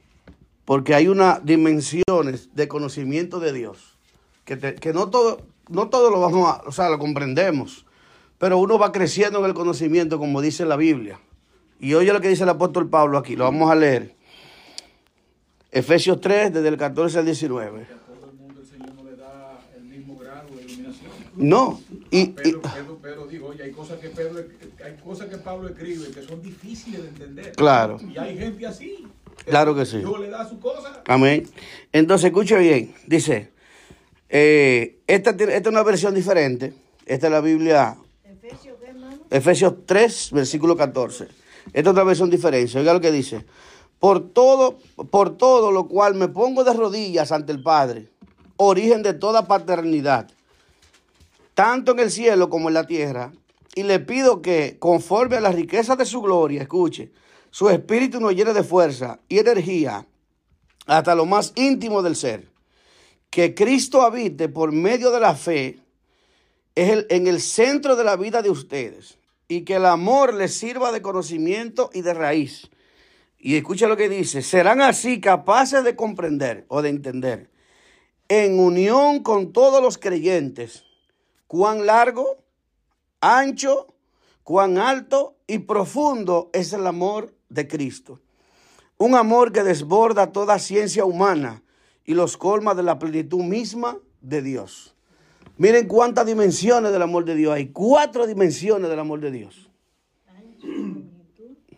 porque 0.64 0.95
hay 0.95 1.09
unas 1.09 1.45
dimensiones 1.45 2.55
de 2.55 2.68
conocimiento 2.68 3.41
de 3.41 3.53
Dios, 3.53 3.99
que, 4.45 4.57
te- 4.57 4.76
que 4.76 4.93
no, 4.93 5.11
todo, 5.11 5.41
no 5.69 5.89
todo 5.89 6.11
lo 6.11 6.21
vamos 6.21 6.49
a, 6.49 6.62
o 6.67 6.73
sea, 6.73 6.89
lo 6.89 6.99
comprendemos, 6.99 7.87
pero 8.39 8.59
uno 8.59 8.79
va 8.79 8.93
creciendo 8.93 9.39
en 9.41 9.47
el 9.47 9.55
conocimiento, 9.55 10.19
como 10.19 10.41
dice 10.41 10.65
la 10.65 10.77
Biblia. 10.77 11.21
Y 11.81 11.95
oye 11.95 12.12
lo 12.12 12.21
que 12.21 12.29
dice 12.29 12.45
el 12.45 12.49
apóstol 12.49 12.89
Pablo 12.89 13.19
aquí, 13.19 13.37
lo 13.37 13.45
vamos 13.45 13.71
a 13.71 13.75
leer. 13.75 14.15
Efesios 15.71 16.21
3, 16.21 16.53
desde 16.53 16.69
el 16.69 16.77
14 16.77 17.19
al 17.19 17.25
19. 17.25 17.87
Que 17.87 17.93
a 17.93 17.97
todo 17.97 18.31
el 18.31 18.37
mundo 18.37 18.61
el 18.61 18.67
Señor 18.67 18.95
no. 18.95 19.05
No, 21.37 21.81
y, 22.12 22.27
Pedro, 22.27 22.62
Pedro, 22.62 22.99
Pedro 22.99 23.27
dijo, 23.27 23.47
oye, 23.47 23.65
hay 23.65 23.73
cosas 23.73 23.99
que 23.99 24.09
Pedro, 24.09 24.45
hay 24.85 24.97
cosas 25.03 25.29
que 25.29 25.37
Pablo 25.39 25.69
escribe 25.69 26.09
que 26.12 26.23
son 26.23 26.41
difíciles 26.41 27.03
de 27.03 27.09
entender. 27.09 27.53
Claro. 27.57 27.99
Y 28.01 28.17
hay 28.17 28.39
gente 28.39 28.65
así. 28.67 29.05
Claro 29.45 29.75
que 29.75 29.85
sí. 29.85 29.99
Dios 29.99 30.21
le 30.21 30.31
da 30.31 30.49
su 30.49 30.61
cosa. 30.61 31.03
amén. 31.09 31.49
Entonces, 31.93 32.27
escuche 32.27 32.57
bien, 32.57 32.95
dice, 33.09 33.51
eh, 34.29 35.01
esta, 35.07 35.31
es 35.31 35.66
una 35.66 35.83
versión 35.83 36.14
diferente. 36.14 36.72
Esta 37.07 37.27
es 37.27 37.33
la 37.33 37.41
Biblia, 37.41 37.97
Efesios. 38.25 38.77
Efesios 39.31 39.75
3, 39.87 40.31
versículo 40.33 40.77
14. 40.77 41.25
Esta 41.66 41.81
es 41.81 41.87
otra 41.87 42.05
versión 42.05 42.31
diferente. 42.31 42.79
Oiga 42.79 42.93
lo 42.93 43.01
que 43.01 43.12
dice. 43.12 43.45
Por 43.99 44.33
todo, 44.33 44.79
por 45.11 45.37
todo 45.37 45.72
lo 45.72 45.89
cual 45.89 46.14
me 46.14 46.29
pongo 46.29 46.64
de 46.64 46.72
rodillas 46.72 47.33
ante 47.33 47.53
el 47.53 47.62
Padre, 47.62 48.09
origen 48.57 49.03
de 49.03 49.14
toda 49.14 49.47
paternidad, 49.47 50.31
tanto 51.55 51.93
en 51.93 52.01
el 52.01 52.11
cielo 52.11 52.51
como 52.51 52.68
en 52.68 52.75
la 52.75 52.87
tierra, 52.87 53.33
y 53.75 53.83
le 53.83 54.01
pido 54.01 54.43
que, 54.43 54.77
conforme 54.79 55.37
a 55.37 55.41
las 55.41 55.55
riquezas 55.55 55.99
de 55.99 56.05
su 56.05 56.20
gloria, 56.20 56.62
escuche, 56.62 57.12
su 57.51 57.70
espíritu 57.70 58.20
nos 58.20 58.35
llene 58.35 58.53
de 58.53 58.62
fuerza 58.62 59.20
y 59.29 59.39
energía 59.39 60.07
hasta 60.87 61.14
lo 61.14 61.25
más 61.25 61.53
íntimo 61.57 62.03
del 62.03 62.14
ser, 62.14 62.49
que 63.35 63.53
Cristo 63.53 64.03
habite 64.03 64.49
por 64.49 64.70
medio 64.70 65.11
de 65.11 65.18
la 65.18 65.35
fe 65.35 65.80
es 66.76 66.89
el, 66.89 67.07
en 67.11 67.26
el 67.26 67.41
centro 67.41 67.97
de 67.97 68.05
la 68.05 68.14
vida 68.14 68.43
de 68.43 68.51
ustedes 68.51 69.18
y 69.49 69.62
que 69.62 69.74
el 69.74 69.87
amor 69.87 70.35
les 70.35 70.55
sirva 70.55 70.93
de 70.93 71.03
conocimiento 71.03 71.91
y 71.93 72.03
de 72.03 72.14
raíz. 72.14 72.70
Y 73.37 73.57
escucha 73.57 73.89
lo 73.89 73.97
que 73.97 74.09
dice, 74.09 74.41
serán 74.41 74.80
así 74.80 75.20
capaces 75.20 75.82
de 75.82 75.97
comprender 75.97 76.64
o 76.68 76.80
de 76.80 76.91
entender, 76.91 77.51
en 78.28 78.61
unión 78.61 79.24
con 79.24 79.53
todos 79.53 79.82
los 79.82 79.99
creyentes, 79.99 80.85
cuán 81.49 81.87
largo, 81.87 82.37
ancho, 83.20 83.97
cuán 84.45 84.78
alto 84.78 85.35
y 85.49 85.59
profundo 85.59 86.51
es 86.53 86.72
el 86.72 86.87
amor 86.87 87.35
de 87.49 87.66
Cristo. 87.66 88.20
Un 88.97 89.16
amor 89.16 89.51
que 89.51 89.64
desborda 89.64 90.30
toda 90.30 90.61
ciencia 90.61 91.05
humana 91.05 91.64
y 92.05 92.15
los 92.15 92.37
colma 92.37 92.75
de 92.75 92.83
la 92.83 92.99
plenitud 92.99 93.43
misma 93.43 93.99
de 94.21 94.43
Dios. 94.43 94.95
Miren 95.57 95.87
cuántas 95.87 96.27
dimensiones 96.27 96.93
del 96.93 97.03
amor 97.03 97.25
de 97.25 97.35
Dios 97.35 97.55
hay. 97.55 97.69
Cuatro 97.69 98.27
dimensiones 98.27 98.91
del 98.91 98.99
amor 98.99 99.21
de 99.21 99.31
Dios. 99.31 99.71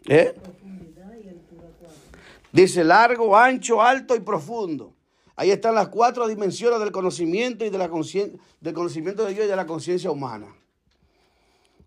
¿Eh? 0.06 0.34
Dice 2.52 2.84
largo, 2.84 3.36
ancho, 3.36 3.82
alto 3.82 4.16
y 4.16 4.20
profundo. 4.20 4.94
Ahí 5.34 5.50
están 5.50 5.74
las 5.74 5.88
cuatro 5.88 6.26
dimensiones 6.26 6.80
del 6.80 6.90
conocimiento 6.90 7.66
y 7.66 7.70
de 7.70 7.76
la 7.76 7.90
del 8.60 8.74
conocimiento 8.74 9.26
de 9.26 9.34
Dios 9.34 9.44
y 9.44 9.48
de 9.48 9.56
la 9.56 9.66
conciencia 9.66 10.10
humana. 10.10 10.46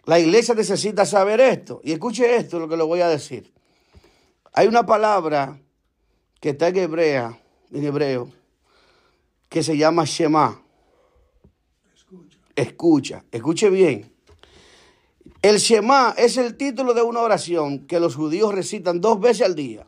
La 0.05 0.19
iglesia 0.19 0.53
necesita 0.53 1.05
saber 1.05 1.41
esto. 1.41 1.81
Y 1.83 1.91
escuche 1.91 2.35
esto, 2.35 2.59
lo 2.59 2.69
que 2.69 2.77
le 2.77 2.83
voy 2.83 3.01
a 3.01 3.07
decir. 3.07 3.51
Hay 4.53 4.67
una 4.67 4.85
palabra 4.85 5.59
que 6.39 6.49
está 6.49 6.67
en 6.67 6.77
hebrea, 6.77 7.39
en 7.71 7.83
hebreo, 7.83 8.29
que 9.47 9.63
se 9.63 9.77
llama 9.77 10.05
Shema. 10.05 10.61
Escucha. 12.55 13.23
Escuche 13.31 13.69
bien. 13.69 14.13
El 15.41 15.57
Shema 15.57 16.13
es 16.17 16.35
el 16.37 16.57
título 16.57 16.93
de 16.93 17.01
una 17.01 17.21
oración 17.21 17.87
que 17.87 17.99
los 17.99 18.15
judíos 18.15 18.53
recitan 18.53 18.99
dos 18.99 19.19
veces 19.19 19.45
al 19.45 19.55
día, 19.55 19.87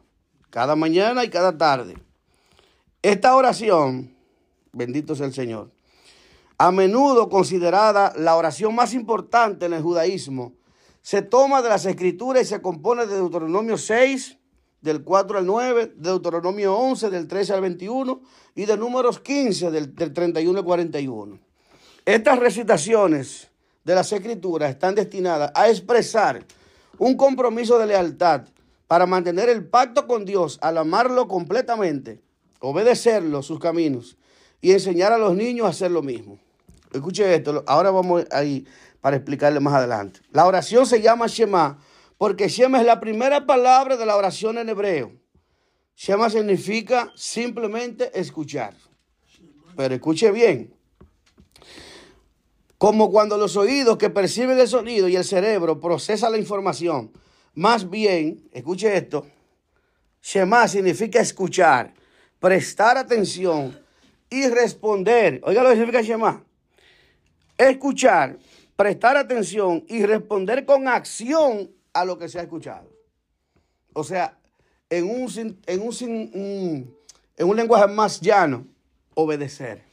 cada 0.49 0.75
mañana 0.75 1.25
y 1.25 1.29
cada 1.29 1.57
tarde. 1.57 1.95
Esta 3.01 3.35
oración, 3.35 4.15
bendito 4.71 5.15
sea 5.15 5.25
el 5.25 5.33
Señor, 5.33 5.71
a 6.57 6.71
menudo 6.71 7.27
considerada 7.27 8.13
la 8.15 8.35
oración 8.35 8.75
más 8.75 8.93
importante 8.93 9.65
en 9.65 9.73
el 9.73 9.81
judaísmo, 9.81 10.53
se 11.01 11.23
toma 11.23 11.61
de 11.61 11.69
las 11.69 11.85
escrituras 11.85 12.43
y 12.43 12.45
se 12.45 12.61
compone 12.61 13.07
de 13.07 13.15
Deuteronomio 13.15 13.77
6, 13.77 14.37
del 14.81 15.03
4 15.03 15.37
al 15.37 15.45
9, 15.45 15.93
Deuteronomio 15.95 16.75
11, 16.75 17.09
del 17.09 17.27
13 17.27 17.53
al 17.53 17.61
21 17.61 18.21
y 18.55 18.65
de 18.65 18.77
números 18.77 19.19
15, 19.19 19.71
del, 19.71 19.95
del 19.95 20.13
31 20.13 20.59
al 20.59 20.65
41. 20.65 21.39
Estas 22.05 22.39
recitaciones 22.39 23.47
de 23.83 23.95
las 23.95 24.11
escrituras 24.11 24.71
están 24.71 24.95
destinadas 24.95 25.51
a 25.53 25.69
expresar 25.69 26.43
un 26.97 27.15
compromiso 27.15 27.77
de 27.77 27.87
lealtad 27.87 28.43
para 28.87 29.05
mantener 29.05 29.49
el 29.49 29.65
pacto 29.65 30.07
con 30.07 30.25
Dios 30.25 30.57
al 30.61 30.77
amarlo 30.77 31.27
completamente, 31.27 32.19
obedecerlo, 32.59 33.41
sus 33.41 33.59
caminos, 33.59 34.17
y 34.61 34.71
enseñar 34.71 35.13
a 35.13 35.17
los 35.17 35.35
niños 35.35 35.65
a 35.65 35.69
hacer 35.69 35.91
lo 35.91 36.01
mismo. 36.01 36.37
Escuche 36.91 37.33
esto, 37.33 37.63
ahora 37.67 37.89
vamos 37.89 38.25
ahí 38.31 38.65
para 38.99 39.15
explicarle 39.15 39.59
más 39.59 39.73
adelante. 39.73 40.19
La 40.31 40.45
oración 40.45 40.85
se 40.85 41.01
llama 41.01 41.27
Shema 41.27 41.79
porque 42.21 42.49
Shema 42.49 42.79
es 42.79 42.85
la 42.85 42.99
primera 42.99 43.47
palabra 43.47 43.97
de 43.97 44.05
la 44.05 44.15
oración 44.15 44.59
en 44.59 44.69
hebreo. 44.69 45.11
Shema 45.95 46.29
significa 46.29 47.11
simplemente 47.15 48.11
escuchar. 48.13 48.75
Pero 49.75 49.95
escuche 49.95 50.29
bien. 50.29 50.71
Como 52.77 53.09
cuando 53.09 53.39
los 53.39 53.57
oídos 53.57 53.97
que 53.97 54.11
perciben 54.11 54.59
el 54.59 54.67
sonido 54.67 55.07
y 55.07 55.15
el 55.15 55.23
cerebro 55.23 55.79
procesa 55.79 56.29
la 56.29 56.37
información. 56.37 57.11
Más 57.55 57.89
bien, 57.89 58.47
escuche 58.51 58.95
esto. 58.95 59.25
Shema 60.21 60.67
significa 60.67 61.21
escuchar, 61.21 61.91
prestar 62.39 62.99
atención 62.99 63.83
y 64.29 64.47
responder. 64.47 65.41
Oiga 65.43 65.63
lo 65.63 65.69
que 65.69 65.75
significa 65.75 66.03
Shema. 66.03 66.45
Escuchar, 67.57 68.37
prestar 68.75 69.17
atención 69.17 69.83
y 69.87 70.05
responder 70.05 70.65
con 70.65 70.87
acción 70.87 71.80
a 71.93 72.05
lo 72.05 72.17
que 72.17 72.29
se 72.29 72.39
ha 72.39 72.43
escuchado. 72.43 72.89
O 73.93 74.03
sea, 74.03 74.37
en 74.89 75.09
un, 75.09 75.57
en 75.65 75.81
un, 75.81 76.95
en 77.37 77.49
un 77.49 77.55
lenguaje 77.55 77.87
más 77.87 78.19
llano, 78.21 78.65
obedecer. 79.13 79.83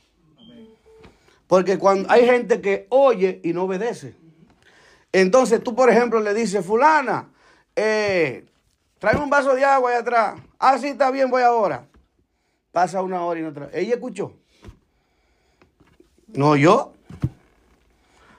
Porque 1.47 1.79
cuando 1.79 2.11
hay 2.11 2.27
gente 2.27 2.61
que 2.61 2.87
oye 2.91 3.41
y 3.43 3.53
no 3.53 3.65
obedece. 3.65 4.15
Entonces 5.13 5.63
tú, 5.63 5.75
por 5.75 5.91
ejemplo, 5.91 6.21
le 6.21 6.35
dices, 6.35 6.65
fulana, 6.65 7.31
eh, 7.75 8.45
un 9.21 9.31
vaso 9.31 9.55
de 9.55 9.65
agua 9.65 9.91
allá 9.91 10.01
atrás. 10.01 10.41
Ah, 10.59 10.77
sí, 10.79 10.89
está 10.89 11.11
bien, 11.11 11.31
voy 11.31 11.43
ahora. 11.43 11.87
Pasa 12.73 13.01
una 13.01 13.25
hora 13.25 13.41
y 13.41 13.43
no 13.43 13.53
trae. 13.53 13.71
Ella 13.73 13.95
escuchó. 13.95 14.35
No 16.29 16.57
yo. 16.57 16.93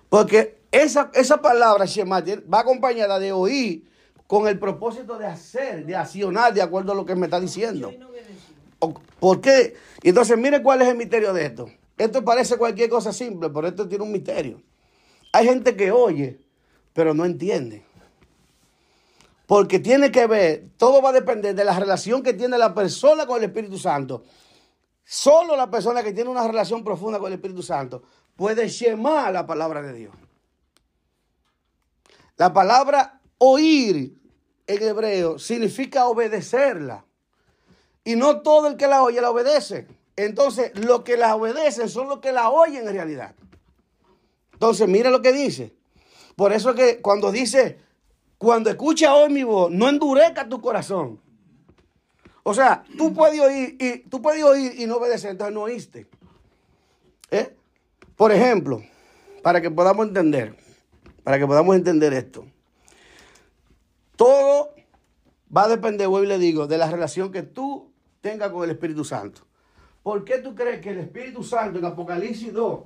Porque 0.09 0.58
esa, 0.71 1.09
esa 1.13 1.41
palabra, 1.41 1.85
Shema, 1.85 2.23
va 2.51 2.59
acompañada 2.59 3.19
de 3.19 3.31
oír 3.31 3.89
con 4.27 4.47
el 4.47 4.59
propósito 4.59 5.17
de 5.17 5.25
hacer, 5.25 5.85
de 5.85 5.95
accionar 5.95 6.53
de 6.53 6.61
acuerdo 6.61 6.91
a 6.91 6.95
lo 6.95 7.05
que 7.05 7.15
me 7.15 7.25
está 7.25 7.39
diciendo. 7.39 7.91
¿Por 9.19 9.41
qué? 9.41 9.75
Y 10.03 10.09
entonces, 10.09 10.37
mire 10.37 10.61
cuál 10.61 10.81
es 10.81 10.87
el 10.87 10.95
misterio 10.95 11.33
de 11.33 11.45
esto. 11.45 11.69
Esto 11.97 12.23
parece 12.23 12.57
cualquier 12.57 12.89
cosa 12.89 13.11
simple, 13.11 13.49
pero 13.49 13.67
esto 13.67 13.87
tiene 13.87 14.03
un 14.03 14.11
misterio. 14.11 14.61
Hay 15.33 15.45
gente 15.45 15.75
que 15.75 15.91
oye, 15.91 16.39
pero 16.93 17.13
no 17.13 17.25
entiende. 17.25 17.83
Porque 19.45 19.79
tiene 19.79 20.11
que 20.11 20.27
ver, 20.27 20.69
todo 20.77 21.01
va 21.01 21.09
a 21.09 21.13
depender 21.13 21.55
de 21.55 21.65
la 21.65 21.77
relación 21.77 22.21
que 22.21 22.33
tiene 22.33 22.57
la 22.57 22.73
persona 22.75 23.25
con 23.25 23.39
el 23.39 23.45
Espíritu 23.45 23.79
Santo. 23.79 24.23
Solo 25.03 25.55
la 25.55 25.71
persona 25.71 26.03
que 26.03 26.13
tiene 26.13 26.29
una 26.29 26.47
relación 26.47 26.83
profunda 26.83 27.17
con 27.17 27.27
el 27.27 27.33
Espíritu 27.33 27.63
Santo 27.63 28.03
puede 28.35 28.67
shemar 28.69 29.33
la 29.33 29.47
palabra 29.47 29.81
de 29.81 29.93
Dios. 29.93 30.13
La 32.39 32.53
palabra 32.53 33.19
oír 33.37 34.17
en 34.65 34.81
hebreo 34.83 35.37
significa 35.37 36.07
obedecerla. 36.07 37.03
Y 38.05 38.15
no 38.15 38.39
todo 38.41 38.67
el 38.67 38.77
que 38.77 38.87
la 38.87 39.03
oye 39.03 39.19
la 39.19 39.29
obedece. 39.29 39.87
Entonces, 40.15 40.71
los 40.79 41.01
que 41.01 41.17
la 41.17 41.35
obedecen 41.35 41.89
son 41.89 42.07
los 42.07 42.19
que 42.19 42.31
la 42.31 42.49
oyen 42.49 42.87
en 42.87 42.93
realidad. 42.93 43.35
Entonces, 44.53 44.87
mira 44.87 45.09
lo 45.09 45.21
que 45.21 45.33
dice. 45.33 45.75
Por 46.37 46.53
eso 46.53 46.73
que 46.73 47.01
cuando 47.01 47.29
dice, 47.29 47.77
cuando 48.37 48.69
escucha 48.69 49.13
hoy 49.13 49.33
mi 49.33 49.43
voz, 49.43 49.69
no 49.69 49.89
endurezca 49.89 50.47
tu 50.47 50.61
corazón. 50.61 51.19
O 52.43 52.53
sea, 52.53 52.85
tú 52.97 53.13
puedes 53.13 53.41
oír 53.41 53.75
y, 53.77 53.97
tú 54.09 54.21
puedes 54.21 54.43
oír 54.43 54.79
y 54.79 54.85
no 54.85 54.95
obedecer, 54.95 55.31
entonces 55.31 55.53
no 55.53 55.63
oíste. 55.63 56.07
¿Eh? 57.31 57.53
Por 58.15 58.31
ejemplo, 58.31 58.81
para 59.43 59.59
que 59.59 59.69
podamos 59.69 60.07
entender, 60.07 60.55
para 61.29 61.37
que 61.37 61.45
podamos 61.45 61.75
entender 61.75 62.11
esto. 62.13 62.43
Todo 64.15 64.73
va 65.55 65.65
a 65.65 65.67
depender, 65.67 66.07
hoy 66.07 66.25
le 66.25 66.39
digo, 66.39 66.65
de 66.65 66.79
la 66.79 66.89
relación 66.89 67.31
que 67.31 67.43
tú 67.43 67.91
tengas 68.19 68.49
con 68.49 68.63
el 68.63 68.71
Espíritu 68.71 69.05
Santo. 69.05 69.41
¿Por 70.01 70.25
qué 70.25 70.39
tú 70.39 70.55
crees 70.55 70.81
que 70.81 70.89
el 70.89 70.97
Espíritu 70.97 71.43
Santo 71.43 71.77
en 71.77 71.85
Apocalipsis 71.85 72.51
2 72.51 72.79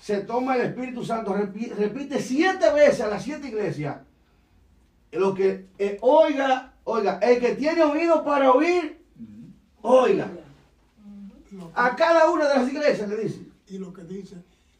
se 0.00 0.20
toma 0.20 0.54
el 0.54 0.66
Espíritu 0.68 1.04
Santo, 1.04 1.34
repi- 1.34 1.72
repite 1.74 2.20
siete 2.22 2.70
veces 2.72 3.00
a 3.00 3.08
las 3.08 3.24
siete 3.24 3.48
iglesias? 3.48 3.96
Lo 5.10 5.34
que 5.34 5.66
eh, 5.76 5.98
oiga, 6.00 6.74
oiga, 6.84 7.18
el 7.20 7.40
que 7.40 7.56
tiene 7.56 7.82
oído 7.82 8.22
para 8.22 8.52
oír, 8.52 9.02
oiga. 9.82 10.30
A 11.74 11.96
cada 11.96 12.30
una 12.30 12.46
de 12.46 12.54
las 12.54 12.68
iglesias 12.72 13.08
le 13.08 13.16
dice. 13.16 13.40
y 13.66 13.78
lo 13.78 13.92
que 13.92 14.04
dice, 14.04 14.36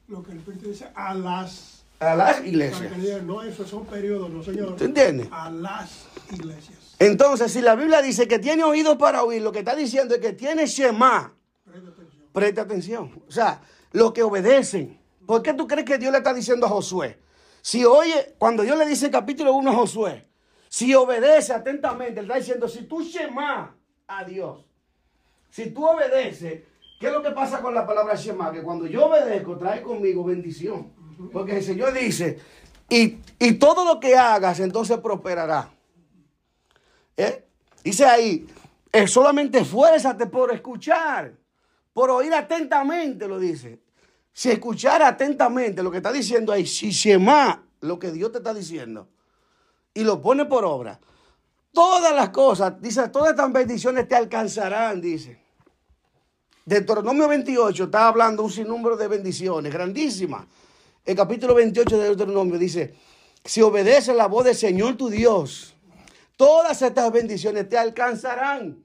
lo 0.06 0.22
que 0.22 0.30
el 0.30 0.38
Espíritu 0.38 0.68
dice, 0.68 0.86
a 0.94 1.12
las. 1.12 1.79
A 2.00 2.14
las 2.16 2.44
iglesias. 2.44 2.90
no, 3.24 3.42
esos 3.42 3.68
son 3.68 3.84
periodos, 3.84 4.30
no 4.30 4.42
señor. 4.42 4.74
¿Tú 4.74 4.84
entiendes? 4.84 5.28
A 5.30 5.50
las 5.50 6.06
iglesias. 6.32 6.96
Entonces, 6.98 7.52
si 7.52 7.60
la 7.60 7.74
Biblia 7.74 8.00
dice 8.00 8.26
que 8.26 8.38
tiene 8.38 8.64
oído 8.64 8.96
para 8.96 9.22
oír, 9.22 9.42
lo 9.42 9.52
que 9.52 9.58
está 9.58 9.76
diciendo 9.76 10.14
es 10.14 10.20
que 10.20 10.32
tiene 10.32 10.66
Shema. 10.66 11.34
Presta 11.62 11.90
atención. 11.90 12.24
Presta 12.32 12.62
atención. 12.62 13.22
O 13.28 13.30
sea, 13.30 13.60
los 13.92 14.12
que 14.12 14.22
obedecen. 14.22 14.98
¿Por 15.26 15.42
qué 15.42 15.52
tú 15.52 15.66
crees 15.66 15.84
que 15.84 15.98
Dios 15.98 16.10
le 16.10 16.18
está 16.18 16.32
diciendo 16.32 16.66
a 16.66 16.70
Josué? 16.70 17.18
Si 17.60 17.84
oye, 17.84 18.34
cuando 18.38 18.62
Dios 18.62 18.78
le 18.78 18.86
dice 18.86 19.06
en 19.06 19.12
capítulo 19.12 19.52
1 19.52 19.70
a 19.70 19.74
Josué, 19.74 20.26
si 20.70 20.94
obedece 20.94 21.52
atentamente, 21.52 22.14
le 22.14 22.22
está 22.22 22.36
diciendo, 22.36 22.66
si 22.66 22.84
tú 22.84 23.02
Shema 23.02 23.76
a 24.06 24.24
Dios, 24.24 24.64
si 25.50 25.70
tú 25.70 25.84
obedeces, 25.84 26.62
¿qué 26.98 27.06
es 27.08 27.12
lo 27.12 27.22
que 27.22 27.30
pasa 27.32 27.60
con 27.60 27.74
la 27.74 27.86
palabra 27.86 28.14
Shema? 28.14 28.50
Que 28.52 28.62
cuando 28.62 28.86
yo 28.86 29.06
obedezco, 29.06 29.58
trae 29.58 29.82
conmigo 29.82 30.24
bendición. 30.24 30.99
Porque 31.32 31.58
el 31.58 31.62
Señor 31.62 31.92
dice, 31.92 32.38
y, 32.88 33.18
y 33.38 33.52
todo 33.54 33.84
lo 33.84 34.00
que 34.00 34.16
hagas, 34.16 34.60
entonces 34.60 34.98
prosperará. 34.98 35.70
¿Eh? 37.16 37.44
Dice 37.84 38.04
ahí, 38.06 38.46
eh, 38.92 39.06
solamente 39.06 39.58
esfuérzate 39.58 40.26
por 40.26 40.52
escuchar, 40.52 41.32
por 41.92 42.10
oír 42.10 42.32
atentamente, 42.34 43.28
lo 43.28 43.38
dice. 43.38 43.80
Si 44.32 44.50
escuchar 44.50 45.02
atentamente 45.02 45.82
lo 45.82 45.90
que 45.90 45.98
está 45.98 46.12
diciendo 46.12 46.52
ahí, 46.52 46.66
si 46.66 46.90
Shema 46.90 47.62
lo 47.80 47.98
que 47.98 48.10
Dios 48.10 48.32
te 48.32 48.38
está 48.38 48.54
diciendo 48.54 49.08
y 49.92 50.02
lo 50.02 50.20
pone 50.20 50.46
por 50.46 50.64
obra, 50.64 50.98
todas 51.72 52.14
las 52.14 52.30
cosas, 52.30 52.80
dice, 52.80 53.08
todas 53.08 53.30
estas 53.30 53.52
bendiciones 53.52 54.08
te 54.08 54.16
alcanzarán, 54.16 55.00
dice. 55.00 55.40
Deuteronomio 56.64 57.28
28 57.28 57.84
está 57.84 58.08
hablando 58.08 58.42
un 58.42 58.50
sinnúmero 58.50 58.96
de 58.96 59.08
bendiciones 59.08 59.72
grandísimas. 59.72 60.46
El 61.04 61.16
capítulo 61.16 61.54
28 61.54 61.98
de 61.98 62.04
Deuteronomio 62.04 62.58
dice, 62.58 62.94
si 63.44 63.62
obedeces 63.62 64.14
la 64.14 64.26
voz 64.26 64.44
del 64.44 64.54
Señor 64.54 64.96
tu 64.96 65.08
Dios, 65.08 65.74
todas 66.36 66.82
estas 66.82 67.10
bendiciones 67.10 67.68
te 67.68 67.78
alcanzarán. 67.78 68.84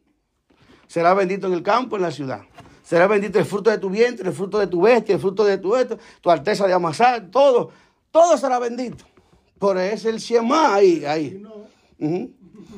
Será 0.88 1.13
bendito 1.13 1.47
en 1.47 1.53
el 1.53 1.63
campo, 1.63 1.95
en 1.95 2.03
la 2.03 2.11
ciudad. 2.11 2.41
Será 2.84 3.07
bendito 3.07 3.39
el 3.39 3.45
fruto 3.45 3.70
de 3.70 3.80
tu 3.80 3.89
vientre, 3.89 4.30
el 4.30 4.36
fruto 4.36 4.59
de 4.59 4.68
tu 4.68 4.82
bestia, 4.82 5.16
el 5.16 5.22
fruto 5.22 5.43
de 5.43 5.57
tu 5.57 5.76
esto, 5.76 5.97
tu 6.22 6.30
alteza 6.30 6.68
de 6.68 6.74
amasar, 6.74 7.30
todo. 7.32 7.72
Todo 8.11 8.38
será 8.38 8.59
bendito. 8.59 9.03
Por 9.57 9.78
eso 9.78 10.07
es 10.07 10.13
el 10.13 10.20
Shema 10.20 10.76
ahí, 10.76 11.03
ahí. 11.03 11.43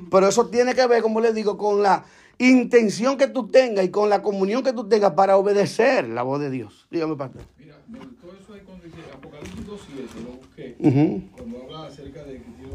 Pero 0.09 0.27
eso 0.27 0.47
tiene 0.47 0.73
que 0.73 0.87
ver, 0.87 1.01
como 1.01 1.19
les 1.19 1.35
digo, 1.35 1.57
con 1.57 1.83
la 1.83 2.05
intención 2.39 3.17
que 3.17 3.27
tú 3.27 3.47
tengas 3.47 3.85
y 3.85 3.89
con 3.89 4.09
la 4.09 4.21
comunión 4.21 4.63
que 4.63 4.73
tú 4.73 4.87
tengas 4.87 5.13
para 5.13 5.37
obedecer 5.37 6.07
la 6.07 6.23
voz 6.23 6.39
de 6.39 6.49
Dios. 6.49 6.87
Dígame, 6.91 7.15
pastor. 7.15 7.41
Mira, 7.57 7.77
me 7.87 7.99
gustó 7.99 8.27
eso 8.39 8.53
ahí 8.53 8.61
cuando 8.65 8.83
dice 8.85 8.97
Apocalipsis 9.13 9.65
2.7, 9.65 10.23
lo 10.25 10.31
busqué. 10.33 10.75
Ujú. 10.79 11.23
Cuando 11.35 11.63
habla 11.63 11.87
acerca 11.87 12.23
de 12.23 12.33
que 12.37 12.51
tiene 12.51 12.67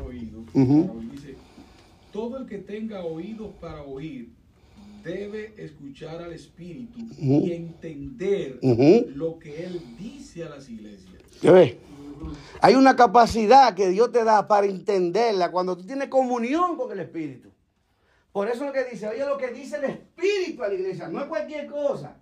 Ujú. 0.55 0.87
para 0.87 0.99
oír, 0.99 1.11
dice, 1.11 1.37
todo 2.13 2.37
el 2.39 2.47
que 2.47 2.59
tenga 2.59 3.05
oídos 3.05 3.51
para 3.61 3.83
oír 3.83 4.31
debe 5.03 5.55
escuchar 5.57 6.23
al 6.23 6.33
Espíritu 6.33 7.01
Ujú. 7.01 7.47
y 7.47 7.53
entender 7.53 8.59
lo 8.63 9.39
que 9.39 9.65
Él 9.65 9.81
dice 9.99 10.45
a 10.45 10.51
las 10.51 10.69
iglesias. 10.69 11.13
¿Qué 11.41 11.51
ves? 11.51 11.75
Hay 12.61 12.75
una 12.77 12.95
capacidad 12.95 13.75
que 13.75 13.89
Dios 13.89 14.13
te 14.13 14.23
da 14.23 14.47
para 14.47 14.67
entenderla 14.67 15.51
cuando 15.51 15.77
tú 15.77 15.85
tienes 15.85 16.09
comunión 16.09 16.77
con 16.77 16.93
el 16.93 17.01
Espíritu. 17.01 17.52
Por 18.33 18.49
eso 18.49 18.65
es 18.65 18.67
lo 18.69 18.73
que 18.73 18.85
dice, 18.85 19.09
oye 19.09 19.25
lo 19.27 19.37
que 19.37 19.49
dice 19.49 19.77
el 19.77 19.85
Espíritu 19.85 20.65
a 20.65 20.69
la 20.69 20.75
iglesia, 20.75 21.09
no 21.09 21.21
es 21.21 21.27
cualquier 21.27 21.67
cosa. 21.67 22.17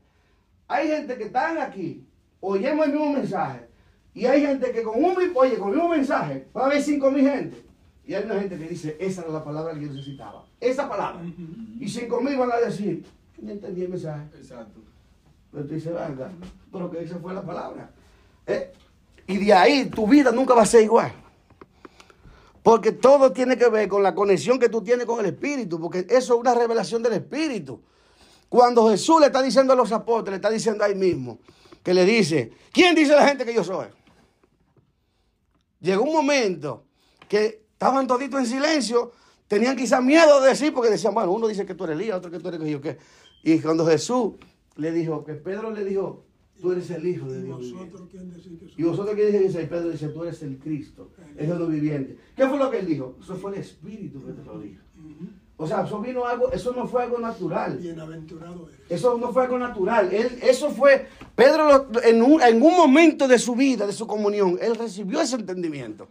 Hay 0.66 0.88
gente 0.88 1.16
que 1.16 1.24
están 1.24 1.58
aquí, 1.58 2.04
oyemos 2.40 2.86
el 2.86 2.92
mismo 2.92 3.12
mensaje, 3.12 3.68
y 4.12 4.26
hay 4.26 4.40
gente 4.40 4.72
que 4.72 4.82
con 4.82 5.02
un, 5.02 5.16
oye, 5.34 5.56
con 5.56 5.68
el 5.68 5.76
mismo 5.76 5.88
mensaje, 5.90 6.48
va 6.56 6.62
a 6.62 6.66
haber 6.66 6.82
cinco 6.82 7.10
mil 7.10 7.28
gente. 7.28 7.62
Y 8.04 8.14
hay 8.14 8.24
una 8.24 8.40
gente 8.40 8.58
que 8.58 8.68
dice, 8.68 8.96
esa 8.98 9.22
era 9.22 9.30
la 9.30 9.44
palabra 9.44 9.72
que 9.74 9.82
yo 9.82 9.92
necesitaba. 9.92 10.44
Esa 10.58 10.88
palabra. 10.88 11.22
Y 11.78 11.88
cinco 11.88 12.20
mil 12.20 12.36
van 12.36 12.50
a 12.50 12.56
decir, 12.56 13.04
no 13.40 13.52
entendí 13.52 13.82
el 13.82 13.90
mensaje. 13.90 14.24
Exacto. 14.36 14.80
Pero 15.52 15.64
tú 15.64 15.74
dices, 15.74 15.92
venga, 15.94 16.28
pero 16.72 16.90
que 16.90 17.04
esa 17.04 17.18
fue 17.18 17.34
la 17.34 17.42
palabra. 17.42 17.90
Eh, 18.46 18.72
Y 19.28 19.36
de 19.38 19.52
ahí 19.52 19.84
tu 19.86 20.08
vida 20.08 20.32
nunca 20.32 20.54
va 20.54 20.62
a 20.62 20.66
ser 20.66 20.82
igual. 20.82 21.12
Porque 22.62 22.92
todo 22.92 23.32
tiene 23.32 23.56
que 23.56 23.68
ver 23.68 23.88
con 23.88 24.02
la 24.02 24.14
conexión 24.14 24.58
que 24.58 24.68
tú 24.68 24.82
tienes 24.82 25.06
con 25.06 25.20
el 25.20 25.26
Espíritu, 25.26 25.80
porque 25.80 26.06
eso 26.08 26.34
es 26.34 26.40
una 26.40 26.54
revelación 26.54 27.02
del 27.02 27.14
Espíritu. 27.14 27.80
Cuando 28.48 28.90
Jesús 28.90 29.20
le 29.20 29.26
está 29.26 29.42
diciendo 29.42 29.72
a 29.72 29.76
los 29.76 29.92
apóstoles, 29.92 30.32
le 30.32 30.36
está 30.36 30.50
diciendo 30.50 30.84
ahí 30.84 30.94
mismo, 30.94 31.38
que 31.82 31.94
le 31.94 32.04
dice, 32.04 32.52
¿quién 32.72 32.94
dice 32.94 33.14
la 33.14 33.26
gente 33.26 33.44
que 33.44 33.54
yo 33.54 33.64
soy? 33.64 33.86
Llegó 35.80 36.02
un 36.02 36.12
momento 36.12 36.84
que 37.28 37.64
estaban 37.72 38.06
toditos 38.06 38.40
en 38.40 38.46
silencio, 38.46 39.12
tenían 39.48 39.76
quizás 39.76 40.02
miedo 40.02 40.40
de 40.42 40.50
decir, 40.50 40.74
porque 40.74 40.90
decían, 40.90 41.14
bueno, 41.14 41.32
uno 41.32 41.48
dice 41.48 41.64
que 41.64 41.74
tú 41.74 41.84
eres 41.84 41.96
Elías, 41.96 42.18
otro 42.18 42.30
que 42.30 42.38
tú 42.38 42.48
eres 42.48 42.60
que 42.60 42.70
yo 42.70 42.80
qué. 42.80 42.98
Y 43.42 43.58
cuando 43.60 43.86
Jesús 43.86 44.34
le 44.76 44.92
dijo, 44.92 45.24
que 45.24 45.34
Pedro 45.34 45.70
le 45.70 45.84
dijo, 45.84 46.26
tú 46.60 46.72
eres 46.72 46.90
el 46.90 47.06
Hijo 47.06 47.26
de 47.30 47.40
¿Y 47.40 47.42
Dios. 47.42 47.58
viviente". 47.60 47.84
vosotros 47.90 48.08
quién 48.10 48.30
decís 48.30 48.58
que 48.58 48.82
Y 48.82 48.84
vosotros 48.84 49.16
qué 49.16 49.38
dice, 49.38 49.62
y 49.62 49.66
Pedro 49.66 49.90
dice, 49.90 50.08
tú 50.08 50.22
eres 50.24 50.42
el 50.42 50.58
Cristo, 50.58 51.10
el 51.36 51.46
Dios 51.46 51.68
viviente. 51.68 52.18
¿Qué 52.36 52.46
fue 52.46 52.58
lo 52.58 52.70
que 52.70 52.78
él 52.80 52.86
dijo? 52.86 53.16
Eso 53.20 53.34
fue 53.36 53.52
el 53.52 53.58
Espíritu 53.60 54.24
que 54.24 54.32
te 54.32 54.44
lo 54.44 54.58
dijo. 54.58 54.82
O 55.56 55.66
sea, 55.66 55.84
eso 55.84 56.00
vino 56.00 56.24
algo, 56.24 56.50
eso 56.52 56.72
no 56.72 56.86
fue 56.86 57.02
algo 57.02 57.18
natural. 57.18 57.76
Bienaventurado 57.76 58.66
eres. 58.68 58.80
Eso 58.90 59.18
no 59.18 59.30
fue 59.30 59.42
algo 59.44 59.58
natural. 59.58 60.10
Él, 60.10 60.38
eso 60.42 60.70
fue, 60.70 61.06
Pedro 61.34 61.86
en, 62.02 62.22
un, 62.22 62.40
en 62.40 62.62
un 62.62 62.74
momento 62.74 63.28
de 63.28 63.38
su 63.38 63.54
vida, 63.54 63.86
de 63.86 63.92
su 63.92 64.06
comunión, 64.06 64.58
él 64.60 64.74
recibió 64.74 65.20
ese 65.20 65.36
entendimiento. 65.36 66.08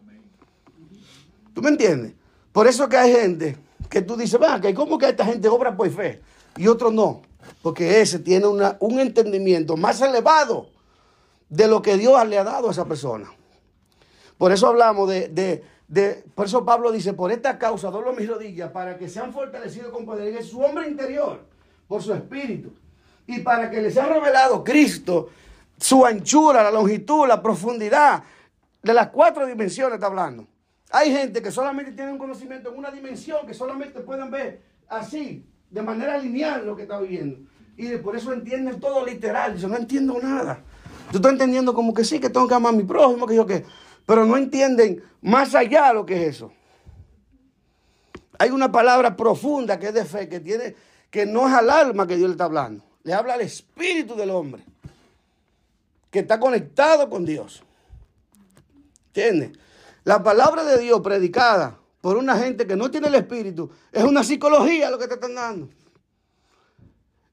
¿Tú 1.54 1.64
me 1.64 1.70
entiendes? 1.70 2.14
Por 2.52 2.68
eso 2.68 2.88
que 2.88 2.98
hay 2.98 3.12
gente 3.12 3.58
que 3.90 4.04
tú 4.04 4.16
dices, 4.16 4.40
va, 4.40 4.62
que 4.62 4.74
¿cómo 4.74 4.98
que 5.00 5.10
esta 5.10 5.26
gente 5.26 5.48
obra 5.48 5.76
por 5.76 5.90
fe? 5.90 6.22
Y 6.58 6.68
otros 6.68 6.94
no. 6.94 7.22
Porque 7.62 8.02
ese 8.02 8.20
tiene 8.20 8.48
una- 8.48 8.78
un 8.80 9.00
entendimiento 9.00 9.78
más 9.78 10.02
elevado 10.02 10.70
de 11.50 11.68
lo 11.68 11.82
que 11.82 11.98
Dios 11.98 12.28
le 12.28 12.38
ha 12.38 12.44
dado 12.44 12.68
a 12.68 12.72
esa 12.72 12.86
persona. 12.86 13.32
Por 14.38 14.52
eso 14.52 14.68
hablamos 14.68 15.10
de, 15.10 15.28
de- 15.30 15.64
de- 15.88 16.24
por 16.36 16.46
eso 16.46 16.64
Pablo 16.66 16.92
dice, 16.92 17.14
por 17.14 17.32
esta 17.32 17.58
causa 17.58 17.90
doblo 17.90 18.14
mis 18.14 18.28
rodillas 18.30 18.72
para 18.72 18.98
que 18.98 19.10
sean 19.10 19.34
fortalecidos 19.34 19.92
con 19.92 20.06
poder 20.06 20.36
en 20.36 20.44
su 20.44 20.60
hombre 20.62 20.88
interior, 20.88 21.46
por 21.88 22.02
su 22.04 22.14
espíritu, 22.14 22.72
y 23.28 23.40
para 23.40 23.70
que 23.70 23.82
les 23.82 23.94
sea 23.94 24.06
revelado 24.06 24.64
Cristo, 24.64 25.30
su 25.78 26.06
anchura, 26.06 26.64
la 26.64 26.72
longitud, 26.72 27.28
la 27.28 27.42
profundidad, 27.42 28.24
de 28.82 28.94
las 28.94 29.08
cuatro 29.10 29.46
dimensiones 29.46 29.96
está 29.96 30.08
hablando. 30.08 30.48
Hay 30.92 31.12
gente 31.12 31.42
que 31.42 31.52
solamente 31.52 31.92
tiene 31.92 32.12
un 32.12 32.18
conocimiento 32.18 32.70
en 32.72 32.78
una 32.78 32.92
dimensión, 32.92 33.46
que 33.46 33.54
solamente 33.54 34.00
pueden 34.02 34.32
ver 34.32 34.62
así, 34.88 35.46
de 35.70 35.82
manera 35.82 36.18
lineal 36.18 36.66
lo 36.66 36.76
que 36.76 36.84
está 36.84 37.00
viviendo. 37.00 37.40
Y 37.78 37.96
por 37.98 38.16
eso 38.16 38.34
entienden 38.34 38.80
todo 38.80 39.06
literal. 39.06 39.56
Dicen, 39.56 39.70
no 39.70 39.78
entiendo 39.78 40.20
nada. 40.22 40.62
Yo 41.12 41.18
estoy 41.18 41.32
entendiendo 41.32 41.74
como 41.74 41.94
que 41.94 42.04
sí, 42.04 42.20
que 42.20 42.30
tengo 42.30 42.48
que 42.48 42.54
amar 42.54 42.74
a 42.74 42.78
mi 42.78 42.84
prójimo, 42.84 43.26
que 43.26 43.36
yo 43.36 43.46
qué. 43.46 43.66
Pero 44.06 44.26
no 44.26 44.38
entienden 44.38 45.02
más 45.22 45.56
allá 45.56 45.94
lo 45.94 46.06
que 46.06 46.22
es 46.22 46.36
eso. 46.36 46.52
Hay 48.38 48.52
una 48.52 48.72
palabra 48.72 49.16
profunda 49.16 49.80
que 49.80 49.88
es 49.88 49.94
de 49.94 50.06
fe, 50.06 50.30
que 50.30 50.40
tiene, 50.40 50.76
que 51.10 51.26
no 51.26 51.48
es 51.48 51.54
al 51.54 51.70
alma 51.70 52.06
que 52.06 52.16
Dios 52.16 52.30
le 52.30 52.34
está 52.34 52.46
hablando. 52.46 52.84
Le 53.04 53.14
habla 53.14 53.36
al 53.36 53.42
espíritu 53.42 54.16
del 54.16 54.30
hombre. 54.30 54.64
Que 56.12 56.20
está 56.20 56.40
conectado 56.40 57.10
con 57.10 57.26
Dios. 57.26 57.64
¿Entiendes? 59.08 59.52
La 60.04 60.22
palabra 60.22 60.64
de 60.64 60.80
Dios 60.80 61.02
predicada 61.02 61.79
por 62.02 62.18
una 62.18 62.38
gente 62.38 62.66
que 62.66 62.76
no 62.76 62.90
tiene 62.90 63.08
el 63.08 63.16
espíritu 63.16 63.70
es 63.92 64.04
una 64.04 64.24
psicología 64.24 64.90
lo 64.90 64.98
que 64.98 65.08
te 65.08 65.16
están 65.16 65.36
dando. 65.36 65.70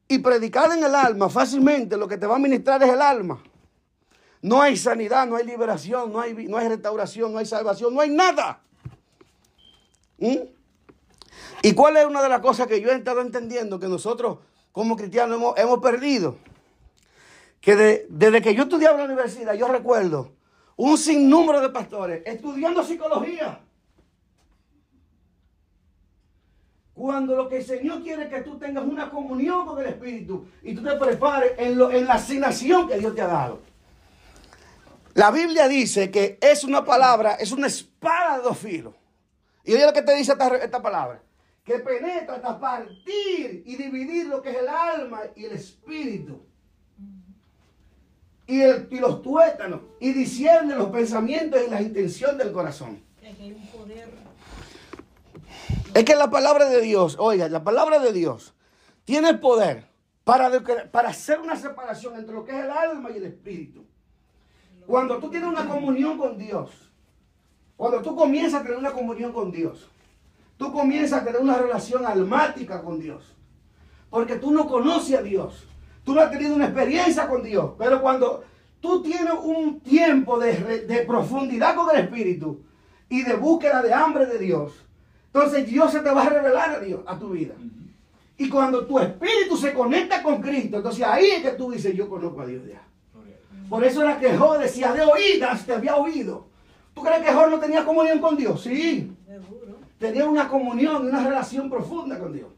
Y 0.08 0.18
predicar 0.18 0.70
en 0.72 0.84
el 0.84 0.94
alma 0.94 1.28
fácilmente 1.28 1.96
lo 1.96 2.06
que 2.06 2.16
te 2.16 2.26
va 2.26 2.36
a 2.36 2.38
ministrar 2.38 2.82
es 2.82 2.90
el 2.90 3.02
alma. 3.02 3.42
No 4.42 4.62
hay 4.62 4.76
sanidad, 4.76 5.26
no 5.26 5.36
hay 5.36 5.44
liberación, 5.44 6.12
no 6.12 6.20
hay, 6.20 6.32
no 6.46 6.56
hay 6.56 6.68
restauración, 6.68 7.32
no 7.32 7.38
hay 7.38 7.46
salvación, 7.46 7.92
no 7.94 8.00
hay 8.00 8.10
nada. 8.10 8.60
¿Mm? 10.18 10.36
¿Y 11.62 11.72
cuál 11.74 11.96
es 11.96 12.06
una 12.06 12.22
de 12.22 12.28
las 12.28 12.40
cosas 12.40 12.66
que 12.66 12.80
yo 12.80 12.90
he 12.90 12.94
estado 12.94 13.20
entendiendo 13.20 13.80
que 13.80 13.88
nosotros 13.88 14.38
como 14.72 14.96
cristianos 14.96 15.54
hemos, 15.56 15.80
perdido? 15.80 16.36
Que 17.60 17.74
de- 17.74 18.06
desde 18.08 18.40
que 18.42 18.54
yo 18.54 18.64
estudiaba 18.64 18.94
en 18.94 18.98
la 19.08 19.12
universidad, 19.12 19.54
yo 19.54 19.66
recuerdo 19.66 20.32
un 20.76 20.96
sinnúmero 20.96 21.60
de 21.60 21.70
pastores 21.70 22.22
estudiando 22.26 22.84
psicología. 22.84 23.60
Cuando 26.96 27.36
lo 27.36 27.46
que 27.46 27.58
el 27.58 27.62
Señor 27.64 28.02
quiere 28.02 28.22
es 28.24 28.28
que 28.30 28.40
tú 28.40 28.56
tengas 28.58 28.82
una 28.82 29.10
comunión 29.10 29.66
con 29.66 29.78
el 29.80 29.86
Espíritu 29.86 30.46
y 30.62 30.74
tú 30.74 30.82
te 30.82 30.92
prepares 30.96 31.52
en, 31.58 31.76
lo- 31.76 31.90
en 31.92 32.06
la 32.06 32.14
asignación 32.14 32.88
que 32.88 32.96
Dios 32.98 33.14
te 33.14 33.20
ha 33.20 33.26
dado. 33.26 33.60
La 35.12 35.30
Biblia 35.30 35.68
dice 35.68 36.10
que 36.10 36.38
es 36.40 36.64
una 36.64 36.86
palabra, 36.86 37.34
es 37.34 37.52
una 37.52 37.66
espada 37.66 38.38
de 38.38 38.44
dos 38.44 38.56
filos. 38.56 38.94
Y 39.62 39.74
oye 39.74 39.84
lo 39.84 39.92
que 39.92 40.00
te 40.00 40.14
dice 40.16 40.32
esta, 40.32 40.48
esta 40.56 40.80
palabra. 40.80 41.20
Que 41.64 41.80
penetra 41.80 42.36
hasta 42.36 42.58
partir 42.58 43.62
y 43.66 43.76
dividir 43.76 44.26
lo 44.28 44.40
que 44.40 44.50
es 44.52 44.56
el 44.56 44.68
alma 44.68 45.20
y 45.34 45.44
el 45.44 45.52
espíritu. 45.52 46.40
Y, 48.46 48.62
el- 48.62 48.88
y 48.90 49.00
los 49.00 49.20
tuétanos. 49.20 49.80
Y 50.00 50.12
discierne 50.14 50.74
los 50.76 50.88
pensamientos 50.88 51.60
y 51.66 51.70
las 51.70 51.82
intenciones 51.82 52.38
del 52.38 52.52
corazón. 52.52 53.02
Hay 53.22 53.52
un 53.52 53.66
poder. 53.66 54.08
Es 55.96 56.04
que 56.04 56.14
la 56.14 56.28
palabra 56.28 56.68
de 56.68 56.82
Dios, 56.82 57.16
oiga, 57.18 57.48
la 57.48 57.64
palabra 57.64 57.98
de 57.98 58.12
Dios 58.12 58.52
tiene 59.06 59.32
poder 59.32 59.88
para, 60.24 60.50
para 60.92 61.08
hacer 61.08 61.40
una 61.40 61.56
separación 61.56 62.18
entre 62.18 62.34
lo 62.34 62.44
que 62.44 62.52
es 62.52 62.64
el 62.64 62.70
alma 62.70 63.10
y 63.10 63.16
el 63.16 63.24
espíritu. 63.24 63.82
Cuando 64.86 65.16
tú 65.16 65.30
tienes 65.30 65.48
una 65.48 65.66
comunión 65.66 66.18
con 66.18 66.36
Dios, 66.36 66.90
cuando 67.78 68.02
tú 68.02 68.14
comienzas 68.14 68.60
a 68.60 68.62
tener 68.62 68.76
una 68.76 68.92
comunión 68.92 69.32
con 69.32 69.50
Dios, 69.50 69.88
tú 70.58 70.70
comienzas 70.70 71.22
a 71.22 71.24
tener 71.24 71.40
una 71.40 71.56
relación 71.56 72.04
almática 72.04 72.82
con 72.82 73.00
Dios. 73.00 73.34
Porque 74.10 74.36
tú 74.36 74.50
no 74.50 74.68
conoces 74.68 75.18
a 75.18 75.22
Dios. 75.22 75.66
Tú 76.04 76.14
no 76.14 76.20
has 76.20 76.30
tenido 76.30 76.54
una 76.54 76.66
experiencia 76.66 77.26
con 77.26 77.42
Dios. 77.42 77.72
Pero 77.78 78.02
cuando 78.02 78.44
tú 78.82 79.02
tienes 79.02 79.32
un 79.42 79.80
tiempo 79.80 80.38
de, 80.38 80.84
de 80.86 81.06
profundidad 81.06 81.74
con 81.74 81.88
el 81.96 82.02
Espíritu 82.02 82.60
y 83.08 83.22
de 83.22 83.32
búsqueda 83.32 83.80
de 83.80 83.94
hambre 83.94 84.26
de 84.26 84.38
Dios, 84.38 84.85
entonces 85.36 85.66
Dios 85.66 85.92
se 85.92 86.00
te 86.00 86.10
va 86.10 86.22
a 86.22 86.30
revelar 86.30 86.70
a 86.70 86.80
Dios, 86.80 87.00
a 87.06 87.18
tu 87.18 87.28
vida. 87.30 87.52
Y 88.38 88.48
cuando 88.48 88.86
tu 88.86 88.98
espíritu 88.98 89.54
se 89.58 89.74
conecta 89.74 90.22
con 90.22 90.40
Cristo, 90.40 90.78
entonces 90.78 91.04
ahí 91.04 91.26
es 91.26 91.42
que 91.42 91.50
tú 91.50 91.70
dices, 91.70 91.94
yo 91.94 92.08
conozco 92.08 92.40
a 92.40 92.46
Dios 92.46 92.62
ya. 92.66 92.82
Por 93.68 93.84
eso 93.84 94.00
era 94.00 94.18
que 94.18 94.34
Job 94.34 94.58
decía, 94.58 94.94
de 94.94 95.02
oídas 95.02 95.66
te 95.66 95.74
había 95.74 95.96
oído. 95.96 96.46
¿Tú 96.94 97.02
crees 97.02 97.22
que 97.22 97.34
Job 97.34 97.50
no 97.50 97.58
tenía 97.58 97.84
comunión 97.84 98.18
con 98.18 98.34
Dios? 98.34 98.62
Sí. 98.62 99.12
Tenía 99.98 100.24
una 100.26 100.48
comunión 100.48 101.04
y 101.04 101.08
una 101.08 101.22
relación 101.22 101.68
profunda 101.68 102.18
con 102.18 102.32
Dios. 102.32 102.48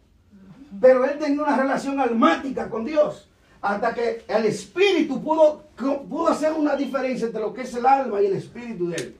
Pero 0.81 1.05
él 1.05 1.19
tenía 1.19 1.43
una 1.43 1.57
relación 1.57 1.99
almática 1.99 2.71
con 2.71 2.85
Dios. 2.85 3.29
Hasta 3.61 3.93
que 3.93 4.23
el 4.29 4.45
espíritu 4.45 5.21
pudo, 5.21 5.65
pudo 6.09 6.29
hacer 6.29 6.53
una 6.53 6.77
diferencia 6.77 7.27
entre 7.27 7.41
lo 7.41 7.53
que 7.53 7.63
es 7.63 7.75
el 7.75 7.87
alma 7.87 8.23
y 8.23 8.27
el 8.27 8.35
espíritu 8.35 8.89
de 8.89 8.97
él. 8.97 9.17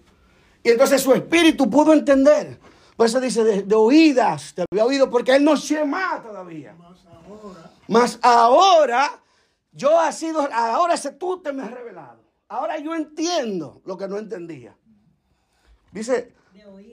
Y 0.63 0.71
entonces 0.71 1.01
su 1.01 1.13
espíritu 1.13 1.69
pudo 1.69 1.93
entender. 1.93 2.68
Por 2.99 3.07
eso 3.07 3.21
dice, 3.21 3.45
de, 3.45 3.63
de 3.63 3.75
oídas 3.77 4.55
te 4.55 4.65
había 4.69 4.85
oído, 4.85 5.09
porque 5.09 5.37
él 5.37 5.45
no 5.45 5.57
se 5.57 5.85
más 5.85 6.21
todavía. 6.21 6.75
Más 6.75 6.99
ahora, 7.07 7.71
Mas 7.87 8.19
ahora, 8.23 9.21
yo 9.71 10.01
ha 10.01 10.11
sido, 10.11 10.41
ahora 10.53 10.97
tú 11.17 11.41
te 11.41 11.53
me 11.53 11.63
has 11.63 11.71
revelado. 11.71 12.19
Ahora 12.49 12.77
yo 12.81 12.97
entiendo 12.97 13.81
lo 13.85 13.97
que 13.97 14.09
no 14.09 14.19
entendía. 14.19 14.77
Dice, 15.93 16.35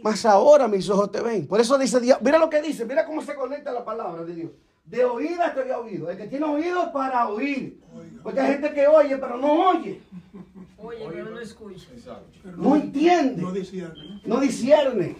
mas 0.03 0.23
ahora 0.27 0.67
mis 0.67 0.87
ojos 0.91 1.11
te 1.11 1.21
ven. 1.21 1.47
Por 1.47 1.59
eso 1.59 1.75
dice 1.75 1.99
Dios, 1.99 2.19
mira 2.21 2.37
lo 2.37 2.51
que 2.51 2.61
dice, 2.61 2.85
mira 2.85 3.03
cómo 3.03 3.23
se 3.23 3.33
conecta 3.33 3.71
la 3.71 3.83
palabra 3.83 4.23
de 4.25 4.35
Dios. 4.35 4.51
De 4.85 5.03
oídas 5.03 5.55
te 5.55 5.61
había 5.61 5.79
oído. 5.79 6.11
El 6.11 6.17
que 6.17 6.27
tiene 6.27 6.45
oído 6.45 6.93
para 6.93 7.27
oír. 7.29 7.81
Porque 8.21 8.41
hay 8.41 8.51
gente 8.53 8.71
que 8.75 8.87
oye, 8.87 9.17
pero 9.17 9.37
no 9.37 9.69
oye. 9.69 10.03
Oye, 10.77 11.07
pero 11.11 11.31
no 11.31 11.39
escucha. 11.39 11.87
Exacto. 11.91 12.27
No 12.57 12.75
entiende. 12.75 13.41
No 13.41 13.51
discierne. 13.51 14.21
No 14.23 14.39
discierne. 14.39 15.15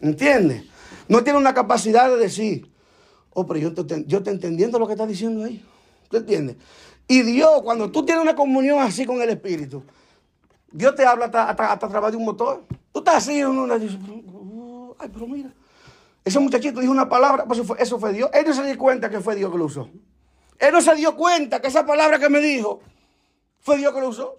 ¿Entiende? 0.00 0.64
No 1.08 1.24
tiene 1.24 1.38
una 1.38 1.54
capacidad 1.54 2.08
de 2.08 2.16
decir, 2.16 2.70
oh, 3.32 3.46
pero 3.46 3.60
yo 3.60 3.74
te, 3.74 4.04
yo 4.06 4.22
te 4.22 4.30
entendiendo 4.30 4.78
lo 4.78 4.86
que 4.86 4.92
está 4.92 5.06
diciendo 5.06 5.44
ahí. 5.44 5.64
¿Tú 6.08 6.18
entiendes? 6.18 6.56
Y 7.06 7.22
Dios, 7.22 7.62
cuando 7.62 7.90
tú 7.90 8.04
tienes 8.04 8.22
una 8.22 8.34
comunión 8.34 8.80
así 8.80 9.06
con 9.06 9.20
el 9.22 9.30
Espíritu, 9.30 9.82
Dios 10.70 10.94
te 10.94 11.04
habla 11.04 11.26
hasta, 11.26 11.48
hasta, 11.48 11.72
hasta 11.72 11.86
a 11.86 11.88
través 11.88 12.10
de 12.12 12.16
un 12.18 12.24
motor. 12.24 12.64
Tú 12.92 12.98
estás 12.98 13.16
así, 13.16 13.42
uno 13.42 13.66
"Oh, 14.34 14.96
ay, 14.98 15.08
pero 15.12 15.26
mira. 15.26 15.50
Ese 16.24 16.38
muchachito 16.38 16.80
dijo 16.80 16.92
una 16.92 17.08
palabra, 17.08 17.44
pues 17.46 17.58
eso 17.58 17.66
fue, 17.66 17.82
eso 17.82 17.98
fue 17.98 18.12
Dios. 18.12 18.28
Él 18.34 18.44
no 18.46 18.52
se 18.52 18.62
dio 18.62 18.76
cuenta 18.76 19.08
que 19.08 19.20
fue 19.20 19.34
Dios 19.34 19.50
que 19.50 19.56
lo 19.56 19.64
usó. 19.64 19.88
Él 20.58 20.72
no 20.72 20.82
se 20.82 20.94
dio 20.96 21.16
cuenta 21.16 21.60
que 21.60 21.68
esa 21.68 21.86
palabra 21.86 22.18
que 22.18 22.28
me 22.28 22.40
dijo 22.40 22.80
fue 23.60 23.78
Dios 23.78 23.94
que 23.94 24.00
lo 24.00 24.08
usó. 24.08 24.36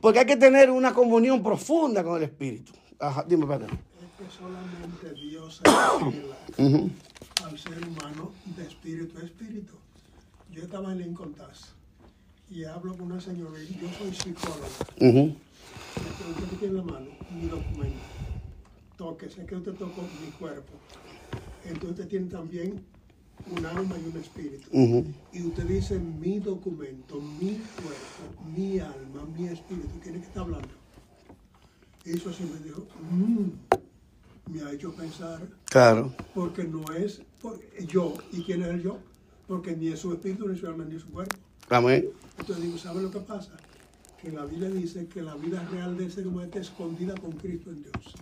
Porque 0.00 0.20
hay 0.20 0.26
que 0.26 0.36
tener 0.36 0.70
una 0.70 0.94
comunión 0.94 1.42
profunda 1.42 2.02
con 2.02 2.16
el 2.16 2.22
Espíritu. 2.22 2.72
Dime, 3.26 3.46
padre. 3.46 3.66
Que 4.18 4.28
solamente 4.36 5.14
Dios 5.14 5.60
revela 5.62 6.36
al 7.44 7.56
ser 7.58 7.78
humano 7.86 8.32
de 8.56 8.66
espíritu 8.66 9.16
a 9.18 9.22
espíritu. 9.22 9.74
Yo 10.52 10.62
estaba 10.64 10.90
en 10.90 10.98
Lincoln 10.98 11.34
Tass 11.34 11.68
y 12.50 12.64
hablo 12.64 12.96
con 12.96 13.12
una 13.12 13.20
señora, 13.20 13.62
y 13.62 13.78
yo 13.80 13.88
soy 13.96 14.12
psicóloga. 14.12 14.66
Ujú. 14.96 15.36
Le 15.36 16.10
pregunto 16.18 16.50
qué 16.50 16.56
tiene 16.56 16.66
en 16.66 16.76
la 16.76 16.82
mano, 16.92 17.06
mi 17.30 17.46
documento. 17.46 18.04
Toque, 18.96 19.30
sé 19.30 19.46
que 19.46 19.54
usted 19.54 19.74
tocó 19.74 20.02
mi 20.02 20.30
cuerpo. 20.32 20.72
Entonces 21.64 21.90
usted 21.90 22.08
tiene 22.08 22.26
también 22.26 22.82
un 23.56 23.66
alma 23.66 23.96
y 23.98 24.08
un 24.08 24.16
espíritu. 24.20 24.68
Ujú. 24.72 25.04
Y 25.32 25.42
usted 25.42 25.64
dice 25.64 25.96
mi 25.98 26.40
documento, 26.40 27.20
mi 27.20 27.52
cuerpo, 27.52 28.42
mi 28.52 28.80
alma, 28.80 29.24
mi 29.36 29.46
espíritu. 29.46 30.00
¿Quién 30.02 30.16
es 30.16 30.22
que 30.22 30.26
está 30.28 30.40
hablando? 30.40 30.68
Eso 32.04 32.32
sí 32.32 32.42
me 32.44 32.58
dijo, 32.64 32.86
"Mm", 33.12 33.67
me 34.52 34.62
ha 34.62 34.72
hecho 34.72 34.92
pensar, 34.92 35.40
Claro. 35.66 36.12
porque 36.34 36.64
no 36.64 36.84
es 36.94 37.20
por- 37.40 37.58
yo. 37.86 38.14
¿Y 38.32 38.42
quién 38.42 38.62
es 38.62 38.68
el 38.68 38.82
yo? 38.82 38.98
Porque 39.46 39.76
ni 39.76 39.88
es 39.88 40.00
su 40.00 40.12
espíritu, 40.12 40.48
ni 40.48 40.58
su 40.58 40.66
alma, 40.66 40.84
ni 40.84 40.98
su 40.98 41.10
cuerpo. 41.10 41.36
Amén. 41.70 42.08
Entonces 42.38 42.64
digo, 42.64 42.78
¿sabe 42.78 43.02
lo 43.02 43.10
que 43.10 43.20
pasa? 43.20 43.52
Que 44.20 44.30
la 44.32 44.44
Biblia 44.44 44.68
dice 44.70 45.06
que 45.06 45.22
la 45.22 45.34
vida 45.36 45.64
real 45.70 45.96
de 45.96 46.06
ese 46.06 46.22
humano 46.26 46.44
está 46.46 46.58
escondida 46.58 47.14
con 47.16 47.32
Cristo 47.32 47.70
en 47.70 47.82
Dios. 47.82 48.14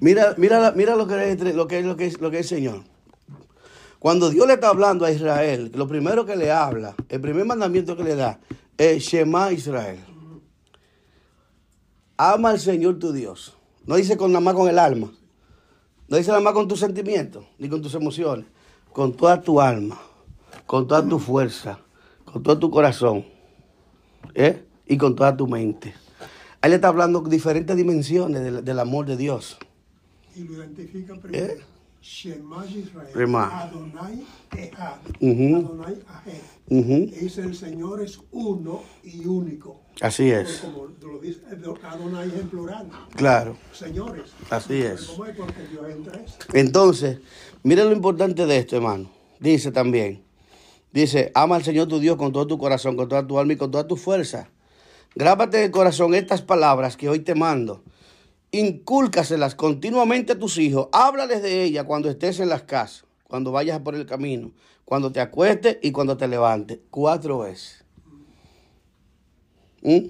Mira, 0.00 0.34
mira, 0.38 0.72
mira 0.76 0.94
lo 0.94 1.06
que 1.06 1.32
es 1.32 1.40
lo 1.54 1.66
que 1.66 1.78
es 1.80 1.84
lo 1.84 1.96
que 1.96 2.06
es 2.06 2.20
lo 2.20 2.30
que 2.30 2.38
es 2.38 2.52
el 2.52 2.58
Señor. 2.58 2.84
Cuando 3.98 4.30
Dios 4.30 4.46
le 4.46 4.54
está 4.54 4.68
hablando 4.68 5.04
a 5.04 5.10
Israel, 5.12 5.70
lo 5.74 5.86
primero 5.88 6.24
que 6.26 6.36
le 6.36 6.50
habla, 6.50 6.94
el 7.08 7.20
primer 7.20 7.44
mandamiento 7.44 7.96
que 7.96 8.04
le 8.04 8.14
da 8.16 8.38
es 8.78 9.02
Shema 9.04 9.52
Israel. 9.52 9.98
Ama 12.16 12.50
al 12.50 12.60
Señor 12.60 12.98
tu 12.98 13.12
Dios. 13.12 13.54
No 13.86 13.96
dice 13.96 14.16
con 14.16 14.32
nada 14.32 14.40
más 14.44 14.54
con 14.54 14.68
el 14.68 14.78
alma. 14.78 15.12
No 16.12 16.18
dice 16.18 16.28
nada 16.28 16.42
más 16.42 16.52
con 16.52 16.68
tus 16.68 16.78
sentimientos, 16.78 17.46
ni 17.58 17.70
con 17.70 17.80
tus 17.80 17.94
emociones. 17.94 18.44
Con 18.92 19.16
toda 19.16 19.40
tu 19.40 19.62
alma, 19.62 19.98
con 20.66 20.86
toda 20.86 21.02
tu 21.08 21.18
fuerza, 21.18 21.78
con 22.26 22.42
todo 22.42 22.58
tu 22.58 22.70
corazón. 22.70 23.24
¿eh? 24.34 24.62
Y 24.86 24.98
con 24.98 25.16
toda 25.16 25.34
tu 25.34 25.46
mente. 25.46 25.94
Ahí 26.60 26.68
le 26.68 26.76
está 26.76 26.88
hablando 26.88 27.22
diferentes 27.22 27.74
dimensiones 27.74 28.42
del, 28.42 28.62
del 28.62 28.78
amor 28.78 29.06
de 29.06 29.16
Dios. 29.16 29.56
Y 30.36 30.40
lo 30.42 30.52
identifica 30.52 31.14
primero. 31.14 31.46
¿Eh? 31.46 31.60
Shema 32.02 32.66
Israel. 32.66 33.08
Shema. 33.16 33.62
Adonai 33.62 34.22
Ehad. 34.54 34.98
Ujú. 35.18 35.56
Adonai 35.56 35.98
Ahed. 36.08 36.42
Ujú. 36.68 37.10
Dice 37.22 37.40
el 37.40 37.54
Señor 37.54 38.02
es 38.02 38.20
uno 38.32 38.82
y 39.02 39.24
único. 39.24 39.80
Así 40.00 40.30
es, 40.30 40.60
Como 40.60 40.88
lo 41.12 41.18
dice 41.20 41.40
Adonai 41.84 42.28
es 42.28 42.34
en 42.34 42.48
plural. 42.48 42.88
claro. 43.14 43.56
Señores. 43.72 44.30
Así 44.50 44.82
es. 44.82 45.02
¿Cómo 45.04 45.26
es? 45.26 45.36
Porque 45.36 45.66
Dios 45.70 45.86
es 45.88 45.94
en 45.96 46.02
tres. 46.02 46.36
Entonces, 46.54 47.18
miren 47.62 47.86
lo 47.86 47.92
importante 47.92 48.46
de 48.46 48.56
esto, 48.58 48.76
hermano. 48.76 49.10
Dice 49.38 49.70
también, 49.70 50.22
dice, 50.92 51.30
ama 51.34 51.56
al 51.56 51.64
Señor 51.64 51.88
tu 51.88 51.98
Dios 52.00 52.16
con 52.16 52.32
todo 52.32 52.46
tu 52.46 52.58
corazón, 52.58 52.96
con 52.96 53.08
toda 53.08 53.26
tu 53.26 53.38
alma 53.38 53.52
y 53.52 53.56
con 53.56 53.70
toda 53.70 53.86
tu 53.86 53.96
fuerza. 53.96 54.48
Grábate 55.14 55.58
en 55.58 55.64
el 55.64 55.70
corazón 55.70 56.14
estas 56.14 56.42
palabras 56.42 56.96
que 56.96 57.08
hoy 57.08 57.20
te 57.20 57.34
mando. 57.34 57.82
Incúlcaselas 58.50 59.54
continuamente 59.54 60.32
a 60.32 60.38
tus 60.38 60.58
hijos. 60.58 60.88
Háblales 60.92 61.42
de 61.42 61.64
ellas 61.64 61.84
cuando 61.84 62.08
estés 62.08 62.40
en 62.40 62.48
las 62.48 62.62
casas, 62.62 63.04
cuando 63.28 63.52
vayas 63.52 63.80
por 63.80 63.94
el 63.94 64.06
camino, 64.06 64.52
cuando 64.84 65.12
te 65.12 65.20
acuestes 65.20 65.78
y 65.82 65.92
cuando 65.92 66.16
te 66.16 66.28
levantes. 66.28 66.78
Cuatro 66.90 67.40
veces. 67.40 67.81
¿Mm? 69.82 70.06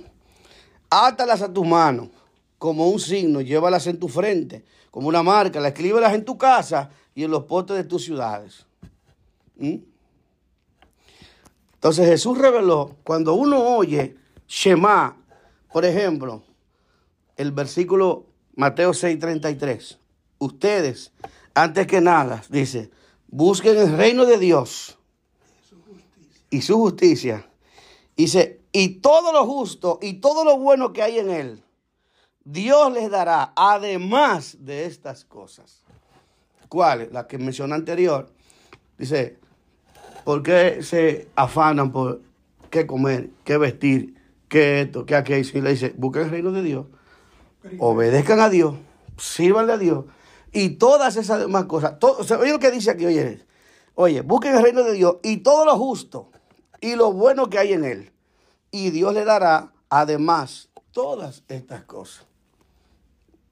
Átalas 0.91 1.43
a 1.43 1.53
tus 1.53 1.67
manos 1.67 2.09
como 2.59 2.89
un 2.89 3.01
signo, 3.01 3.41
llévalas 3.41 3.87
en 3.89 3.99
tu 3.99 4.09
frente, 4.09 4.65
como 4.91 5.09
una 5.09 5.23
marca, 5.23 5.59
las 5.59 5.73
escríbelas 5.73 6.15
en 6.15 6.25
tu 6.25 6.39
casa 6.39 6.91
y 7.15 7.25
en 7.25 7.31
los 7.31 7.45
postes 7.45 7.77
de 7.77 7.85
tus 7.85 8.05
ciudades. 8.05 8.67
¿Mm? 9.57 9.79
Entonces 11.75 12.07
Jesús 12.07 12.39
reveló, 12.39 12.97
cuando 13.03 13.35
uno 13.35 13.59
oye 13.59 14.17
Shema, 14.47 15.17
por 15.73 15.85
ejemplo, 15.85 16.45
el 17.37 17.51
versículo 17.51 18.27
Mateo 18.55 18.93
6:33, 18.93 19.99
ustedes, 20.39 21.11
antes 21.55 21.87
que 21.87 22.01
nada, 22.01 22.43
dice, 22.51 22.91
busquen 23.27 23.77
el 23.79 23.97
reino 23.97 24.27
de 24.27 24.39
Dios 24.39 24.99
y 26.51 26.63
su 26.63 26.77
justicia. 26.79 27.49
Dice, 28.17 28.61
y 28.73 29.01
todo 29.01 29.33
lo 29.33 29.47
justo 29.47 29.99
y 30.03 30.15
todo 30.15 30.45
lo 30.45 30.59
bueno 30.59 30.93
que 30.93 31.03
hay 31.03 31.19
en 31.19 31.31
él, 31.31 31.63
Dios 32.45 32.93
les 32.93 33.11
dará 33.11 33.53
además 33.57 34.57
de 34.61 34.87
estas 34.87 35.25
cosas. 35.25 35.83
¿Cuáles? 36.69 37.13
Las 37.13 37.27
que 37.27 37.39
mencioné 37.39 37.75
anterior. 37.75 38.33
Dice, 38.99 39.39
¿por 40.25 40.43
qué 40.43 40.83
se 40.83 41.29
afanan 41.37 41.93
por 41.93 42.23
qué 42.71 42.87
comer, 42.87 43.31
qué 43.45 43.59
vestir, 43.59 44.15
qué 44.49 44.83
esto, 44.83 45.07
qué 45.07 45.15
aquello? 45.15 45.59
Y 45.59 45.61
le 45.61 45.71
dice, 45.71 45.95
busquen 45.97 46.23
el 46.23 46.31
reino 46.31 46.53
de 46.53 46.63
Dios, 46.63 46.87
obedezcan 47.79 48.41
a 48.41 48.49
Dios, 48.49 48.75
sírvanle 49.19 49.73
a 49.75 49.79
Dios 49.79 50.05
y 50.53 50.71
todas 50.71 51.17
esas 51.17 51.41
demás 51.41 51.65
cosas. 51.65 51.99
Todo, 51.99 52.19
o 52.19 52.41
oye 52.41 52.53
lo 52.53 52.59
que 52.59 52.71
dice 52.71 52.91
aquí, 52.91 53.07
oye, 53.07 53.45
oye, 53.95 54.21
busquen 54.23 54.55
el 54.57 54.63
reino 54.63 54.83
de 54.83 54.93
Dios 54.93 55.17
y 55.23 55.39
todo 55.39 55.65
lo 55.65 55.77
justo 55.79 56.32
y 56.83 56.97
lo 56.97 57.13
bueno 57.13 57.49
que 57.49 57.59
hay 57.59 57.73
en 57.73 57.85
él. 57.85 58.13
Y 58.71 58.91
Dios 58.91 59.15
le 59.15 59.25
dará 59.25 59.73
además 59.89 60.69
todas 60.91 61.45
estas 61.49 61.85
cosas, 61.85 62.27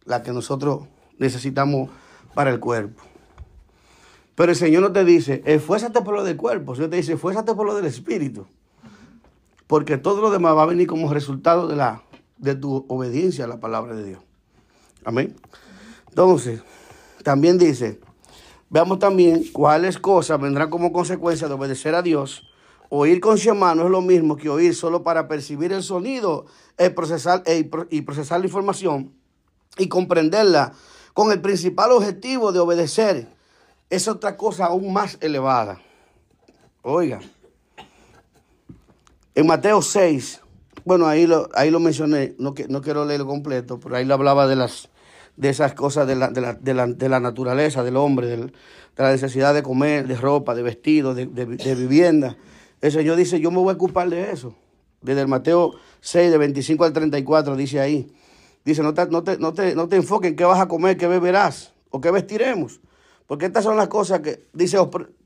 las 0.05 0.21
que 0.21 0.33
nosotros 0.33 0.87
necesitamos 1.19 1.89
para 2.35 2.51
el 2.51 2.61
cuerpo. 2.61 3.03
Pero 4.35 4.53
el 4.53 4.57
Señor 4.57 4.83
no 4.83 4.93
te 4.93 5.05
dice, 5.05 5.43
esfuérzate 5.47 6.03
por 6.03 6.15
lo 6.15 6.25
del 6.25 6.37
cuerpo, 6.37 6.73
el 6.73 6.77
Señor 6.77 6.91
te 6.91 6.97
dice, 6.97 7.13
esfuérzate 7.15 7.55
por 7.55 7.67
lo 7.67 7.75
del 7.75 7.87
espíritu. 7.87 8.47
Porque 9.67 9.99
todo 9.99 10.21
lo 10.21 10.31
demás 10.31 10.57
va 10.57 10.65
a 10.65 10.67
venir 10.67 10.87
como 10.87 11.13
resultado 11.13 11.69
de, 11.69 11.77
la, 11.77 12.03
de 12.39 12.55
tu 12.55 12.85
obediencia 12.89 13.45
a 13.45 13.49
la 13.49 13.61
palabra 13.61 13.95
de 13.95 14.05
Dios. 14.05 14.23
Amén. 15.05 15.37
Entonces, 16.09 16.63
también 17.23 17.59
dice, 17.59 18.01
veamos 18.69 18.99
también 18.99 19.45
cuáles 19.53 19.99
cosas 19.99 20.41
vendrán 20.41 20.71
como 20.71 20.93
consecuencia 20.93 21.47
de 21.47 21.55
obedecer 21.55 21.95
a 21.95 22.03
Dios. 22.03 22.50
Oír 22.93 23.21
con 23.21 23.37
Shema 23.37 23.77
no 23.77 23.85
es 23.85 23.91
lo 23.91 24.01
mismo 24.01 24.37
que 24.37 24.49
oír 24.49 24.75
solo 24.75 25.05
para 25.05 25.29
percibir 25.29 25.73
el 25.73 25.85
sonido 25.85 26.47
el 26.77 26.93
procesar, 26.93 27.43
e- 27.47 27.71
y 27.91 28.03
procesar 28.03 28.41
la 28.41 28.47
información 28.47 29.13
y 29.79 29.87
comprenderla 29.89 30.73
con 31.15 31.31
el 31.31 31.41
principal 31.41 31.93
objetivo 31.93 32.51
de 32.51 32.59
obedecer. 32.59 33.29
Es 33.91 34.09
otra 34.09 34.37
cosa 34.37 34.67
aún 34.67 34.93
más 34.93 35.19
elevada. 35.21 35.81
Oiga, 36.83 37.21
en 39.37 39.47
Mateo 39.47 39.83
6, 39.83 40.41
bueno, 40.85 41.07
ahí 41.07 41.29
lo, 41.29 41.49
ahí 41.55 41.71
lo 41.71 41.79
mencioné, 41.79 42.35
no, 42.39 42.55
no 42.69 42.83
quiero 42.83 43.05
leerlo 43.05 43.27
completo, 43.27 43.79
pero 43.79 43.95
ahí 43.97 44.05
lo 44.05 44.15
hablaba 44.15 44.49
de 44.49 44.57
las 44.57 44.89
de 45.37 45.49
esas 45.49 45.75
cosas 45.75 46.09
de 46.09 46.17
la, 46.17 46.29
de 46.29 46.41
la, 46.41 46.55
de 46.55 46.75
la, 46.75 46.87
de 46.89 47.09
la 47.09 47.21
naturaleza 47.21 47.85
del 47.85 47.97
hombre, 47.97 48.27
de 48.27 48.53
la 48.97 49.13
necesidad 49.13 49.55
de 49.55 49.63
comer, 49.63 50.09
de 50.09 50.17
ropa, 50.17 50.57
de 50.57 50.63
vestido, 50.63 51.15
de 51.15 51.27
vivienda. 51.77 52.37
El 52.81 52.93
Señor 52.93 53.17
dice, 53.17 53.41
yo 53.41 53.51
me 53.51 53.59
voy 53.59 53.71
a 53.71 53.75
ocupar 53.75 54.09
de 54.09 54.31
eso. 54.31 54.55
Desde 55.03 55.21
el 55.23 55.29
Mateo 55.29 55.75
6, 56.01 56.31
de 56.31 56.39
25 56.39 56.85
al 56.85 56.93
34, 56.93 57.57
dice 57.57 57.81
ahí. 57.81 58.13
Dice, 58.65 58.83
no 58.83 58.95
te, 58.95 59.07
no 59.07 59.23
te, 59.23 59.39
no 59.39 59.53
te, 59.53 59.75
no 59.75 59.89
te 59.89 59.97
enfoques 59.97 60.31
en 60.31 60.37
qué 60.37 60.45
vas 60.45 60.61
a 60.61 60.69
comer, 60.69 60.97
qué 60.97 61.07
beberás 61.07 61.73
o 61.91 62.01
qué 62.01 62.11
vestiremos. 62.11 62.81
Porque 63.27 63.47
estas 63.47 63.65
son 63.65 63.77
las 63.77 63.89
cosas 63.89 64.21
que, 64.21 64.49
dice, 64.53 64.79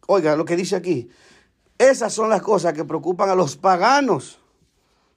oiga, 0.06 0.36
lo 0.36 0.44
que 0.44 0.56
dice 0.56 0.76
aquí. 0.76 1.08
Esas 1.78 2.12
son 2.12 2.28
las 2.28 2.42
cosas 2.42 2.72
que 2.72 2.84
preocupan 2.84 3.30
a 3.30 3.34
los 3.34 3.56
paganos. 3.56 4.38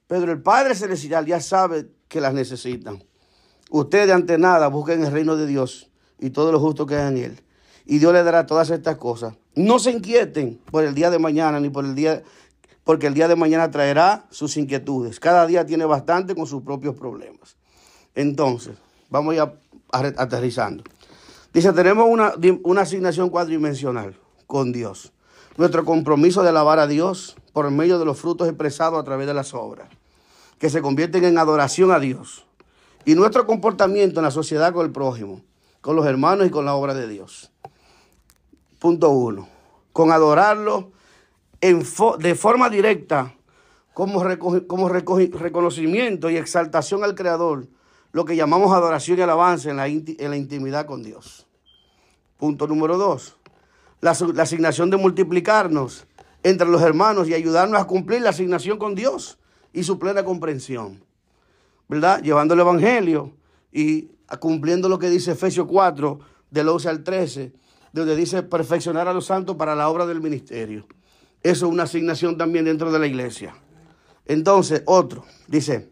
Pero 0.06 0.32
el 0.32 0.40
Padre 0.40 0.74
Celestial 0.74 1.26
ya 1.26 1.40
sabe 1.40 1.88
que 2.08 2.20
las 2.20 2.34
necesitan. 2.34 3.04
Ustedes 3.70 4.10
ante 4.10 4.38
nada 4.38 4.68
busquen 4.68 5.04
el 5.04 5.12
reino 5.12 5.36
de 5.36 5.46
Dios 5.46 5.90
y 6.18 6.30
todo 6.30 6.50
lo 6.50 6.58
justo 6.58 6.86
que 6.86 6.96
hay 6.96 7.08
en 7.08 7.16
él. 7.18 7.42
Y 7.84 7.98
Dios 7.98 8.12
les 8.12 8.24
dará 8.24 8.46
todas 8.46 8.70
estas 8.70 8.96
cosas. 8.96 9.34
No 9.58 9.80
se 9.80 9.90
inquieten 9.90 10.60
por 10.70 10.84
el 10.84 10.94
día 10.94 11.10
de 11.10 11.18
mañana 11.18 11.58
ni 11.58 11.68
por 11.68 11.84
el 11.84 11.96
día, 11.96 12.22
porque 12.84 13.08
el 13.08 13.14
día 13.14 13.26
de 13.26 13.34
mañana 13.34 13.72
traerá 13.72 14.24
sus 14.30 14.56
inquietudes. 14.56 15.18
Cada 15.18 15.48
día 15.48 15.66
tiene 15.66 15.84
bastante 15.84 16.36
con 16.36 16.46
sus 16.46 16.62
propios 16.62 16.94
problemas. 16.94 17.56
Entonces, 18.14 18.76
vamos 19.10 19.34
ya 19.34 19.52
aterrizando. 19.90 20.84
Dice, 21.52 21.72
tenemos 21.72 22.06
una, 22.08 22.34
una 22.62 22.82
asignación 22.82 23.30
cuadridimensional 23.30 24.16
con 24.46 24.70
Dios. 24.70 25.12
Nuestro 25.56 25.84
compromiso 25.84 26.44
de 26.44 26.50
alabar 26.50 26.78
a 26.78 26.86
Dios 26.86 27.34
por 27.52 27.68
medio 27.72 27.98
de 27.98 28.04
los 28.04 28.16
frutos 28.16 28.46
expresados 28.46 29.00
a 29.00 29.02
través 29.02 29.26
de 29.26 29.34
las 29.34 29.54
obras. 29.54 29.88
que 30.60 30.70
se 30.70 30.82
convierten 30.82 31.24
en 31.24 31.36
adoración 31.36 31.90
a 31.90 31.98
Dios. 31.98 32.46
Y 33.04 33.16
nuestro 33.16 33.44
comportamiento 33.44 34.20
en 34.20 34.24
la 34.24 34.30
sociedad 34.30 34.72
con 34.72 34.86
el 34.86 34.92
prójimo, 34.92 35.42
con 35.80 35.96
los 35.96 36.06
hermanos 36.06 36.46
y 36.46 36.50
con 36.50 36.64
la 36.64 36.74
obra 36.74 36.94
de 36.94 37.08
Dios. 37.08 37.50
Punto 38.78 39.10
uno. 39.10 39.48
Con 39.92 40.12
adorarlo 40.12 40.92
en 41.60 41.82
fo- 41.82 42.16
de 42.16 42.34
forma 42.34 42.70
directa, 42.70 43.34
como, 43.94 44.20
como 44.66 44.88
reco- 44.88 45.30
reconocimiento 45.32 46.30
y 46.30 46.36
exaltación 46.36 47.02
al 47.02 47.14
Creador, 47.14 47.66
lo 48.12 48.24
que 48.24 48.36
llamamos 48.36 48.72
adoración 48.72 49.18
y 49.18 49.22
alabanza 49.22 49.70
en 49.70 49.76
la, 49.76 49.86
en 49.88 50.30
la 50.30 50.36
intimidad 50.36 50.86
con 50.86 51.02
Dios. 51.02 51.46
Punto 52.38 52.66
número 52.68 52.96
dos. 52.96 53.36
La, 54.00 54.16
la 54.34 54.44
asignación 54.44 54.90
de 54.90 54.96
multiplicarnos 54.96 56.06
entre 56.44 56.68
los 56.68 56.80
hermanos 56.82 57.28
y 57.28 57.34
ayudarnos 57.34 57.80
a 57.80 57.86
cumplir 57.86 58.22
la 58.22 58.30
asignación 58.30 58.78
con 58.78 58.94
Dios 58.94 59.38
y 59.72 59.82
su 59.82 59.98
plena 59.98 60.24
comprensión. 60.24 61.02
¿Verdad? 61.88 62.22
Llevando 62.22 62.54
el 62.54 62.60
Evangelio 62.60 63.32
y 63.72 64.10
cumpliendo 64.38 64.88
lo 64.88 64.98
que 65.00 65.10
dice 65.10 65.32
Efesios 65.32 65.66
4, 65.68 66.20
del 66.50 66.68
11 66.68 66.88
al 66.88 67.02
13, 67.02 67.52
donde 67.92 68.16
dice 68.16 68.42
perfeccionar 68.42 69.08
a 69.08 69.12
los 69.12 69.26
santos 69.26 69.56
para 69.56 69.74
la 69.74 69.88
obra 69.88 70.06
del 70.06 70.20
ministerio. 70.20 70.86
Eso 71.42 71.66
es 71.66 71.72
una 71.72 71.84
asignación 71.84 72.36
también 72.36 72.64
dentro 72.64 72.90
de 72.90 72.98
la 72.98 73.06
iglesia. 73.06 73.54
Entonces, 74.26 74.82
otro, 74.86 75.24
dice, 75.46 75.90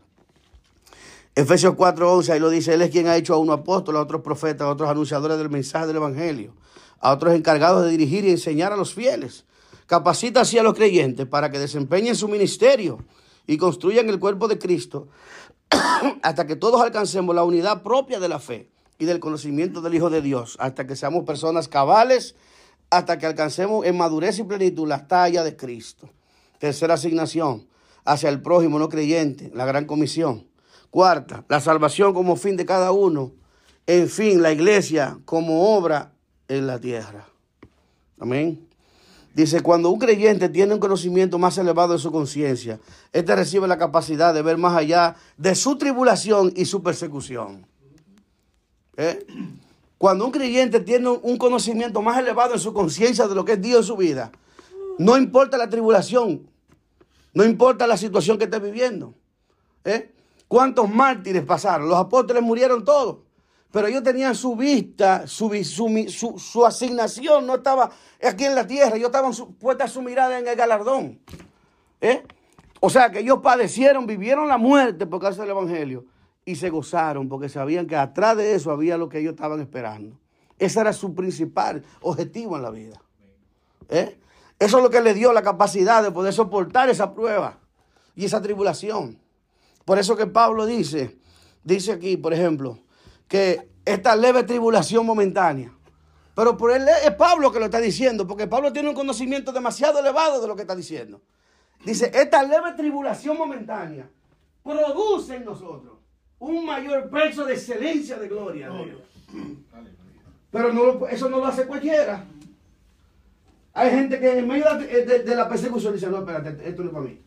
Efesios 1.35 1.75
4:11, 1.75 2.33
ahí 2.33 2.41
lo 2.41 2.51
dice, 2.51 2.75
Él 2.75 2.83
es 2.83 2.91
quien 2.91 3.07
ha 3.07 3.17
hecho 3.17 3.35
a 3.35 3.39
unos 3.39 3.61
apóstoles, 3.61 3.99
a 3.99 4.03
otros 4.03 4.23
profetas, 4.23 4.67
a 4.67 4.71
otros 4.71 4.89
anunciadores 4.89 5.39
del 5.39 5.51
mensaje 5.51 5.87
del 5.87 5.97
Evangelio, 5.97 6.55
a 7.01 7.13
otros 7.13 7.35
encargados 7.35 7.85
de 7.85 7.91
dirigir 7.91 8.25
y 8.25 8.31
enseñar 8.31 8.73
a 8.73 8.77
los 8.77 8.93
fieles. 8.93 9.45
Capacita 9.87 10.41
así 10.41 10.59
a 10.59 10.63
los 10.63 10.75
creyentes 10.75 11.27
para 11.27 11.51
que 11.51 11.59
desempeñen 11.59 12.17
su 12.17 12.27
ministerio 12.29 12.99
y 13.47 13.57
construyan 13.57 14.09
el 14.09 14.19
cuerpo 14.19 14.49
de 14.49 14.59
Cristo 14.59 15.09
hasta 16.23 16.47
que 16.47 16.57
todos 16.57 16.81
alcancemos 16.83 17.35
la 17.35 17.45
unidad 17.45 17.83
propia 17.83 18.19
de 18.19 18.29
la 18.29 18.41
fe 18.41 18.69
y 18.99 19.05
del 19.05 19.21
conocimiento 19.21 19.81
del 19.81 19.95
Hijo 19.95 20.11
de 20.11 20.23
Dios, 20.23 20.57
hasta 20.61 20.87
que 20.87 20.97
seamos 20.97 21.25
personas 21.25 21.69
cabales, 21.69 22.35
hasta 22.91 23.19
que 23.19 23.27
alcancemos 23.27 23.85
en 23.85 23.97
madurez 23.97 24.39
y 24.39 24.45
plenitud 24.45 24.89
la 24.89 25.07
talla 25.07 25.43
de 25.43 25.57
Cristo. 25.57 26.09
Tercera 26.59 26.95
asignación, 26.95 27.67
hacia 28.05 28.29
el 28.29 28.41
prójimo 28.41 28.79
no 28.79 28.89
creyente, 28.89 29.51
la 29.55 29.67
gran 29.67 29.85
comisión. 29.85 30.47
Cuarta, 30.91 31.45
la 31.49 31.61
salvación 31.61 32.15
como 32.15 32.37
fin 32.37 32.57
de 32.57 32.65
cada 32.65 32.93
uno. 32.93 33.33
En 33.87 34.09
fin, 34.09 34.41
la 34.43 34.53
iglesia 34.53 35.19
como 35.25 35.77
obra 35.77 36.13
en 36.49 36.67
la 36.67 36.81
tierra. 36.81 37.27
Amén. 38.19 38.67
Dice, 39.35 39.61
cuando 39.61 39.91
un 39.91 39.99
creyente 39.99 40.49
tiene 40.49 40.73
un 40.73 40.81
conocimiento 40.81 41.39
más 41.39 41.59
elevado 41.59 41.93
de 41.93 41.99
su 41.99 42.11
conciencia, 42.11 42.81
éste 43.13 43.37
recibe 43.37 43.69
la 43.69 43.77
capacidad 43.77 44.33
de 44.33 44.41
ver 44.41 44.57
más 44.57 44.75
allá 44.75 45.17
de 45.37 45.55
su 45.55 45.77
tribulación 45.77 46.55
y 46.57 46.65
su 46.65 46.83
persecución. 46.83 47.67
¿Eh? 48.97 49.27
Cuando 49.99 50.27
un 50.27 50.31
creyente 50.31 50.81
tiene 50.81 51.09
un 51.09 51.39
conocimiento 51.39 52.03
más 52.03 52.19
elevado 52.19 52.55
en 52.55 52.61
su 52.61 52.73
conciencia 52.73 53.27
de 53.27 53.35
lo 53.35 53.45
que 53.45 53.53
es 53.53 53.63
Dios 53.63 53.81
en 53.81 53.85
su 53.85 53.97
vida, 53.97 54.31
no 54.99 55.17
importa 55.17 55.57
la 55.57 55.69
tribulación, 55.69 56.49
no 57.33 57.45
importa 57.45 57.87
la 57.87 57.97
situación 57.97 58.39
que 58.39 58.45
esté 58.45 58.59
viviendo. 58.59 59.15
¿eh? 59.85 60.13
¿Cuántos 60.49 60.89
mártires 60.89 61.45
pasaron? 61.45 61.89
Los 61.89 61.99
apóstoles 61.99 62.43
murieron 62.43 62.85
todos. 62.85 63.19
Pero 63.73 63.89
ellos 63.89 64.03
tenían 64.03 64.35
su 64.35 64.55
vista, 64.55 65.27
su, 65.27 65.51
su, 66.39 66.65
asignación 66.65 67.47
no 67.47 67.57
estaba 67.57 67.91
aquí 68.23 68.45
en 68.45 68.55
la 68.55 68.67
tierra, 68.67 68.97
ellos 68.97 69.09
estaban 69.09 69.33
puesta 69.59 69.87
su 69.87 70.01
mirada 70.01 70.39
en 70.39 70.47
el 70.47 70.57
galardón. 70.57 71.19
¿eh? 72.01 72.23
O 72.81 72.89
sea 72.89 73.11
que 73.11 73.19
ellos 73.19 73.41
padecieron, 73.43 74.07
vivieron 74.07 74.49
la 74.49 74.57
muerte 74.57 75.07
por 75.07 75.21
causa 75.21 75.43
del 75.43 75.51
Evangelio 75.51 76.05
y 76.47 76.55
se 76.55 76.71
gozaron 76.71 77.29
porque 77.29 77.49
sabían 77.49 77.87
que 77.87 77.97
atrás 77.97 78.37
de 78.37 78.55
eso 78.55 78.71
había 78.71 78.97
lo 78.97 79.09
que 79.09 79.19
ellos 79.19 79.33
estaban 79.33 79.61
esperando. 79.61 80.17
Ese 80.59 80.81
era 80.81 80.93
su 80.93 81.13
principal 81.13 81.85
objetivo 82.01 82.57
en 82.57 82.63
la 82.63 82.71
vida. 82.71 83.03
¿eh? 83.91 84.17
Eso 84.59 84.79
es 84.79 84.83
lo 84.83 84.89
que 84.89 85.03
le 85.03 85.13
dio 85.13 85.33
la 85.33 85.43
capacidad 85.43 86.03
de 86.05 86.13
poder 86.13 86.33
soportar 86.33 86.89
esa 86.89 87.13
prueba 87.13 87.59
y 88.15 88.25
esa 88.25 88.41
tribulación. 88.41 89.19
Por 89.85 89.99
eso 89.99 90.17
que 90.17 90.27
Pablo 90.27 90.67
dice, 90.67 91.19
dice 91.65 91.93
aquí, 91.93 92.17
por 92.17 92.33
ejemplo, 92.33 92.79
que 93.27 93.69
esta 93.85 94.15
leve 94.15 94.45
tribulación 94.45 95.05
momentánea. 95.05 95.73
Pero 96.37 96.57
por 96.57 96.71
él 96.71 96.87
es 97.05 97.11
Pablo 97.17 97.51
que 97.51 97.59
lo 97.59 97.65
está 97.65 97.81
diciendo, 97.81 98.25
porque 98.25 98.47
Pablo 98.47 98.73
tiene 98.73 98.89
un 98.89 98.95
conocimiento 98.95 99.53
demasiado 99.53 99.99
elevado 99.99 100.41
de 100.41 100.47
lo 100.47 100.55
que 100.55 100.63
está 100.63 100.77
diciendo. 100.77 101.21
Dice, 101.85 102.11
esta 102.15 102.43
leve 102.45 102.73
tribulación 102.77 103.37
momentánea 103.37 104.09
produce 104.63 105.37
en 105.37 105.45
nosotros 105.45 105.96
un 106.39 106.65
mayor 106.67 107.09
peso 107.11 107.45
de 107.45 107.55
excelencia 107.55 108.17
de 108.19 108.29
gloria. 108.29 108.69
de 108.71 108.85
Dios. 108.85 109.01
Pero 110.51 110.73
no 110.73 111.07
eso 111.07 111.29
no 111.29 111.39
lo 111.39 111.47
hace 111.47 111.67
cualquiera. 111.67 112.25
Hay 113.75 113.91
gente 113.91 114.19
que 114.19 114.39
en 114.39 114.49
medio 114.49 114.65
de, 114.77 115.05
de- 115.05 115.23
de 115.23 115.35
la 115.37 115.49
persecución 115.49 115.93
dice, 115.93 116.07
no, 116.09 116.19
espérate, 116.19 116.67
esto 116.69 116.83
no 116.83 116.89
es 116.89 116.95
para 116.95 117.05
mí. 117.07 117.21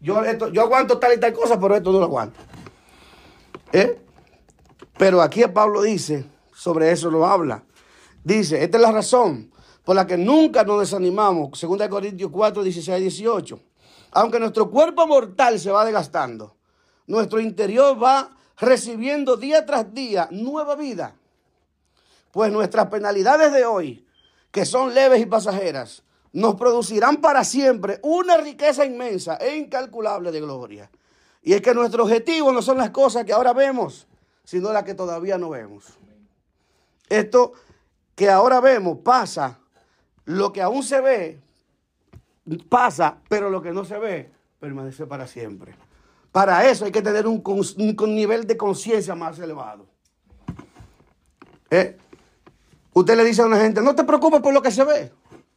Yo, 0.00 0.22
esto, 0.22 0.48
yo 0.48 0.62
aguanto 0.62 0.98
tal 0.98 1.14
y 1.14 1.18
tal 1.20 1.32
cosa, 1.32 1.58
pero 1.58 1.74
esto 1.74 1.90
no 1.90 1.98
lo 1.98 2.04
aguanto. 2.04 2.38
¿Eh? 3.72 4.00
Pero 4.96 5.20
aquí 5.20 5.42
Pablo 5.52 5.82
dice, 5.82 6.24
sobre 6.52 6.92
eso 6.92 7.10
lo 7.10 7.26
habla. 7.26 7.64
Dice, 8.22 8.62
esta 8.62 8.78
es 8.78 8.82
la 8.82 8.92
razón 8.92 9.50
por 9.84 9.96
la 9.96 10.06
que 10.06 10.16
nunca 10.16 10.62
nos 10.62 10.80
desanimamos. 10.80 11.60
2 11.60 11.88
Corintios 11.88 12.30
4, 12.30 12.62
16 12.62 13.00
18. 13.00 13.60
Aunque 14.12 14.38
nuestro 14.38 14.70
cuerpo 14.70 15.06
mortal 15.06 15.58
se 15.58 15.70
va 15.72 15.84
desgastando, 15.84 16.56
nuestro 17.08 17.40
interior 17.40 18.00
va 18.00 18.36
recibiendo 18.58 19.36
día 19.36 19.64
tras 19.66 19.92
día 19.92 20.28
nueva 20.30 20.76
vida. 20.76 21.14
Pues 22.30 22.52
nuestras 22.52 22.86
penalidades 22.88 23.52
de 23.52 23.64
hoy, 23.64 24.06
que 24.50 24.66
son 24.66 24.94
leves 24.94 25.20
y 25.20 25.26
pasajeras, 25.26 26.02
nos 26.32 26.56
producirán 26.56 27.18
para 27.18 27.44
siempre 27.44 27.98
una 28.02 28.36
riqueza 28.36 28.84
inmensa 28.84 29.36
e 29.36 29.56
incalculable 29.56 30.30
de 30.30 30.40
gloria. 30.40 30.90
Y 31.42 31.54
es 31.54 31.62
que 31.62 31.74
nuestro 31.74 32.04
objetivo 32.04 32.52
no 32.52 32.60
son 32.60 32.78
las 32.78 32.90
cosas 32.90 33.24
que 33.24 33.32
ahora 33.32 33.52
vemos, 33.52 34.06
sino 34.44 34.72
las 34.72 34.84
que 34.84 34.94
todavía 34.94 35.38
no 35.38 35.50
vemos. 35.50 35.84
Esto 37.08 37.52
que 38.14 38.28
ahora 38.28 38.60
vemos 38.60 38.98
pasa, 39.02 39.58
lo 40.24 40.52
que 40.52 40.60
aún 40.60 40.82
se 40.82 41.00
ve 41.00 41.40
pasa, 42.68 43.18
pero 43.28 43.50
lo 43.50 43.62
que 43.62 43.72
no 43.72 43.84
se 43.84 43.98
ve 43.98 44.30
permanece 44.58 45.06
para 45.06 45.26
siempre. 45.26 45.74
Para 46.32 46.68
eso 46.68 46.84
hay 46.84 46.92
que 46.92 47.02
tener 47.02 47.26
un, 47.26 47.42
nivel 48.08 48.46
de 48.46 48.56
conciencia 48.56 49.14
más 49.14 49.38
elevado. 49.38 49.86
¿Eh? 51.70 51.96
Usted 52.92 53.16
le 53.16 53.24
dice 53.24 53.42
a 53.42 53.46
una 53.46 53.60
gente, 53.60 53.80
no 53.80 53.94
te 53.94 54.04
preocupes 54.04 54.40
por 54.40 54.52
lo 54.52 54.62
que 54.62 54.70
se 54.70 54.84
ve. 54.84 55.12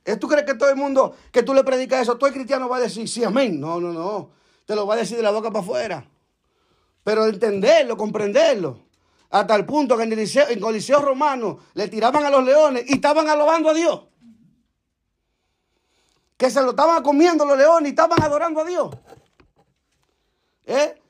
¿Eh? 0.05 0.15
¿Tú 0.15 0.27
crees 0.27 0.45
que 0.45 0.55
todo 0.55 0.69
el 0.69 0.75
mundo 0.75 1.15
que 1.31 1.43
tú 1.43 1.53
le 1.53 1.63
predicas 1.63 2.01
eso, 2.01 2.17
todo 2.17 2.27
el 2.27 2.33
cristiano 2.33 2.67
va 2.69 2.77
a 2.77 2.81
decir, 2.81 3.07
sí, 3.07 3.23
amén? 3.23 3.59
No, 3.59 3.79
no, 3.79 3.91
no. 3.91 4.29
Te 4.65 4.75
lo 4.75 4.87
va 4.87 4.95
a 4.95 4.97
decir 4.97 5.17
de 5.17 5.23
la 5.23 5.31
boca 5.31 5.49
para 5.49 5.63
afuera. 5.63 6.05
Pero 7.03 7.25
entenderlo, 7.25 7.97
comprenderlo. 7.97 8.79
Hasta 9.29 9.55
el 9.55 9.65
punto 9.65 9.95
que 9.97 10.03
en 10.03 10.13
el 10.13 10.19
en 10.19 10.59
Coliseo 10.59 11.01
Romano 11.01 11.59
le 11.73 11.87
tiraban 11.87 12.25
a 12.25 12.29
los 12.29 12.43
leones 12.43 12.83
y 12.87 12.95
estaban 12.95 13.29
alabando 13.29 13.69
a 13.69 13.73
Dios. 13.73 14.01
Que 16.37 16.49
se 16.49 16.61
lo 16.61 16.71
estaban 16.71 17.01
comiendo 17.01 17.45
los 17.45 17.57
leones 17.57 17.87
y 17.87 17.89
estaban 17.91 18.21
adorando 18.21 18.61
a 18.61 18.65
Dios. 18.65 18.89
¿Eh? 20.71 21.01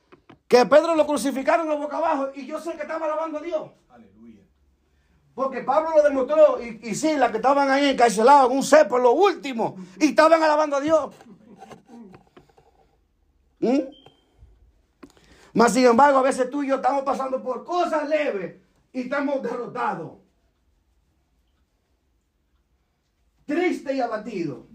Que 0.48 0.66
Pedro 0.66 0.96
lo 0.96 1.06
crucificaron 1.06 1.68
de 1.68 1.76
boca 1.76 1.98
abajo 1.98 2.30
y 2.34 2.46
yo 2.46 2.60
sé 2.60 2.72
que 2.72 2.82
estaba 2.82 3.06
alabando 3.06 3.38
a 3.38 3.42
Dios. 3.42 3.70
Aleluya. 3.88 4.42
Porque 5.34 5.60
Pablo 5.60 5.90
lo 5.96 6.02
demostró 6.02 6.60
y, 6.60 6.80
y 6.82 6.94
sí, 6.96 7.14
las 7.16 7.30
que 7.30 7.36
estaban 7.36 7.70
ahí 7.70 7.90
encarcelados 7.90 8.50
en 8.50 8.56
un 8.56 8.64
cepo, 8.64 8.98
lo 8.98 9.12
último, 9.12 9.76
y 10.00 10.06
estaban 10.06 10.42
alabando 10.42 10.76
a 10.76 10.80
Dios. 10.80 11.14
¿Mm? 13.60 13.78
Mas 15.54 15.74
sin 15.74 15.86
embargo, 15.86 16.18
a 16.18 16.22
veces 16.22 16.50
tú 16.50 16.64
y 16.64 16.68
yo 16.68 16.76
estamos 16.76 17.04
pasando 17.04 17.40
por 17.40 17.64
cosas 17.64 18.08
leves 18.08 18.56
y 18.92 19.02
estamos 19.02 19.42
derrotados. 19.42 20.14
Triste 23.46 23.94
y 23.94 24.00
abatido. 24.00 24.66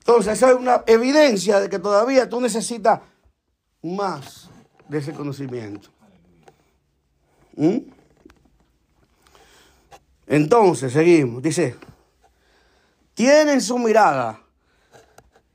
Entonces, 0.00 0.34
esa 0.34 0.50
es 0.50 0.56
una 0.56 0.82
evidencia 0.86 1.60
de 1.60 1.68
que 1.68 1.78
todavía 1.78 2.28
tú 2.28 2.40
necesitas 2.40 3.00
más 3.82 4.50
de 4.88 4.98
ese 4.98 5.12
conocimiento. 5.12 5.90
¿Mm? 7.56 7.78
Entonces, 10.26 10.92
seguimos. 10.92 11.42
Dice, 11.42 11.76
tienen 13.14 13.60
su 13.60 13.78
mirada 13.78 14.40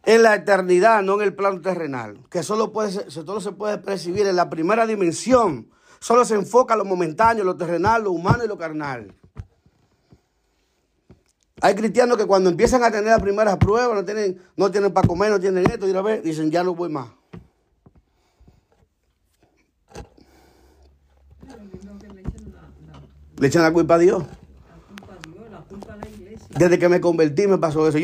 en 0.03 0.21
la 0.21 0.35
eternidad, 0.35 1.01
no 1.01 1.15
en 1.15 1.21
el 1.21 1.35
plano 1.35 1.61
terrenal, 1.61 2.19
que 2.29 2.43
solo, 2.43 2.71
puede 2.71 3.09
solo 3.09 3.41
se 3.41 3.51
puede 3.51 3.79
percibir 3.79 4.27
en 4.27 4.35
la 4.35 4.49
primera 4.49 4.85
dimensión. 4.85 5.71
Solo 5.99 6.23
se 6.25 6.35
enfoca 6.35 6.75
lo 6.75 6.85
momentáneo, 6.85 7.43
lo 7.43 7.57
terrenal, 7.57 8.03
lo 8.03 8.11
humano 8.11 8.43
y 8.43 8.47
lo 8.47 8.57
carnal. 8.57 9.15
Hay 11.62 11.74
cristianos 11.74 12.18
que 12.18 12.26
cuando 12.26 12.49
empiezan 12.49 12.84
a 12.84 12.91
tener 12.91 13.06
las 13.06 13.22
primeras 13.22 13.58
pruebas, 13.58 13.95
no 13.95 14.03
tienen, 14.03 14.41
no 14.58 14.70
tienen 14.72 14.91
para 14.91 15.08
comer, 15.08 15.32
no 15.32 15.39
tienen 15.39 15.66
esto, 15.70 15.88
y 15.88 15.91
una 15.91 16.01
vez 16.01 16.22
dicen, 16.22 16.51
ya 16.51 16.64
no 16.64 16.76
voy 16.76 16.89
más. 16.89 17.10
Le 23.38 23.47
echan 23.47 23.64
la 23.64 23.72
culpa 23.72 23.95
a 23.95 23.97
Dios. 23.97 24.24
Desde 26.58 26.80
que 26.80 26.88
me 26.88 27.01
convertí 27.01 27.47
me 27.47 27.58
pasó 27.58 27.88
eso. 27.88 27.97